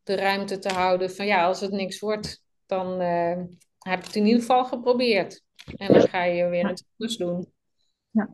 de 0.03 0.15
ruimte 0.15 0.60
te 0.60 0.69
houden 0.69 1.12
van 1.12 1.25
ja, 1.25 1.45
als 1.45 1.60
het 1.62 1.71
niks 1.71 1.99
wordt, 1.99 2.43
dan 2.65 3.01
eh, 3.01 3.38
heb 3.79 3.99
je 3.99 4.05
het 4.07 4.15
in 4.15 4.25
ieder 4.25 4.39
geval 4.39 4.65
geprobeerd. 4.65 5.43
En 5.75 5.93
dan 5.93 6.07
ga 6.07 6.23
je 6.23 6.45
weer 6.47 6.71
iets 6.71 6.83
anders 6.97 7.17
doen. 7.17 7.51
Ja. 8.10 8.33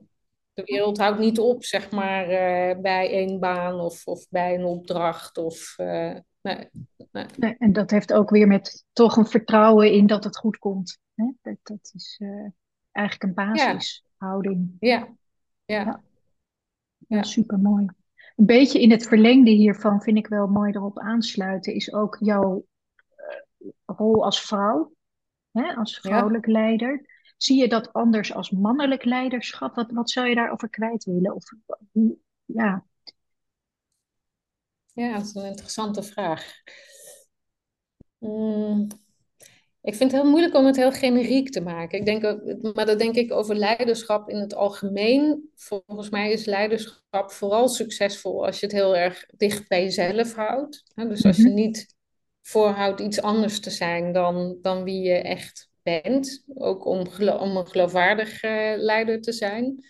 De 0.53 0.63
wereld 0.65 0.97
houdt 0.97 1.19
niet 1.19 1.39
op, 1.39 1.63
zeg 1.63 1.91
maar, 1.91 2.29
eh, 2.29 2.79
bij 2.79 3.09
één 3.09 3.39
baan 3.39 3.79
of, 3.79 4.07
of 4.07 4.29
bij 4.29 4.55
een 4.55 4.63
opdracht. 4.65 5.37
Of, 5.37 5.75
nee, 5.77 6.17
nee. 6.41 7.25
Nee, 7.37 7.55
en 7.57 7.73
dat 7.73 7.91
heeft 7.91 8.13
ook 8.13 8.29
weer 8.29 8.47
met 8.47 8.85
toch 8.93 9.15
een 9.17 9.27
vertrouwen 9.27 9.91
in 9.91 10.07
dat 10.07 10.23
het 10.23 10.37
goed 10.37 10.57
komt. 10.57 10.99
Hè? 11.15 11.25
Dat, 11.41 11.57
dat 11.63 11.91
is 11.93 12.19
eigenlijk 12.93 13.37
een 13.37 13.45
basishouding. 13.45 14.75
Ja, 14.79 15.07
Ja. 15.65 16.01
ja, 17.07 17.23
super 17.23 17.59
mooi. 17.59 17.85
Een 18.35 18.45
beetje 18.45 18.81
in 18.81 18.91
het 18.91 19.07
verlengde 19.07 19.51
hiervan 19.51 20.01
vind 20.01 20.17
ik 20.17 20.27
wel 20.27 20.47
mooi 20.47 20.71
erop 20.71 20.99
aansluiten, 20.99 21.73
is 21.73 21.93
ook 21.93 22.17
jouw 22.19 22.65
eh, 23.15 23.69
rol 23.85 24.23
als 24.23 24.41
vrouw, 24.41 24.93
hè? 25.51 25.75
Als 25.75 25.99
ja. 26.01 26.09
vrouwelijk 26.09 26.45
leider. 26.45 27.11
Zie 27.37 27.59
je 27.59 27.67
dat 27.67 27.93
anders 27.93 28.33
als 28.33 28.51
mannelijk 28.51 29.03
leiderschap? 29.03 29.75
Wat, 29.75 29.91
wat 29.91 30.09
zou 30.09 30.27
je 30.27 30.35
daarover 30.35 30.69
kwijt 30.69 31.03
willen? 31.03 31.35
Of, 31.35 31.43
ja, 32.45 32.85
Ja, 34.93 35.13
dat 35.13 35.25
is 35.25 35.35
een 35.35 35.45
interessante 35.45 36.03
vraag. 36.03 36.61
Mm, 38.19 38.87
ik 39.83 39.95
vind 39.95 40.11
het 40.11 40.21
heel 40.21 40.29
moeilijk 40.29 40.55
om 40.55 40.65
het 40.65 40.75
heel 40.75 40.91
generiek 40.91 41.49
te 41.51 41.61
maken. 41.61 41.99
Ik 41.99 42.05
denk 42.05 42.23
ook, 42.23 42.73
maar 42.75 42.85
dat 42.85 42.99
denk 42.99 43.15
ik 43.15 43.31
over 43.31 43.55
leiderschap 43.55 44.29
in 44.29 44.37
het 44.37 44.55
algemeen. 44.55 45.49
Volgens 45.55 46.09
mij 46.09 46.31
is 46.31 46.45
leiderschap 46.45 47.31
vooral 47.31 47.67
succesvol 47.67 48.45
als 48.45 48.59
je 48.59 48.65
het 48.65 48.75
heel 48.75 48.95
erg 48.95 49.25
dicht 49.37 49.67
bij 49.67 49.83
jezelf 49.83 50.33
houdt. 50.35 50.83
Dus 50.95 51.25
als 51.25 51.37
je 51.37 51.43
Mhm. 51.43 51.53
niet 51.53 51.95
voorhoudt 52.41 52.99
iets 52.99 53.21
anders 53.21 53.59
te 53.59 53.69
zijn 53.69 54.13
dan, 54.13 54.57
dan 54.61 54.83
wie 54.83 55.01
je 55.01 55.13
echt 55.15 55.69
bent. 55.83 56.43
Ook 56.55 56.85
om, 56.85 56.99
om 57.39 57.57
een 57.57 57.67
geloofwaardig 57.67 58.41
leider 58.77 59.21
te 59.21 59.31
zijn. 59.31 59.85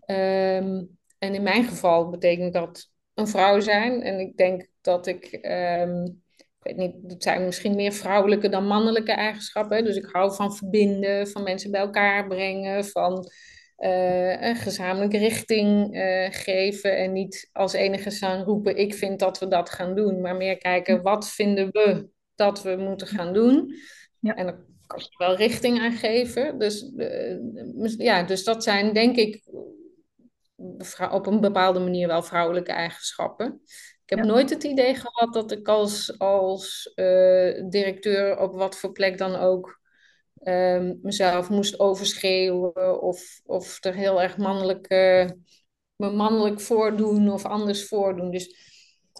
Ehm, 0.00 0.84
en 1.18 1.34
in 1.34 1.42
mijn 1.42 1.64
geval 1.64 2.10
betekent 2.10 2.52
dat 2.52 2.90
een 3.14 3.28
vrouw 3.28 3.60
zijn. 3.60 4.02
En 4.02 4.18
ik 4.18 4.36
denk 4.36 4.68
dat 4.80 5.06
ik, 5.06 5.24
ehm, 5.24 6.06
ik 6.62 6.76
weet 6.76 6.76
niet, 6.76 7.12
het 7.12 7.22
zijn 7.22 7.44
misschien 7.44 7.74
meer 7.74 7.92
vrouwelijke 7.92 8.48
dan 8.48 8.66
mannelijke 8.66 9.12
eigenschappen. 9.12 9.84
Dus 9.84 9.96
ik 9.96 10.08
hou 10.12 10.34
van 10.34 10.56
verbinden, 10.56 11.28
van 11.28 11.42
mensen 11.42 11.70
bij 11.70 11.80
elkaar 11.80 12.26
brengen, 12.26 12.84
van 12.84 13.30
eh, 13.76 14.42
een 14.42 14.56
gezamenlijke 14.56 15.18
richting 15.18 15.94
eh, 15.94 16.26
geven. 16.30 16.96
En 16.96 17.12
niet 17.12 17.48
als 17.52 17.72
enige 17.72 18.10
gaan 18.10 18.42
roepen, 18.42 18.76
ik 18.76 18.94
vind 18.94 19.18
dat 19.18 19.38
we 19.38 19.48
dat 19.48 19.70
gaan 19.70 19.94
doen. 19.94 20.20
Maar 20.20 20.36
meer 20.36 20.58
kijken, 20.58 21.02
wat 21.02 21.30
vinden 21.30 21.68
we 21.70 22.08
dat 22.34 22.62
we 22.62 22.76
moeten 22.76 23.06
gaan 23.06 23.32
doen? 23.32 23.74
ja, 24.18 24.34
En 24.34 24.46
dan 24.46 24.64
kan 24.86 24.98
je 24.98 25.14
wel 25.16 25.36
richting 25.36 25.80
aan 25.80 25.92
geven. 25.92 26.58
Dus, 26.58 26.94
eh, 26.96 27.36
ja, 27.96 28.22
dus 28.22 28.44
dat 28.44 28.62
zijn 28.62 28.92
denk 28.92 29.16
ik 29.16 29.42
op 31.10 31.26
een 31.26 31.40
bepaalde 31.40 31.78
manier 31.78 32.06
wel 32.06 32.22
vrouwelijke 32.22 32.72
eigenschappen. 32.72 33.60
Ik 34.08 34.16
heb 34.16 34.26
ja, 34.26 34.32
nooit 34.32 34.50
het 34.50 34.64
idee 34.64 34.94
gehad 34.94 35.32
dat 35.32 35.50
ik 35.50 35.68
als, 35.68 36.18
als 36.18 36.92
eh, 36.94 37.64
directeur 37.68 38.38
op 38.38 38.54
wat 38.54 38.76
voor 38.76 38.92
plek 38.92 39.18
dan 39.18 39.36
ook 39.36 39.80
ehm, 40.42 40.94
mezelf 41.02 41.48
moest 41.48 41.78
overschreeuwen 41.80 43.02
of, 43.02 43.40
of 43.44 43.84
er 43.84 43.94
heel 43.94 44.22
erg 44.22 44.36
mannelijk, 44.36 44.88
me 45.96 46.10
mannelijk 46.10 46.60
voordoen 46.60 47.30
of 47.30 47.44
anders 47.44 47.88
voordoen. 47.88 48.30
Dus 48.30 48.46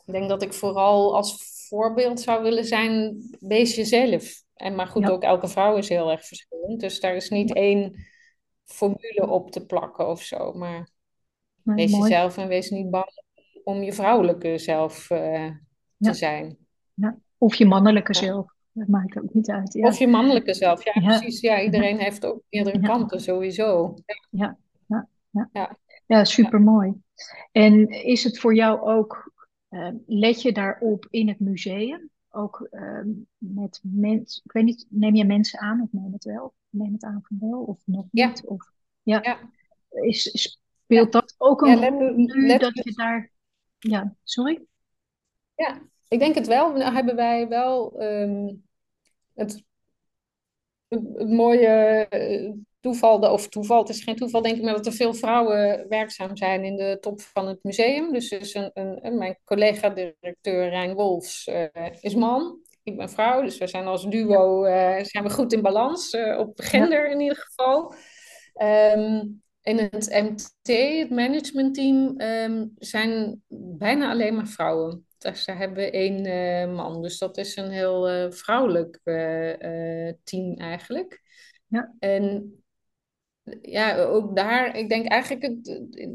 ik 0.05 0.13
denk 0.13 0.29
dat 0.29 0.43
ik 0.43 0.53
vooral 0.53 1.17
als 1.17 1.37
voorbeeld 1.69 2.21
zou 2.21 2.43
willen 2.43 2.65
zijn, 2.65 3.17
wees 3.41 3.75
jezelf. 3.75 4.43
En 4.55 4.75
maar 4.75 4.87
goed, 4.87 5.03
ja, 5.03 5.09
ook 5.09 5.23
elke 5.23 5.49
vrouw 5.49 5.77
is 5.77 5.89
heel 5.89 6.11
erg 6.11 6.27
verschillend. 6.27 6.81
Dus 6.81 7.01
daar 7.01 7.15
is 7.15 7.29
niet 7.29 7.55
één 7.55 8.07
formule 8.65 9.27
op 9.29 9.51
te 9.51 9.67
plakken 9.67 10.09
of 10.09 10.23
zo. 10.23 10.53
Maar 10.53 10.89
wees 11.63 11.91
mooi. 11.91 12.03
jezelf 12.03 12.37
en 12.37 12.49
wees 12.49 12.71
niet 12.71 12.91
bang 12.91 13.27
om 13.69 13.83
je 13.83 13.93
vrouwelijke 13.93 14.59
zelf 14.59 15.11
eh, 15.11 15.45
te 15.47 15.55
Ja, 15.97 16.13
zijn. 16.13 16.57
ja. 16.95 17.19
Of 17.39 17.55
je 17.55 17.67
mannelijke 17.67 18.13
Ja. 18.13 18.19
zelf. 18.19 18.53
Dat 18.73 18.89
maakt 18.89 19.19
ook 19.19 19.35
niet 19.35 19.51
uit. 19.51 19.75
Of 19.83 19.99
je 19.99 20.07
mannelijke 20.09 20.55
zelf. 20.55 20.85
Ja, 20.85 20.93
precies. 20.93 21.41
Ja, 21.41 21.63
iedereen 21.63 21.99
heeft 21.99 22.25
ook 22.27 22.43
meerdere 22.51 22.81
kanten, 22.81 23.21
sowieso. 23.21 23.95
ja, 24.07 24.17
ja, 24.31 24.57
ja. 24.87 25.09
Ja, 25.31 25.49
Ja, 25.53 25.77
ja. 26.07 26.25
super 26.25 26.61
mooi. 26.61 26.93
En 27.53 27.89
is 27.89 28.25
het 28.25 28.39
voor 28.39 28.55
jou 28.55 28.81
ook, 28.81 29.33
eh, 29.69 29.89
let 30.07 30.43
je 30.43 30.53
daarop 30.53 31.07
in 31.11 31.29
het 31.29 31.41
museum? 31.41 32.11
Ook 32.31 32.67
eh, 32.71 33.01
met 33.39 33.81
mensen, 33.83 34.43
ik 34.45 34.53
weet 34.53 34.65
niet, 34.65 34.87
neem 34.89 35.15
je 35.15 35.25
mensen 35.25 35.59
aan 35.59 35.81
of 35.83 35.89
neem 35.93 36.13
het 36.13 36.25
wel? 36.25 36.55
Neem 36.71 36.93
het 36.93 37.05
aan 37.05 37.21
van 37.23 37.49
wel 37.51 37.61
of 37.61 37.79
nog 37.85 38.07
Ja, 38.11 38.27
niet? 38.29 38.45
Of, 38.45 38.71
ja, 39.03 39.19
ja, 39.23 39.39
is, 39.91 40.53
speelt 40.83 41.13
dat 41.13 41.35
ook 41.39 41.63
een 41.63 41.89
rol 41.89 42.13
nu 42.15 42.47
let, 42.47 42.61
dat 42.61 42.85
je 42.85 42.93
daar, 42.95 43.31
ja, 43.79 44.15
sorry? 44.23 44.67
ja, 45.55 45.83
ik 46.09 46.19
denk 46.19 46.35
het 46.35 46.47
wel. 46.47 46.73
Nou 46.73 46.95
hebben 46.95 47.17
wij 47.17 47.49
wel 47.49 48.01
ehm, 48.01 48.55
het 49.35 49.67
het 50.89 51.29
mooie 51.29 52.07
eh, 52.09 52.53
toeval, 52.81 53.33
of 53.33 53.49
toeval, 53.49 53.79
het 53.79 53.89
is 53.89 54.03
geen 54.03 54.17
toeval, 54.17 54.43
denk 54.43 54.57
ik, 54.57 54.63
maar 54.63 54.75
dat 54.75 54.87
er 54.87 54.93
veel 54.93 55.15
vrouwen 55.15 55.89
werkzaam 55.89 56.37
zijn 56.37 56.65
in 56.65 56.77
de 56.77 56.99
top 57.01 57.21
van 57.21 57.49
het 57.49 57.63
museum. 57.63 58.13
Dus, 58.13 58.29
dus 58.29 58.55
een, 58.55 58.71
een, 58.75 59.19
mijn 59.19 59.39
collega-directeur 59.45 60.69
Rijn 60.69 60.95
Wolfs 60.95 61.47
uh, 61.47 61.65
is 62.01 62.15
man, 62.15 62.59
ik 62.83 62.97
ben 62.97 63.11
vrouw, 63.11 63.43
dus 63.43 63.59
we 63.59 63.67
zijn 63.67 63.87
als 63.87 64.09
duo 64.09 64.67
uh, 64.67 65.03
zijn 65.03 65.25
we 65.25 65.31
goed 65.31 65.53
in 65.53 65.63
balans, 65.63 66.13
uh, 66.13 66.39
op 66.39 66.61
gender 66.61 67.11
in 67.11 67.21
ieder 67.21 67.37
geval. 67.37 67.95
Um, 68.97 69.43
in 69.69 69.79
het 69.79 70.09
MT, 70.11 70.77
het 70.99 71.11
managementteam, 71.11 72.21
um, 72.21 72.73
zijn 72.79 73.43
bijna 73.79 74.11
alleen 74.11 74.35
maar 74.35 74.47
vrouwen. 74.47 75.07
Dus 75.19 75.45
daar 75.45 75.59
hebben 75.59 75.79
we 75.79 75.91
één 75.91 76.27
uh, 76.27 76.75
man. 76.75 77.03
Dus 77.03 77.19
dat 77.19 77.37
is 77.37 77.57
een 77.57 77.71
heel 77.71 78.11
uh, 78.11 78.31
vrouwelijk 78.31 79.01
uh, 79.05 80.13
team 80.25 80.55
eigenlijk. 80.57 81.23
Ja. 81.67 81.95
En 81.99 82.53
ja, 83.63 84.03
ook 84.03 84.37
daar, 84.37 84.77
ik 84.77 84.89
denk 84.89 85.07
eigenlijk, 85.07 85.43
het, 85.43 85.67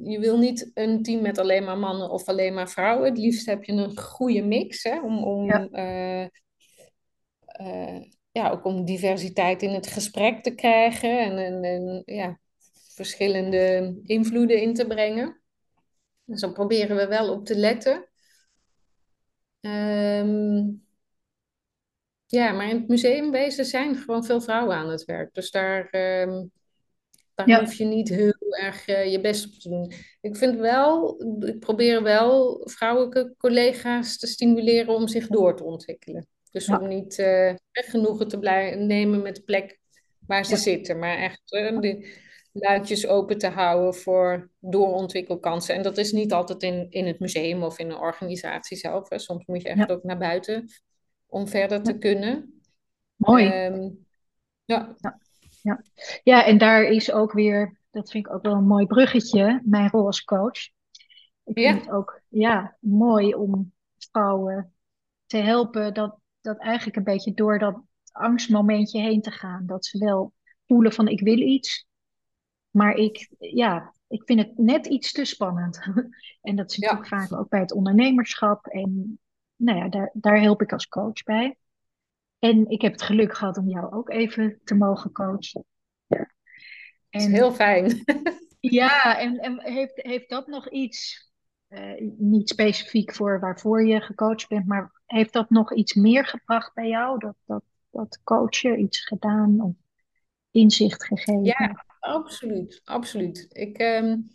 je 0.04 0.20
wil 0.20 0.38
niet 0.38 0.72
een 0.74 1.04
team 1.04 1.22
met 1.22 1.38
alleen 1.38 1.64
maar 1.64 1.78
mannen 1.78 2.10
of 2.10 2.28
alleen 2.28 2.54
maar 2.54 2.70
vrouwen. 2.70 3.10
Het 3.10 3.18
liefst 3.18 3.46
heb 3.46 3.64
je 3.64 3.72
een 3.72 3.98
goede 3.98 4.42
mix, 4.42 4.84
hè, 4.84 5.02
om, 5.02 5.24
om 5.24 5.46
ja. 5.46 6.30
ja, 8.32 8.50
ook 8.50 8.66
om 8.66 8.86
diversiteit 8.86 9.62
in 9.62 9.74
het 9.74 9.88
gesprek 9.88 10.44
te 10.44 10.56
krijgen 10.56 11.20
en, 11.20 11.38
en, 11.38 11.64
en 11.64 12.02
ja, 12.06 12.40
verschillende 12.94 13.96
invloeden 14.04 14.62
in 14.62 14.74
te 14.74 14.88
brengen. 14.88 15.42
Dus 16.26 16.42
dan 16.42 16.54
proberen 16.54 16.96
we 16.96 17.08
wel 17.08 17.34
op 17.34 17.46
te 17.46 17.56
letten. 17.56 18.08
Um, 19.62 20.86
ja, 22.26 22.52
maar 22.52 22.70
in 22.70 22.76
het 22.76 22.88
museumwezen 22.88 23.66
zijn 23.66 23.96
gewoon 23.96 24.24
veel 24.24 24.42
vrouwen 24.42 24.76
aan 24.76 24.90
het 24.90 25.06
werk. 25.06 25.34
Dus 25.34 25.52
daar, 25.52 25.80
um, 26.22 26.52
daar 27.36 27.48
ja. 27.48 27.60
hoef 27.60 27.74
je 27.74 27.86
niet 27.86 28.10
heel 28.10 28.56
erg 28.60 28.88
uh, 28.88 29.12
je 29.12 29.22
best 29.22 29.46
op 29.46 29.52
te 29.52 29.70
doen. 29.70 29.94
Ik 30.22 30.36
vind 30.36 30.60
wel, 30.60 31.22
ik 31.46 31.60
probeer 31.60 32.04
wel 32.04 32.62
vrouwelijke 32.64 33.34
collega's 33.38 34.18
te 34.18 34.28
stimuleren 34.28 34.96
om 34.96 35.08
zich 35.08 35.28
door 35.28 35.56
te 35.56 35.64
ontwikkelen. 35.64 36.28
Dus 36.52 36.66
ja. 36.66 36.78
om 36.80 36.88
niet 36.88 37.18
uh, 37.18 37.54
genoegen 37.72 38.28
te 38.28 38.40
blijven 38.40 38.86
nemen 38.88 39.22
met 39.22 39.36
de 39.36 39.44
plek 39.44 39.80
waar 40.28 40.46
ze 40.46 40.52
ja. 40.52 40.58
zitten, 40.58 41.00
maar 41.00 41.18
echt 41.18 41.54
uh, 41.54 41.80
de 41.80 42.22
luidjes 42.54 43.08
open 43.08 43.38
te 43.38 43.48
houden 43.48 43.96
voor 43.96 44.50
doorontwikkelkansen. 44.60 45.76
En 45.76 45.84
dat 45.84 45.98
is 45.98 46.12
niet 46.12 46.34
altijd 46.34 46.64
in, 46.64 46.88
in 46.90 47.08
het 47.08 47.20
museum 47.20 47.64
of 47.64 47.80
in 47.80 47.90
een 47.90 47.98
organisatie 47.98 48.78
zelf. 48.78 49.10
Hè. 49.10 49.20
Soms 49.20 49.46
moet 49.46 49.62
je 49.62 49.70
echt 49.70 49.92
ook 49.92 50.04
naar 50.04 50.18
buiten 50.18 50.70
om 51.26 51.48
verder 51.48 51.84
te 51.84 51.98
kunnen. 51.98 52.62
Mooi. 53.16 53.66
Um, 53.66 54.06
ja. 54.66 54.96
ja. 54.98 55.22
Ja. 55.64 55.84
ja, 56.24 56.46
en 56.46 56.58
daar 56.58 56.84
is 56.84 57.12
ook 57.12 57.32
weer, 57.32 57.80
dat 57.92 58.12
vind 58.12 58.26
ik 58.26 58.34
ook 58.34 58.44
wel 58.44 58.54
een 58.54 58.68
mooi 58.68 58.86
bruggetje, 58.86 59.62
mijn 59.66 59.90
rol 59.90 60.06
als 60.06 60.24
coach. 60.24 60.70
Ik 61.44 61.54
vind 61.54 61.82
het 61.82 61.92
ook 61.92 62.22
ja, 62.28 62.78
mooi 62.80 63.34
om 63.34 63.74
vrouwen 63.98 64.74
te 65.26 65.38
helpen 65.38 65.94
dat, 65.94 66.18
dat 66.42 66.58
eigenlijk 66.58 66.98
een 66.98 67.04
beetje 67.04 67.34
door 67.34 67.60
dat 67.60 67.82
angstmomentje 68.12 69.02
heen 69.02 69.22
te 69.22 69.32
gaan. 69.32 69.66
Dat 69.66 69.86
ze 69.86 69.98
wel 69.98 70.34
voelen 70.68 70.94
van 70.94 71.08
ik 71.08 71.20
wil 71.20 71.38
iets, 71.38 71.88
maar 72.74 72.96
ik, 72.96 73.30
ja, 73.38 73.94
ik 74.08 74.22
vind 74.26 74.40
het 74.40 74.58
net 74.58 74.86
iets 74.86 75.12
te 75.12 75.26
spannend. 75.26 75.80
en 76.42 76.56
dat 76.56 76.72
is 76.72 76.78
natuurlijk 76.78 77.10
ja. 77.10 77.18
vaak 77.18 77.40
ook 77.40 77.50
bij 77.50 77.60
het 77.60 77.72
ondernemerschap. 77.72 78.68
En 78.68 79.20
nou 79.56 79.78
ja, 79.78 79.90
daar, 79.90 80.10
daar 80.14 80.42
help 80.42 80.62
ik 80.62 80.72
als 80.72 80.88
coach 80.88 81.24
bij. 81.24 81.58
En 82.40 82.70
ik 82.70 82.82
heb 82.82 82.92
het 82.92 83.02
geluk 83.02 83.34
gehad 83.34 83.58
om 83.58 83.70
jou 83.70 83.94
ook 83.94 84.10
even 84.10 84.60
te 84.64 84.76
mogen 84.76 85.12
coachen. 85.12 85.66
En, 86.08 86.28
dat 87.10 87.22
is 87.22 87.28
heel 87.28 87.52
fijn. 87.54 88.04
ja, 88.60 89.20
en, 89.20 89.38
en 89.38 89.62
heeft, 89.62 90.02
heeft 90.02 90.30
dat 90.30 90.48
nog 90.48 90.70
iets, 90.70 91.30
uh, 91.70 92.12
niet 92.18 92.50
specifiek 92.50 93.14
voor 93.14 93.40
waarvoor 93.40 93.86
je 93.86 94.02
gecoacht 94.02 94.48
bent, 94.48 94.68
maar 94.68 95.02
heeft 95.06 95.34
dat 95.34 95.50
nog 95.50 95.74
iets 95.74 95.94
meer 95.94 96.26
gebracht 96.26 96.74
bij 96.74 96.88
jou? 96.88 97.20
Dat, 97.20 97.36
dat, 97.46 97.64
dat 97.90 98.20
coachen 98.24 98.80
iets 98.80 99.06
gedaan 99.06 99.62
of 99.62 99.76
inzicht 100.52 101.06
gegeven? 101.06 101.44
Ja, 101.44 101.86
absoluut. 102.04 102.82
absoluut. 102.84 103.46
Ik, 103.50 103.82
um, 103.82 104.28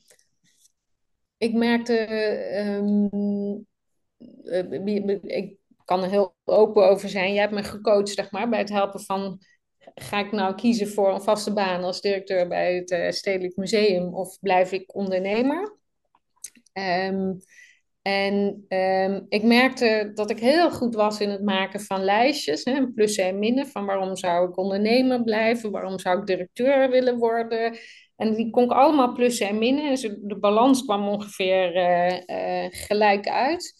ik 1.37 1.55
merkte. 1.55 2.09
Um, 2.57 3.67
ik 5.23 5.57
kan 5.85 6.03
er 6.03 6.11
heel 6.11 6.35
open 6.45 6.89
over 6.89 7.09
zijn. 7.09 7.33
Jij 7.33 7.41
hebt 7.41 7.55
me 7.55 7.63
gecoacht, 7.63 8.09
zeg 8.09 8.31
maar, 8.31 8.49
bij 8.49 8.59
het 8.59 8.69
helpen 8.69 9.01
van. 9.01 9.39
Ga 9.95 10.19
ik 10.19 10.33
nou 10.33 10.55
kiezen 10.55 10.89
voor 10.89 11.15
een 11.15 11.23
vaste 11.23 11.53
baan 11.53 11.85
als 11.85 12.01
directeur 12.01 12.49
bij 12.49 12.75
het 12.75 12.91
uh, 12.91 13.11
Stedelijk 13.11 13.57
Museum 13.57 14.15
of 14.15 14.39
blijf 14.41 14.73
ik 14.73 14.95
ondernemer? 14.95 15.79
Um, 16.73 17.41
en 18.03 18.65
um, 18.69 19.27
ik 19.29 19.43
merkte 19.43 20.11
dat 20.15 20.31
ik 20.31 20.39
heel 20.39 20.71
goed 20.71 20.95
was 20.95 21.21
in 21.21 21.29
het 21.29 21.45
maken 21.45 21.81
van 21.81 22.05
lijstjes, 22.05 22.65
hè, 22.65 22.93
plussen 22.93 23.25
en 23.25 23.39
minnen, 23.39 23.67
van 23.67 23.87
waarom 23.87 24.17
zou 24.17 24.49
ik 24.49 24.59
ondernemer 24.59 25.23
blijven, 25.23 25.71
waarom 25.71 25.99
zou 25.99 26.19
ik 26.19 26.27
directeur 26.27 26.91
willen 26.91 27.19
worden. 27.19 27.77
En 28.17 28.35
die 28.35 28.51
kon 28.51 28.65
ik 28.65 28.73
allemaal 28.73 29.13
plussen 29.13 29.49
en 29.49 29.59
minnen. 29.59 29.89
Dus 29.89 30.01
de 30.01 30.39
balans 30.41 30.85
kwam 30.85 31.09
ongeveer 31.09 31.77
uh, 31.77 32.13
uh, 32.27 32.67
gelijk 32.71 33.29
uit. 33.29 33.75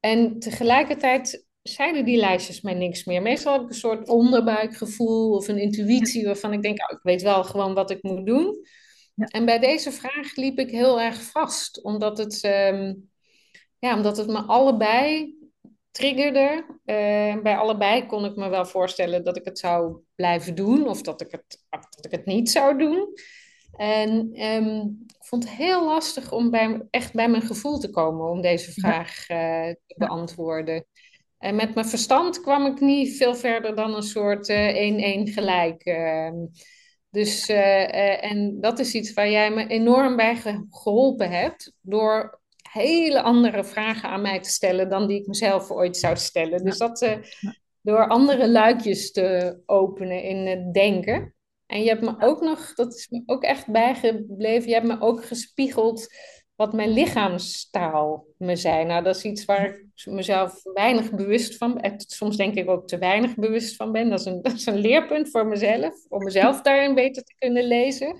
En 0.00 0.38
tegelijkertijd 0.38 1.46
zeiden 1.62 2.04
die 2.04 2.18
lijstjes 2.18 2.60
mij 2.60 2.74
niks 2.74 3.04
meer. 3.04 3.22
Meestal 3.22 3.52
heb 3.52 3.62
ik 3.62 3.68
een 3.68 3.74
soort 3.74 4.08
onderbuikgevoel 4.08 5.34
of 5.34 5.48
een 5.48 5.58
intuïtie 5.58 6.24
waarvan 6.24 6.52
ik 6.52 6.62
denk, 6.62 6.78
oh, 6.80 6.96
ik 6.96 7.02
weet 7.02 7.22
wel 7.22 7.44
gewoon 7.44 7.74
wat 7.74 7.90
ik 7.90 8.02
moet 8.02 8.26
doen. 8.26 8.66
Ja. 9.14 9.26
En 9.26 9.44
bij 9.44 9.58
deze 9.58 9.92
vraag 9.92 10.36
liep 10.36 10.58
ik 10.58 10.70
heel 10.70 11.00
erg 11.00 11.22
vast, 11.22 11.82
omdat 11.84 12.18
het... 12.18 12.44
Um, 12.44 13.10
ja, 13.82 13.96
omdat 13.96 14.16
het 14.16 14.26
me 14.26 14.38
allebei 14.38 15.34
triggerde. 15.90 16.64
Uh, 16.68 17.42
bij 17.42 17.56
allebei 17.56 18.06
kon 18.06 18.24
ik 18.24 18.36
me 18.36 18.48
wel 18.48 18.66
voorstellen 18.66 19.24
dat 19.24 19.36
ik 19.36 19.44
het 19.44 19.58
zou 19.58 20.00
blijven 20.14 20.54
doen 20.54 20.88
of 20.88 21.02
dat 21.02 21.20
ik 21.20 21.30
het, 21.30 21.64
dat 21.68 22.04
ik 22.04 22.10
het 22.10 22.24
niet 22.26 22.50
zou 22.50 22.78
doen. 22.78 23.08
En 23.76 24.42
um, 24.42 25.04
ik 25.06 25.24
vond 25.24 25.44
het 25.44 25.52
heel 25.52 25.84
lastig 25.84 26.32
om 26.32 26.50
bij, 26.50 26.86
echt 26.90 27.12
bij 27.12 27.28
mijn 27.28 27.42
gevoel 27.42 27.78
te 27.78 27.90
komen 27.90 28.30
om 28.30 28.40
deze 28.40 28.72
vraag 28.72 29.28
uh, 29.30 29.68
te 29.86 29.94
beantwoorden. 29.96 30.86
En 31.38 31.54
met 31.54 31.74
mijn 31.74 31.86
verstand 31.86 32.40
kwam 32.40 32.66
ik 32.66 32.80
niet 32.80 33.16
veel 33.16 33.34
verder 33.34 33.74
dan 33.74 33.94
een 33.94 34.02
soort 34.02 34.50
1-1 34.50 34.54
uh, 34.54 35.34
gelijk. 35.34 35.86
Uh, 35.86 36.30
dus, 37.10 37.48
en 37.48 38.60
dat 38.60 38.78
is 38.78 38.94
iets 38.94 39.12
waar 39.12 39.30
jij 39.30 39.50
me 39.50 39.66
enorm 39.66 40.16
bij 40.16 40.36
ge 40.36 40.66
geholpen 40.70 41.30
hebt. 41.30 41.72
Door 41.80 42.41
hele 42.72 43.22
andere 43.22 43.64
vragen 43.64 44.08
aan 44.08 44.22
mij 44.22 44.40
te 44.40 44.50
stellen 44.50 44.88
dan 44.88 45.06
die 45.06 45.20
ik 45.20 45.26
mezelf 45.26 45.70
ooit 45.70 45.96
zou 45.96 46.16
stellen. 46.16 46.64
Dus 46.64 46.78
dat 46.78 47.02
uh, 47.02 47.16
door 47.80 48.08
andere 48.08 48.48
luikjes 48.50 49.12
te 49.12 49.58
openen 49.66 50.22
in 50.22 50.46
het 50.46 50.74
denken. 50.74 51.34
En 51.66 51.82
je 51.82 51.88
hebt 51.88 52.02
me 52.02 52.14
ook 52.18 52.40
nog, 52.40 52.74
dat 52.74 52.94
is 52.94 53.08
me 53.08 53.22
ook 53.26 53.42
echt 53.42 53.66
bijgebleven, 53.66 54.68
je 54.68 54.74
hebt 54.74 54.86
me 54.86 55.00
ook 55.00 55.24
gespiegeld 55.24 56.06
wat 56.54 56.72
mijn 56.72 56.90
lichaamstaal 56.90 58.26
me 58.36 58.56
zei. 58.56 58.84
Nou, 58.84 59.02
dat 59.02 59.16
is 59.16 59.24
iets 59.24 59.44
waar 59.44 59.66
ik 59.66 60.04
mezelf 60.04 60.60
weinig 60.62 61.10
bewust 61.10 61.56
van 61.56 61.74
ben. 61.74 61.94
Soms 61.96 62.36
denk 62.36 62.54
ik 62.54 62.68
ook 62.68 62.88
te 62.88 62.98
weinig 62.98 63.34
bewust 63.34 63.76
van 63.76 63.92
ben. 63.92 64.10
Dat 64.10 64.20
is 64.20 64.26
een, 64.26 64.42
dat 64.42 64.52
is 64.52 64.66
een 64.66 64.78
leerpunt 64.78 65.30
voor 65.30 65.46
mezelf, 65.46 65.94
om 66.08 66.24
mezelf 66.24 66.62
daarin 66.62 66.94
beter 66.94 67.22
te 67.22 67.34
kunnen 67.38 67.64
lezen. 67.64 68.16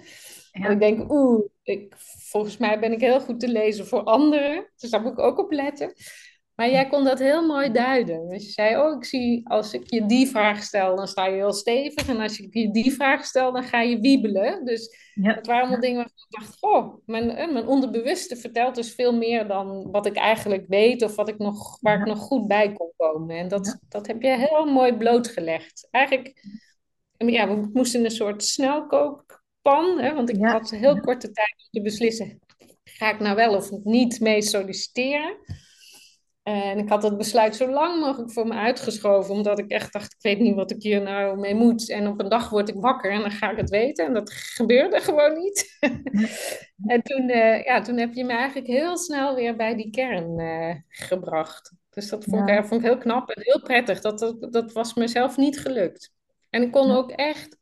Ja. 0.52 0.68
ik 0.68 0.80
denk, 0.80 1.12
oeh, 1.12 1.44
ik, 1.62 1.94
volgens 2.32 2.56
mij 2.56 2.78
ben 2.78 2.92
ik 2.92 3.00
heel 3.00 3.20
goed 3.20 3.40
te 3.40 3.48
lezen 3.48 3.86
voor 3.86 4.02
anderen. 4.02 4.70
Dus 4.76 4.90
daar 4.90 5.02
moet 5.02 5.12
ik 5.12 5.18
ook 5.18 5.38
op 5.38 5.52
letten. 5.52 5.92
Maar 6.54 6.70
jij 6.70 6.88
kon 6.88 7.04
dat 7.04 7.18
heel 7.18 7.46
mooi 7.46 7.72
duiden. 7.72 8.28
Dus 8.28 8.44
je 8.44 8.50
zei, 8.50 8.76
oh, 8.76 8.96
ik 8.96 9.04
zie 9.04 9.48
als 9.48 9.72
ik 9.72 9.90
je 9.90 10.06
die 10.06 10.26
vraag 10.26 10.62
stel, 10.62 10.96
dan 10.96 11.08
sta 11.08 11.26
je 11.26 11.34
heel 11.34 11.52
stevig. 11.52 12.08
En 12.08 12.20
als 12.20 12.38
ik 12.38 12.54
je 12.54 12.70
die 12.70 12.92
vraag 12.92 13.24
stel, 13.24 13.52
dan 13.52 13.62
ga 13.62 13.80
je 13.80 14.00
wiebelen. 14.00 14.64
Dus 14.64 14.96
ja. 15.14 15.34
dat 15.34 15.46
waren 15.46 15.62
allemaal 15.62 15.80
dingen 15.80 15.96
waarvan 15.96 16.26
ik 16.28 16.38
dacht, 16.38 16.56
oh, 16.60 16.94
mijn, 17.06 17.30
eh, 17.30 17.52
mijn 17.52 17.66
onderbewuste 17.66 18.36
vertelt 18.36 18.74
dus 18.74 18.94
veel 18.94 19.16
meer 19.16 19.48
dan 19.48 19.90
wat 19.90 20.06
ik 20.06 20.16
eigenlijk 20.16 20.64
weet. 20.68 21.02
Of 21.02 21.14
wat 21.14 21.28
ik 21.28 21.38
nog, 21.38 21.78
waar 21.80 22.00
ik 22.00 22.06
nog 22.06 22.18
goed 22.18 22.46
bij 22.46 22.72
kon 22.72 22.92
komen. 22.96 23.36
En 23.36 23.48
dat, 23.48 23.78
dat 23.88 24.06
heb 24.06 24.22
je 24.22 24.28
heel 24.28 24.64
mooi 24.64 24.96
blootgelegd. 24.96 25.88
Eigenlijk, 25.90 26.46
ja, 27.16 27.48
we 27.48 27.70
moesten 27.72 28.04
een 28.04 28.10
soort 28.10 28.44
snelkook 28.44 29.31
pan. 29.62 29.98
Hè, 29.98 30.14
want 30.14 30.30
ik 30.30 30.36
ja. 30.36 30.50
had 30.50 30.70
heel 30.70 31.00
korte 31.00 31.30
tijd 31.30 31.54
om 31.58 31.70
te 31.70 31.82
beslissen: 31.82 32.40
ga 32.84 33.12
ik 33.12 33.20
nou 33.20 33.36
wel 33.36 33.54
of 33.54 33.70
niet 33.70 34.20
mee 34.20 34.42
solliciteren? 34.42 35.36
En 36.42 36.78
ik 36.78 36.88
had 36.88 37.02
dat 37.02 37.16
besluit 37.16 37.56
zo 37.56 37.70
lang 37.70 38.00
mogelijk 38.00 38.32
voor 38.32 38.46
me 38.46 38.54
uitgeschoven, 38.54 39.34
omdat 39.34 39.58
ik 39.58 39.70
echt 39.70 39.92
dacht: 39.92 40.12
ik 40.12 40.22
weet 40.22 40.38
niet 40.38 40.54
wat 40.54 40.70
ik 40.70 40.82
hier 40.82 41.02
nou 41.02 41.38
mee 41.38 41.54
moet. 41.54 41.90
En 41.90 42.06
op 42.06 42.20
een 42.20 42.28
dag 42.28 42.50
word 42.50 42.68
ik 42.68 42.74
wakker 42.74 43.10
en 43.10 43.20
dan 43.20 43.30
ga 43.30 43.50
ik 43.50 43.56
het 43.56 43.70
weten. 43.70 44.06
En 44.06 44.12
dat 44.12 44.32
gebeurde 44.32 45.00
gewoon 45.00 45.38
niet. 45.38 45.76
en 46.92 47.02
toen, 47.02 47.30
uh, 47.30 47.64
ja, 47.64 47.80
toen 47.80 47.96
heb 47.96 48.14
je 48.14 48.24
me 48.24 48.32
eigenlijk 48.32 48.66
heel 48.66 48.96
snel 48.96 49.34
weer 49.34 49.56
bij 49.56 49.76
die 49.76 49.90
kern 49.90 50.38
uh, 50.38 50.74
gebracht. 50.88 51.72
Dus 51.90 52.08
dat 52.08 52.24
vond, 52.24 52.48
ja. 52.48 52.58
ik, 52.58 52.66
vond 52.66 52.80
ik 52.80 52.86
heel 52.86 52.98
knap 52.98 53.28
en 53.30 53.42
heel 53.42 53.60
prettig. 53.60 54.00
Dat, 54.00 54.18
dat, 54.18 54.52
dat 54.52 54.72
was 54.72 54.94
mezelf 54.94 55.36
niet 55.36 55.60
gelukt. 55.60 56.12
En 56.50 56.62
ik 56.62 56.72
kon 56.72 56.90
ook 56.90 57.10
echt 57.10 57.58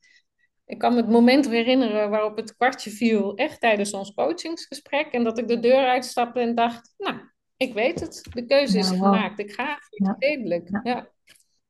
ik 0.71 0.79
kan 0.79 0.95
me 0.95 1.01
het 1.01 1.11
moment 1.11 1.49
herinneren 1.49 2.11
waarop 2.11 2.37
het 2.37 2.57
kwartje 2.57 2.91
viel, 2.91 3.35
echt 3.35 3.61
tijdens 3.61 3.93
ons 3.93 4.15
coachingsgesprek. 4.15 5.07
En 5.07 5.25
dat 5.25 5.39
ik 5.39 5.49
de 5.49 5.61
deur 5.61 5.87
uitstapte 5.87 6.41
en 6.41 6.55
dacht, 6.55 6.95
nou, 6.99 7.17
ik 7.57 7.75
weet 7.75 8.01
het. 8.01 8.27
De 8.33 8.47
keuze 8.47 8.79
is 8.79 8.89
gemaakt. 8.89 9.39
Ik 9.39 9.53
ga 9.53 9.79
voor 9.81 10.15
stedelijk. 10.17 10.69
Ja. 10.69 10.81
Ja. 10.83 11.09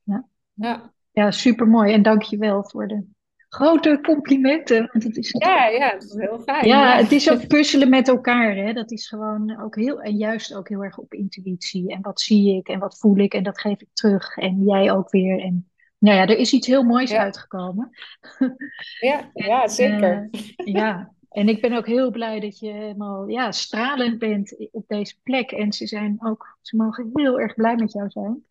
Ja. 0.03 0.29
ja. 0.55 0.93
ja, 1.11 1.31
supermooi. 1.31 1.93
En 1.93 2.03
dank 2.03 2.23
je 2.23 2.37
wel 2.37 2.65
voor 2.65 2.89
de 2.89 3.07
grote 3.49 3.99
complimenten. 4.03 4.89
Want 4.93 5.05
het 5.05 5.17
is 5.17 5.31
ja, 5.39 5.67
ja, 5.67 5.93
dat 5.93 6.03
is 6.03 6.15
heel 6.15 6.41
fijn. 6.41 6.67
Ja, 6.67 6.97
het 6.97 7.13
is 7.13 7.31
ook 7.31 7.47
puzzelen 7.47 7.89
met 7.89 8.09
elkaar. 8.09 8.55
Hè? 8.55 8.73
Dat 8.73 8.91
is 8.91 9.09
gewoon 9.09 9.61
ook 9.61 9.77
heel, 9.77 10.01
en 10.01 10.17
juist 10.17 10.55
ook 10.55 10.69
heel 10.69 10.85
erg 10.85 10.99
op 10.99 11.15
intuïtie. 11.15 11.89
En 11.89 12.03
wat 12.03 12.21
zie 12.21 12.57
ik 12.57 12.69
en 12.69 12.79
wat 12.79 12.99
voel 12.99 13.17
ik 13.17 13.35
en 13.35 13.43
dat 13.43 13.61
geef 13.61 13.81
ik 13.81 13.89
terug. 13.93 14.37
En 14.37 14.65
jij 14.65 14.93
ook 14.93 15.11
weer. 15.11 15.41
En 15.41 15.70
nou 16.01 16.17
ja, 16.17 16.27
er 16.27 16.39
is 16.39 16.53
iets 16.53 16.67
heel 16.67 16.83
moois 16.83 17.13
uitgekomen. 17.13 17.91
Ja, 19.01 19.31
ja 19.49 19.69
zeker. 19.69 20.29
Uh, 20.31 20.75
ja, 20.75 21.13
en 21.29 21.49
ik 21.49 21.61
ben 21.61 21.73
ook 21.73 21.87
heel 21.87 22.11
blij 22.11 22.41
dat 22.41 22.59
je 22.59 22.73
helemaal 22.73 23.29
ja, 23.29 23.53
stralend 23.53 24.19
bent 24.19 24.69
op 24.73 24.89
deze 24.89 25.15
plek. 25.23 25.51
En 25.51 25.73
ze 25.73 25.87
zijn 25.87 26.17
ook, 26.23 26.59
ze 26.61 26.77
mogen 26.77 27.11
heel 27.13 27.41
erg 27.41 27.55
blij 27.55 27.77
met 27.77 27.93
jou 27.93 28.11
zijn. 28.11 28.45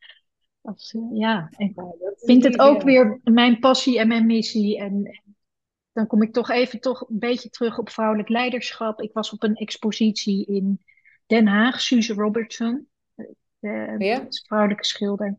Als, 0.62 0.94
uh, 0.94 1.18
ja, 1.20 1.50
en 1.52 1.68
ik 1.68 1.76
vind 2.16 2.44
het 2.44 2.60
ook 2.60 2.82
weer 2.82 3.20
mijn 3.24 3.60
passie 3.60 4.00
en 4.00 4.08
mijn 4.08 4.26
missie. 4.26 4.78
En, 4.78 5.22
dan 5.92 6.08
kom 6.08 6.22
ik 6.22 6.34
toch 6.34 6.50
even 6.50 6.80
toch 6.80 7.10
een 7.10 7.20
beetje 7.20 7.50
terug 7.50 7.78
op 7.78 7.90
vrouwelijk 7.90 8.30
leiderschap. 8.30 9.02
Ik 9.02 9.14
was 9.14 9.32
op 9.32 9.44
een 9.44 9.56
expositie 9.56 10.46
in 10.46 10.82
Den 11.26 11.48
Haag, 11.48 11.82
Suze 11.82 12.14
Robertson, 12.14 12.88
de, 13.60 13.96
ja. 13.98 14.26
vrouwelijke 14.30 14.86
schilder 14.86 15.38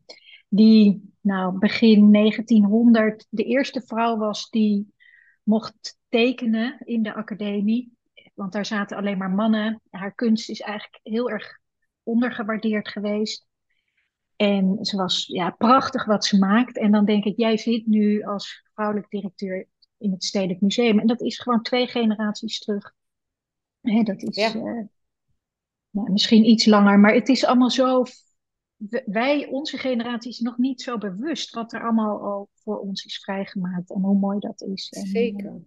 die 0.51 1.15
nou, 1.21 1.59
begin 1.59 2.13
1900 2.13 3.27
de 3.31 3.45
eerste 3.45 3.83
vrouw 3.87 4.17
was 4.17 4.51
die 4.51 4.95
mocht 5.43 5.99
tekenen 6.09 6.81
in 6.85 7.03
de 7.03 7.15
academie. 7.15 7.93
Want 8.35 8.53
daar 8.53 8.67
zaten 8.67 8.97
alleen 8.97 9.19
maar 9.19 9.31
mannen. 9.31 9.81
Haar 9.91 10.15
kunst 10.15 10.51
is 10.51 10.61
eigenlijk 10.61 11.01
heel 11.03 11.31
erg 11.31 11.59
ondergewaardeerd 12.03 12.89
geweest. 12.89 13.47
En 14.37 14.85
ze 14.85 14.97
was 14.97 15.27
ja, 15.27 15.51
prachtig 15.51 16.05
wat 16.05 16.25
ze 16.25 16.39
maakt. 16.39 16.79
En 16.79 16.93
dan 16.93 17.05
denk 17.05 17.25
ik, 17.25 17.37
jij 17.37 17.57
zit 17.57 17.87
nu 17.87 18.23
als 18.23 18.65
vrouwelijk 18.75 19.11
directeur 19.11 19.69
in 19.99 20.11
het 20.11 20.25
Stedelijk 20.25 20.61
Museum. 20.61 20.99
En 20.99 21.07
dat 21.07 21.21
is 21.21 21.39
gewoon 21.39 21.63
twee 21.63 21.87
generaties 21.87 22.59
terug. 22.59 22.95
dat 23.81 24.23
is 24.23 24.37
ja. 24.37 24.55
uh, 24.55 24.85
nou, 25.91 26.13
misschien 26.13 26.49
iets 26.49 26.67
langer, 26.67 26.99
maar 26.99 27.15
het 27.15 27.29
is 27.29 27.45
allemaal 27.45 27.71
zo 27.71 28.05
wij, 29.05 29.47
onze 29.47 29.79
generatie, 29.79 30.31
is 30.31 30.39
nog 30.39 30.59
niet 30.59 30.83
zo 30.83 30.99
bewust 30.99 31.55
wat 31.55 31.73
er 31.73 31.83
allemaal 31.83 32.21
al 32.21 32.49
voor 32.55 32.79
ons 32.79 33.05
is 33.05 33.19
vrijgemaakt 33.19 33.91
en 33.91 34.01
hoe 34.01 34.19
mooi 34.19 34.39
dat 34.39 34.63
is. 34.63 34.89
En, 34.89 35.07
Zeker. 35.07 35.63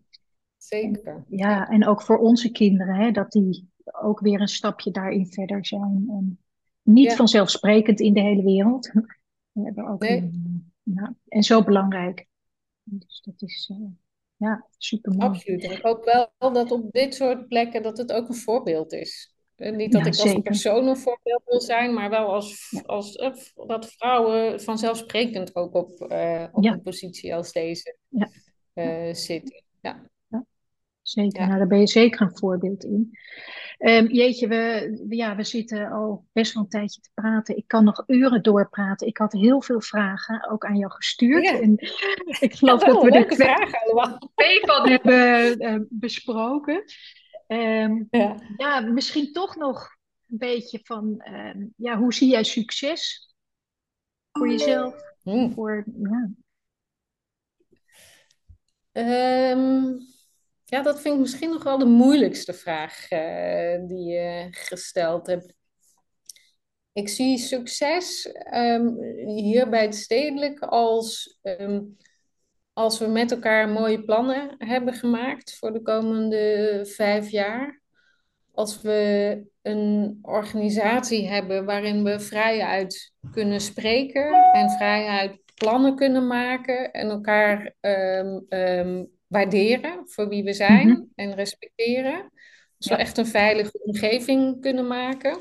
Zeker. 0.58 1.16
En, 1.16 1.26
ja, 1.38 1.68
en 1.68 1.88
ook 1.88 2.02
voor 2.02 2.18
onze 2.18 2.52
kinderen, 2.52 2.96
hè, 2.96 3.12
dat 3.12 3.32
die 3.32 3.72
ook 4.02 4.20
weer 4.20 4.42
een 4.42 4.48
stapje 4.48 4.92
daarin 4.92 5.28
verder 5.28 5.66
zijn. 5.66 6.06
En 6.10 6.40
niet 6.82 7.14
vanzelfsprekend 7.14 8.00
in 8.00 8.14
de 8.14 8.22
hele 8.22 8.44
wereld. 8.44 8.92
We 9.52 9.64
hebben 9.64 9.88
ook 9.88 10.02
nee. 10.02 10.18
een, 10.18 10.74
ja, 10.84 11.16
en 11.28 11.44
zo 11.44 11.64
belangrijk. 11.64 12.28
Dus 12.84 13.22
dat 13.22 13.42
is 13.42 13.70
uh, 13.74 13.88
ja, 14.36 14.68
super 14.78 15.12
mooi. 15.12 15.28
Absoluut. 15.28 15.64
En 15.64 15.72
ik 15.72 15.82
hoop 15.82 16.30
wel 16.38 16.54
dat 16.54 16.72
op 16.72 16.92
dit 16.92 17.16
soort 17.16 17.48
plekken 17.48 17.84
dat 17.84 17.98
het 17.98 18.12
ook 18.12 18.30
een 18.30 18.36
voorbeeld 18.36 18.94
is. 18.94 19.33
Eh, 19.56 19.76
niet 19.76 19.92
dat 19.92 20.06
ik 20.06 20.16
als 20.18 20.42
persoon 20.44 20.88
een 20.88 20.98
voorbeeld 20.98 21.42
wil 21.46 21.62
zijn, 21.62 21.94
maar 21.94 22.10
wel 22.10 22.34
als, 22.34 22.82
als 22.86 23.16
uh, 23.16 23.34
dat 23.68 23.94
vrouwen 23.98 24.62
vanzelfsprekend 24.62 25.56
ook 25.56 25.74
op, 25.74 26.12
uh, 26.12 26.48
op 26.52 26.66
een 26.66 26.82
positie 26.82 27.36
als 27.36 27.52
deze 27.52 27.98
zitten. 29.12 29.64
Ja. 29.80 30.08
Zeker, 31.02 31.48
nou, 31.48 31.58
daar 31.58 31.68
ben 31.68 31.80
je 31.80 31.88
zeker 31.88 32.22
een 32.22 32.38
voorbeeld 32.38 32.84
in. 32.84 33.18
Um, 33.78 34.08
jeetje, 34.08 34.48
we, 34.48 35.06
ja, 35.10 35.36
we 35.36 35.44
zitten 35.44 35.92
al 35.92 36.26
best 36.32 36.54
wel 36.54 36.64
een 36.64 36.70
tijdje 36.70 37.02
te 37.02 37.10
praten. 37.14 37.58
Ik 37.58 37.68
kan 37.68 37.84
nog 37.84 38.04
uren 38.08 38.44
doorpraten. 38.44 39.08
Ik 39.08 39.18
had 39.18 39.34
heel 39.34 39.62
veel 39.62 39.82
vragen 39.82 40.50
ook 40.50 40.66
aan 40.66 40.78
jou 40.78 40.92
gestuurd. 40.92 41.62
En 41.62 41.74
ik 42.40 42.54
geloof 42.56 42.84
dat 42.84 43.04
we 43.04 43.12
er 43.12 43.28
twee, 44.36 44.60
van 44.62 44.90
hebben 44.90 45.88
besproken. 45.90 46.84
Um, 47.48 48.08
ja. 48.10 48.36
ja. 48.58 48.80
misschien 48.80 49.32
toch 49.32 49.56
nog 49.56 49.90
een 50.28 50.38
beetje 50.38 50.80
van, 50.84 51.26
um, 51.28 51.74
ja, 51.78 51.98
hoe 51.98 52.14
zie 52.14 52.30
jij 52.30 52.44
succes 52.44 53.34
voor 54.32 54.50
jezelf? 54.50 54.96
Mm. 55.24 55.54
Voor, 55.54 55.86
ja. 55.94 56.32
Um, 59.52 60.00
ja, 60.66 60.82
dat 60.82 61.02
vind 61.02 61.14
ik 61.14 61.22
misschien 61.22 61.50
nog 61.50 61.64
wel 61.64 61.78
de 61.78 61.86
moeilijkste 61.86 62.54
vraag 62.54 63.12
uh, 63.12 63.88
die 63.88 64.04
je 64.04 64.48
gesteld 64.52 65.28
hebt. 65.28 65.54
Ik 66.92 67.10
zie 67.10 67.38
succes 67.38 68.30
hier 69.26 69.70
bij 69.70 69.82
het 69.82 69.96
stedelijk 69.96 70.60
als 70.60 71.40
als 72.74 73.00
we 73.00 73.08
met 73.08 73.32
elkaar 73.32 73.70
mooie 73.70 74.04
plannen 74.04 74.56
hebben 74.58 74.94
gemaakt 74.94 75.58
voor 75.58 75.74
de 75.74 75.82
komende 75.82 76.80
vijf 76.90 77.30
jaar, 77.30 77.82
als 78.52 78.82
we 78.82 79.42
een 79.62 80.20
organisatie 80.22 81.28
hebben 81.28 81.66
waarin 81.66 82.04
we 82.04 82.20
vrijheid 82.20 83.14
kunnen 83.32 83.62
spreken 83.62 84.34
en 84.54 84.70
vrijheid 84.70 85.42
plannen 85.56 85.96
kunnen 85.96 86.28
maken 86.28 86.92
en 86.92 87.10
elkaar 87.10 87.74
um, 87.82 88.46
um, 88.50 89.10
waarderen 89.28 90.02
voor 90.06 90.28
wie 90.28 90.44
we 90.44 90.54
zijn 90.54 90.88
mhm. 90.88 91.02
en 91.16 91.36
respecteren. 91.36 92.32
Als 92.78 92.88
we 92.88 92.96
echt 92.96 93.18
een 93.18 93.28
veilige 93.28 93.80
omgeving 93.84 94.62
kunnen 94.62 94.88
maken. 94.88 95.38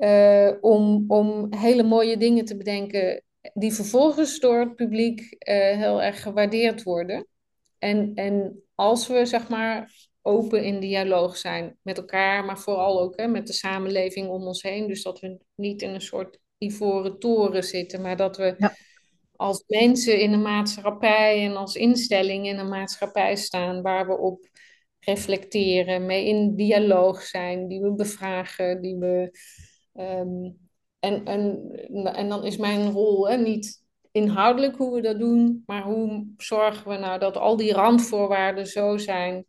Uh, 0.00 0.50
om, 0.60 1.04
om 1.08 1.54
hele 1.54 1.82
mooie 1.82 2.16
dingen 2.16 2.44
te 2.44 2.56
bedenken 2.56 3.22
die 3.54 3.72
vervolgens 3.72 4.38
door 4.38 4.58
het 4.58 4.74
publiek 4.74 5.20
uh, 5.20 5.28
heel 5.76 6.02
erg 6.02 6.22
gewaardeerd 6.22 6.82
worden. 6.82 7.26
En, 7.78 8.14
en 8.14 8.62
als 8.74 9.06
we 9.06 9.26
zeg 9.26 9.48
maar 9.48 9.92
open 10.22 10.64
in 10.64 10.80
dialoog 10.80 11.36
zijn 11.36 11.76
met 11.82 11.98
elkaar, 11.98 12.44
maar 12.44 12.58
vooral 12.58 13.00
ook 13.00 13.16
hè, 13.16 13.26
met 13.26 13.46
de 13.46 13.52
samenleving 13.52 14.28
om 14.28 14.46
ons 14.46 14.62
heen. 14.62 14.86
Dus 14.86 15.02
dat 15.02 15.20
we 15.20 15.38
niet 15.54 15.82
in 15.82 15.90
een 15.90 16.00
soort 16.00 16.38
ivoren 16.58 17.18
toren 17.18 17.64
zitten, 17.64 18.00
maar 18.00 18.16
dat 18.16 18.36
we 18.36 18.54
ja. 18.58 18.74
als 19.36 19.64
mensen 19.66 20.20
in 20.20 20.30
de 20.30 20.36
maatschappij 20.36 21.44
en 21.44 21.56
als 21.56 21.74
instelling 21.74 22.46
in 22.46 22.58
een 22.58 22.68
maatschappij 22.68 23.36
staan 23.36 23.82
waar 23.82 24.06
we 24.06 24.18
op 24.18 24.48
reflecteren, 25.00 26.06
mee 26.06 26.26
in 26.26 26.56
dialoog 26.56 27.22
zijn, 27.22 27.68
die 27.68 27.80
we 27.80 27.94
bevragen, 27.94 28.80
die 28.80 28.96
we 28.96 29.38
um, 29.92 30.63
en, 31.04 31.24
en, 31.24 32.14
en 32.14 32.28
dan 32.28 32.44
is 32.44 32.56
mijn 32.56 32.90
rol 32.90 33.28
hè, 33.28 33.36
niet 33.36 33.82
inhoudelijk 34.12 34.76
hoe 34.76 34.94
we 34.94 35.00
dat 35.00 35.18
doen, 35.18 35.62
maar 35.66 35.82
hoe 35.82 36.26
zorgen 36.36 36.90
we 36.90 36.96
nou 36.96 37.18
dat 37.18 37.36
al 37.36 37.56
die 37.56 37.72
randvoorwaarden 37.72 38.66
zo 38.66 38.96
zijn 38.96 39.44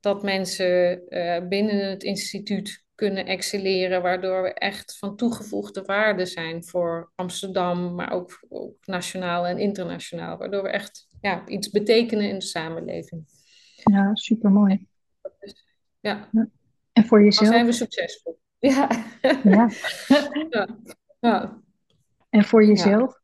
dat 0.00 0.22
mensen 0.22 1.02
uh, 1.08 1.48
binnen 1.48 1.90
het 1.90 2.02
instituut 2.02 2.84
kunnen 2.94 3.26
excelleren, 3.26 4.02
waardoor 4.02 4.42
we 4.42 4.54
echt 4.54 4.98
van 4.98 5.16
toegevoegde 5.16 5.82
waarde 5.82 6.26
zijn 6.26 6.64
voor 6.64 7.12
Amsterdam, 7.14 7.94
maar 7.94 8.12
ook, 8.12 8.44
ook 8.48 8.86
nationaal 8.86 9.46
en 9.46 9.58
internationaal, 9.58 10.36
waardoor 10.36 10.62
we 10.62 10.68
echt 10.68 11.08
ja, 11.20 11.46
iets 11.46 11.70
betekenen 11.70 12.28
in 12.28 12.38
de 12.38 12.44
samenleving. 12.44 13.24
Ja, 13.76 14.14
supermooi. 14.14 14.86
Ja. 16.00 16.30
En 16.92 17.04
voor 17.04 17.22
jezelf? 17.22 17.44
Dan 17.44 17.52
zijn 17.52 17.66
we 17.66 17.72
succesvol. 17.72 18.38
Ja. 18.58 18.88
ja. 19.42 19.70
ja. 20.50 20.68
ja. 21.20 21.60
En 22.28 22.44
voor 22.44 22.64
jezelf? 22.64 23.20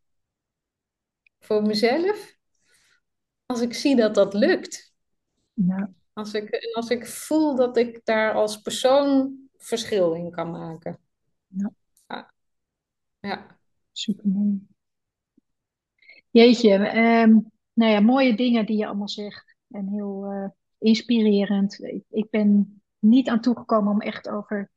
Voor 1.39 1.63
mezelf? 1.63 2.37
Als 3.47 3.61
ik 3.61 3.75
zie 3.75 3.97
dat 3.97 4.15
dat 4.15 4.35
lukt. 4.35 4.93
Ja. 5.53 5.93
Als 6.13 6.35
ik, 6.35 6.71
als 6.75 6.89
ik 6.91 7.07
voel 7.07 7.57
dat 7.57 7.77
ik 7.77 8.01
daar 8.05 8.33
als 8.33 8.61
persoon 8.61 9.37
verschil 9.57 10.15
in 10.15 10.31
kan 10.31 10.51
maken. 10.51 10.99
Ja. 11.47 11.73
Ja. 12.07 12.33
ja. 13.21 13.59
Supermooi. 13.93 14.67
Jeetje, 16.31 16.97
um, 16.97 17.51
nou 17.73 17.93
ja, 17.93 18.01
mooie 18.01 18.37
dingen 18.37 18.67
die 18.67 18.77
je 18.77 18.87
allemaal 18.87 19.09
zegt. 19.09 19.57
En 19.69 19.89
heel 19.89 20.33
uh, 20.33 20.49
inspirerend. 20.79 21.83
Ik, 21.83 22.05
ik 22.11 22.31
ben 22.31 22.83
niet 22.99 23.29
aan 23.29 23.41
toegekomen 23.41 23.93
om 23.93 24.01
echt 24.01 24.29
over 24.29 24.71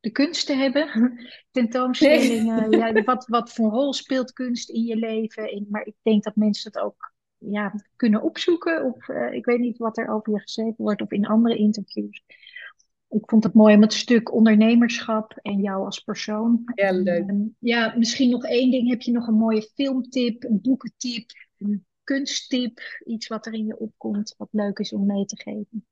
de 0.00 0.10
kunst 0.10 0.46
te 0.46 0.54
hebben. 0.54 1.18
Tentoonstellingen, 1.50 2.70
ja, 2.70 2.92
wat, 3.04 3.26
wat 3.26 3.52
voor 3.52 3.70
rol 3.70 3.92
speelt 3.92 4.32
kunst 4.32 4.70
in 4.70 4.82
je 4.82 4.96
leven? 4.96 5.66
maar 5.68 5.86
ik 5.86 5.94
denk 6.02 6.22
dat 6.22 6.36
mensen 6.36 6.72
het 6.72 6.82
ook 6.82 7.12
ja, 7.38 7.74
kunnen 7.96 8.22
opzoeken. 8.22 8.84
Of 8.84 9.08
uh, 9.08 9.32
ik 9.32 9.44
weet 9.44 9.58
niet 9.58 9.78
wat 9.78 9.98
er 9.98 10.08
over 10.08 10.32
je 10.32 10.40
geschreven 10.40 10.74
wordt 10.84 11.02
of 11.02 11.10
in 11.10 11.26
andere 11.26 11.56
interviews. 11.56 12.22
Ik 13.08 13.30
vond 13.30 13.44
het 13.44 13.54
mooi 13.54 13.74
om 13.74 13.82
het 13.82 13.92
stuk 13.92 14.32
ondernemerschap 14.32 15.38
en 15.42 15.60
jou 15.60 15.84
als 15.84 16.00
persoon. 16.00 16.62
Ja, 16.74 16.92
leuk. 16.92 17.28
En, 17.28 17.56
ja, 17.58 17.94
misschien 17.96 18.30
nog 18.30 18.44
één 18.44 18.70
ding. 18.70 18.88
Heb 18.88 19.02
je 19.02 19.12
nog 19.12 19.26
een 19.26 19.34
mooie 19.34 19.70
filmtip, 19.74 20.44
een 20.44 20.60
boekentip? 20.62 21.30
kunsttip, 22.04 22.80
iets 23.04 23.26
wat 23.26 23.46
er 23.46 23.52
in 23.52 23.66
je 23.66 23.78
opkomt, 23.78 24.34
wat 24.38 24.48
leuk 24.50 24.78
is 24.78 24.92
om 24.92 25.06
mee 25.06 25.24
te 25.24 25.36
geven? 25.36 25.86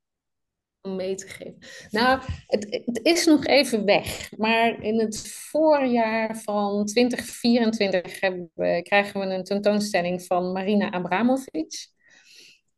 Mee 0.97 1.15
te 1.15 1.27
geven. 1.27 1.59
Nou, 1.91 2.21
het, 2.47 2.83
het 2.85 3.01
is 3.03 3.27
nog 3.27 3.47
even 3.47 3.85
weg. 3.85 4.31
Maar 4.37 4.83
in 4.83 5.01
het 5.01 5.29
voorjaar 5.29 6.37
van 6.37 6.85
2024 6.85 8.21
hebben, 8.21 8.83
krijgen 8.83 9.21
we 9.21 9.27
een 9.27 9.45
tentoonstelling 9.45 10.23
van 10.23 10.53
Marina 10.53 10.91
Abramovic. 10.91 11.91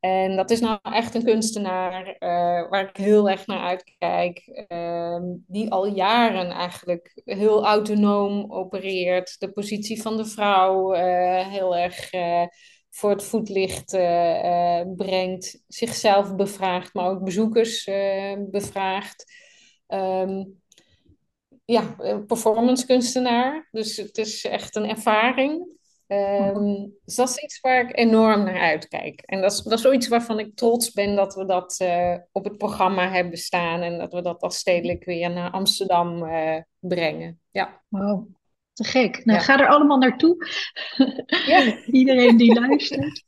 En 0.00 0.36
dat 0.36 0.50
is 0.50 0.60
nou 0.60 0.78
echt 0.82 1.14
een 1.14 1.24
kunstenaar 1.24 2.06
uh, 2.08 2.70
waar 2.70 2.88
ik 2.88 2.96
heel 2.96 3.30
erg 3.30 3.46
naar 3.46 3.60
uitkijk. 3.60 4.64
Uh, 4.68 5.18
die 5.46 5.70
al 5.70 5.86
jaren 5.86 6.50
eigenlijk 6.50 7.20
heel 7.24 7.64
autonoom 7.64 8.52
opereert. 8.52 9.40
De 9.40 9.52
positie 9.52 10.02
van 10.02 10.16
de 10.16 10.24
vrouw 10.24 10.94
uh, 10.94 11.48
heel 11.48 11.76
erg 11.76 12.10
eh, 12.10 12.44
voor 12.90 13.10
het 13.10 13.24
voetlicht 13.24 13.90
brengt. 14.96 15.62
Zichzelf 15.66 16.34
bevraagt, 16.34 16.94
maar 16.94 17.08
ook 17.08 17.24
bezoekers 17.24 17.84
bevraagt. 18.38 19.32
Um, 19.88 20.62
ja, 21.64 21.96
performance 22.26 22.86
kunstenaar. 22.86 23.68
Dus 23.70 23.96
het 23.96 24.18
is 24.18 24.44
echt 24.44 24.76
een 24.76 24.88
ervaring. 24.88 25.78
Um, 26.06 26.92
dus 27.04 27.14
dat 27.14 27.28
is 27.28 27.36
iets 27.36 27.60
waar 27.60 27.88
ik 27.88 27.98
enorm 27.98 28.44
naar 28.44 28.60
uitkijk. 28.60 29.20
En 29.20 29.40
dat 29.40 29.52
is, 29.52 29.62
dat 29.62 29.72
is 29.72 29.80
zoiets 29.80 30.08
waarvan 30.08 30.38
ik 30.38 30.56
trots 30.56 30.92
ben 30.92 31.16
dat 31.16 31.34
we 31.34 31.44
dat 31.44 31.78
uh, 31.82 32.16
op 32.32 32.44
het 32.44 32.58
programma 32.58 33.10
hebben 33.10 33.38
staan 33.38 33.80
en 33.80 33.98
dat 33.98 34.12
we 34.12 34.22
dat 34.22 34.42
als 34.42 34.58
stedelijk 34.58 35.04
weer 35.04 35.30
naar 35.30 35.50
Amsterdam 35.50 36.24
uh, 36.24 36.56
brengen. 36.78 37.40
Ja. 37.50 37.82
Wow, 37.88 38.28
te 38.82 38.88
gek. 38.88 39.24
Nou, 39.24 39.38
ja. 39.38 39.44
ga 39.44 39.60
er 39.60 39.68
allemaal 39.68 39.98
naartoe. 39.98 40.46
Ja. 41.46 41.76
Iedereen 42.00 42.36
die 42.36 42.60
luistert. 42.60 43.24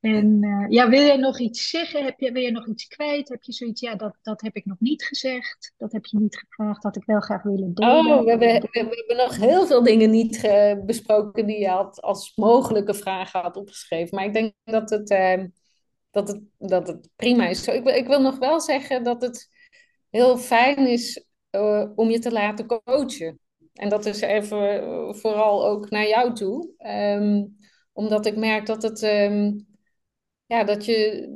En 0.00 0.42
uh, 0.44 0.66
ja, 0.68 0.88
wil 0.88 1.02
jij 1.02 1.16
nog 1.16 1.38
iets 1.38 1.70
zeggen? 1.70 2.04
Heb 2.04 2.18
je, 2.18 2.32
wil 2.32 2.42
je 2.42 2.50
nog 2.50 2.68
iets 2.68 2.86
kwijt? 2.86 3.28
Heb 3.28 3.42
je 3.42 3.52
zoiets, 3.52 3.80
ja, 3.80 3.94
dat, 3.94 4.18
dat 4.22 4.40
heb 4.40 4.56
ik 4.56 4.64
nog 4.64 4.80
niet 4.80 5.04
gezegd. 5.04 5.74
Dat 5.76 5.92
heb 5.92 6.06
je 6.06 6.18
niet 6.18 6.36
gevraagd, 6.36 6.82
had 6.82 6.96
ik 6.96 7.04
wel 7.04 7.20
graag 7.20 7.42
willen 7.42 7.74
delen. 7.74 7.96
Oh, 7.96 8.24
we 8.24 8.30
hebben, 8.30 8.48
we, 8.48 8.68
we 8.70 9.04
hebben 9.06 9.16
nog 9.16 9.36
heel 9.36 9.66
veel 9.66 9.82
dingen 9.82 10.10
niet 10.10 10.44
uh, 10.44 10.74
besproken 10.84 11.46
die 11.46 11.58
je 11.58 11.68
had 11.68 12.02
als 12.02 12.32
mogelijke 12.36 12.94
vragen 12.94 13.40
had 13.40 13.56
opgeschreven. 13.56 14.16
Maar 14.16 14.24
ik 14.24 14.32
denk 14.32 14.52
dat 14.64 14.90
het, 14.90 15.10
uh, 15.10 15.44
dat 16.10 16.28
het, 16.28 16.40
dat 16.58 16.86
het 16.86 17.08
prima 17.16 17.48
is. 17.48 17.62
Zo, 17.62 17.70
ik, 17.70 17.88
ik 17.88 18.06
wil 18.06 18.20
nog 18.20 18.38
wel 18.38 18.60
zeggen 18.60 19.04
dat 19.04 19.22
het 19.22 19.48
heel 20.10 20.38
fijn 20.38 20.86
is 20.86 21.26
om 21.94 22.10
je 22.10 22.18
te 22.18 22.32
laten 22.32 22.66
coachen. 22.66 23.40
En 23.78 23.88
dat 23.88 24.06
is 24.06 24.20
even 24.20 25.16
vooral 25.16 25.66
ook 25.66 25.90
naar 25.90 26.08
jou 26.08 26.34
toe. 26.34 26.70
Um, 26.86 27.56
omdat 27.92 28.26
ik 28.26 28.36
merk 28.36 28.66
dat 28.66 28.82
het... 28.82 29.02
Um, 29.02 29.66
ja, 30.46 30.64
dat 30.64 30.84
je, 30.84 31.28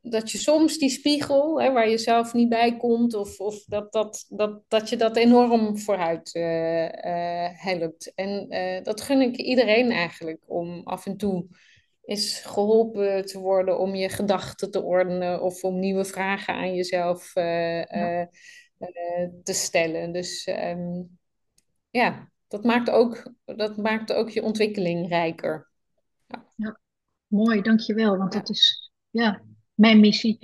dat 0.00 0.30
je 0.30 0.38
soms 0.38 0.78
die 0.78 0.90
spiegel, 0.90 1.60
hè, 1.60 1.72
waar 1.72 1.88
je 1.88 1.98
zelf 1.98 2.32
niet 2.32 2.48
bij 2.48 2.76
komt, 2.76 3.14
of, 3.14 3.40
of 3.40 3.64
dat, 3.64 3.92
dat, 3.92 4.26
dat, 4.28 4.62
dat 4.68 4.88
je 4.88 4.96
dat 4.96 5.16
enorm 5.16 5.78
vooruit 5.78 6.34
uh, 6.34 6.82
uh, 6.82 7.48
helpt. 7.52 8.12
En 8.14 8.46
uh, 8.48 8.82
dat 8.82 9.00
gun 9.00 9.20
ik 9.20 9.36
iedereen 9.36 9.90
eigenlijk, 9.90 10.42
om 10.46 10.80
af 10.84 11.06
en 11.06 11.16
toe 11.16 11.46
eens 12.04 12.40
geholpen 12.40 13.26
te 13.26 13.38
worden 13.38 13.78
om 13.78 13.94
je 13.94 14.08
gedachten 14.08 14.70
te 14.70 14.82
ordenen 14.82 15.42
of 15.42 15.64
om 15.64 15.78
nieuwe 15.78 16.04
vragen 16.04 16.54
aan 16.54 16.74
jezelf 16.74 17.34
ja. 17.34 18.28
te 19.42 19.52
stellen. 19.52 20.12
Dus 20.12 20.46
um, 20.46 21.17
ja, 21.90 22.30
dat 22.48 22.64
maakt, 22.64 22.90
ook, 22.90 23.32
dat 23.44 23.76
maakt 23.76 24.12
ook 24.12 24.30
je 24.30 24.42
ontwikkeling 24.42 25.08
rijker. 25.08 25.70
Ja. 26.26 26.52
ja. 26.56 26.80
Mooi, 27.26 27.62
dankjewel. 27.62 28.16
Want 28.16 28.32
dat 28.32 28.50
is 28.50 28.90
ja, 29.10 29.42
mijn 29.74 30.00
missie. 30.00 30.38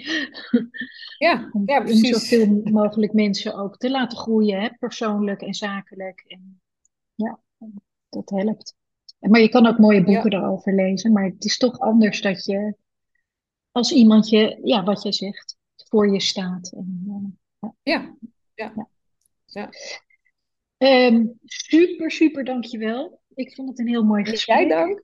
Ja, 1.19 1.49
om, 1.53 1.63
ja, 1.67 1.81
precies. 1.81 2.15
Om 2.15 2.21
zoveel 2.21 2.61
mogelijk 2.65 3.13
mensen 3.13 3.55
ook 3.55 3.77
te 3.77 3.91
laten 3.91 4.19
groeien, 4.19 4.61
hè, 4.61 4.69
persoonlijk 4.79 5.43
en 5.43 5.55
zakelijk. 5.55 6.25
En 6.27 6.61
ja, 7.15 7.41
dat 8.09 8.31
helpt. 8.31 8.75
Maar 9.19 9.41
je 9.41 9.49
kan 9.49 9.67
ook 9.67 9.79
mooie 9.79 10.05
boeken 10.05 10.31
ja. 10.31 10.39
erover 10.39 10.75
lezen. 10.75 11.13
Maar 11.13 11.25
het 11.25 11.45
is 11.45 11.57
toch 11.57 11.79
anders 11.79 12.21
dat 12.21 12.45
je 12.45 12.77
als 13.71 13.93
iemand 13.93 14.29
je, 14.29 14.61
ja, 14.63 14.85
wat 14.85 15.03
je 15.03 15.13
zegt, 15.13 15.57
voor 15.77 16.13
je 16.13 16.21
staat. 16.21 16.73
En, 16.73 17.05
uh, 17.61 17.71
ja. 17.83 18.17
ja, 18.55 18.89
ja. 19.45 19.71
Um, 20.79 21.39
super, 21.45 22.11
super 22.11 22.45
dankjewel. 22.45 23.21
Ik 23.35 23.55
vond 23.55 23.69
het 23.69 23.79
een 23.79 23.89
heel 23.89 24.05
mooi 24.05 24.25
gesprek. 24.25 24.57
Jij 24.57 24.69
dank. 24.69 25.03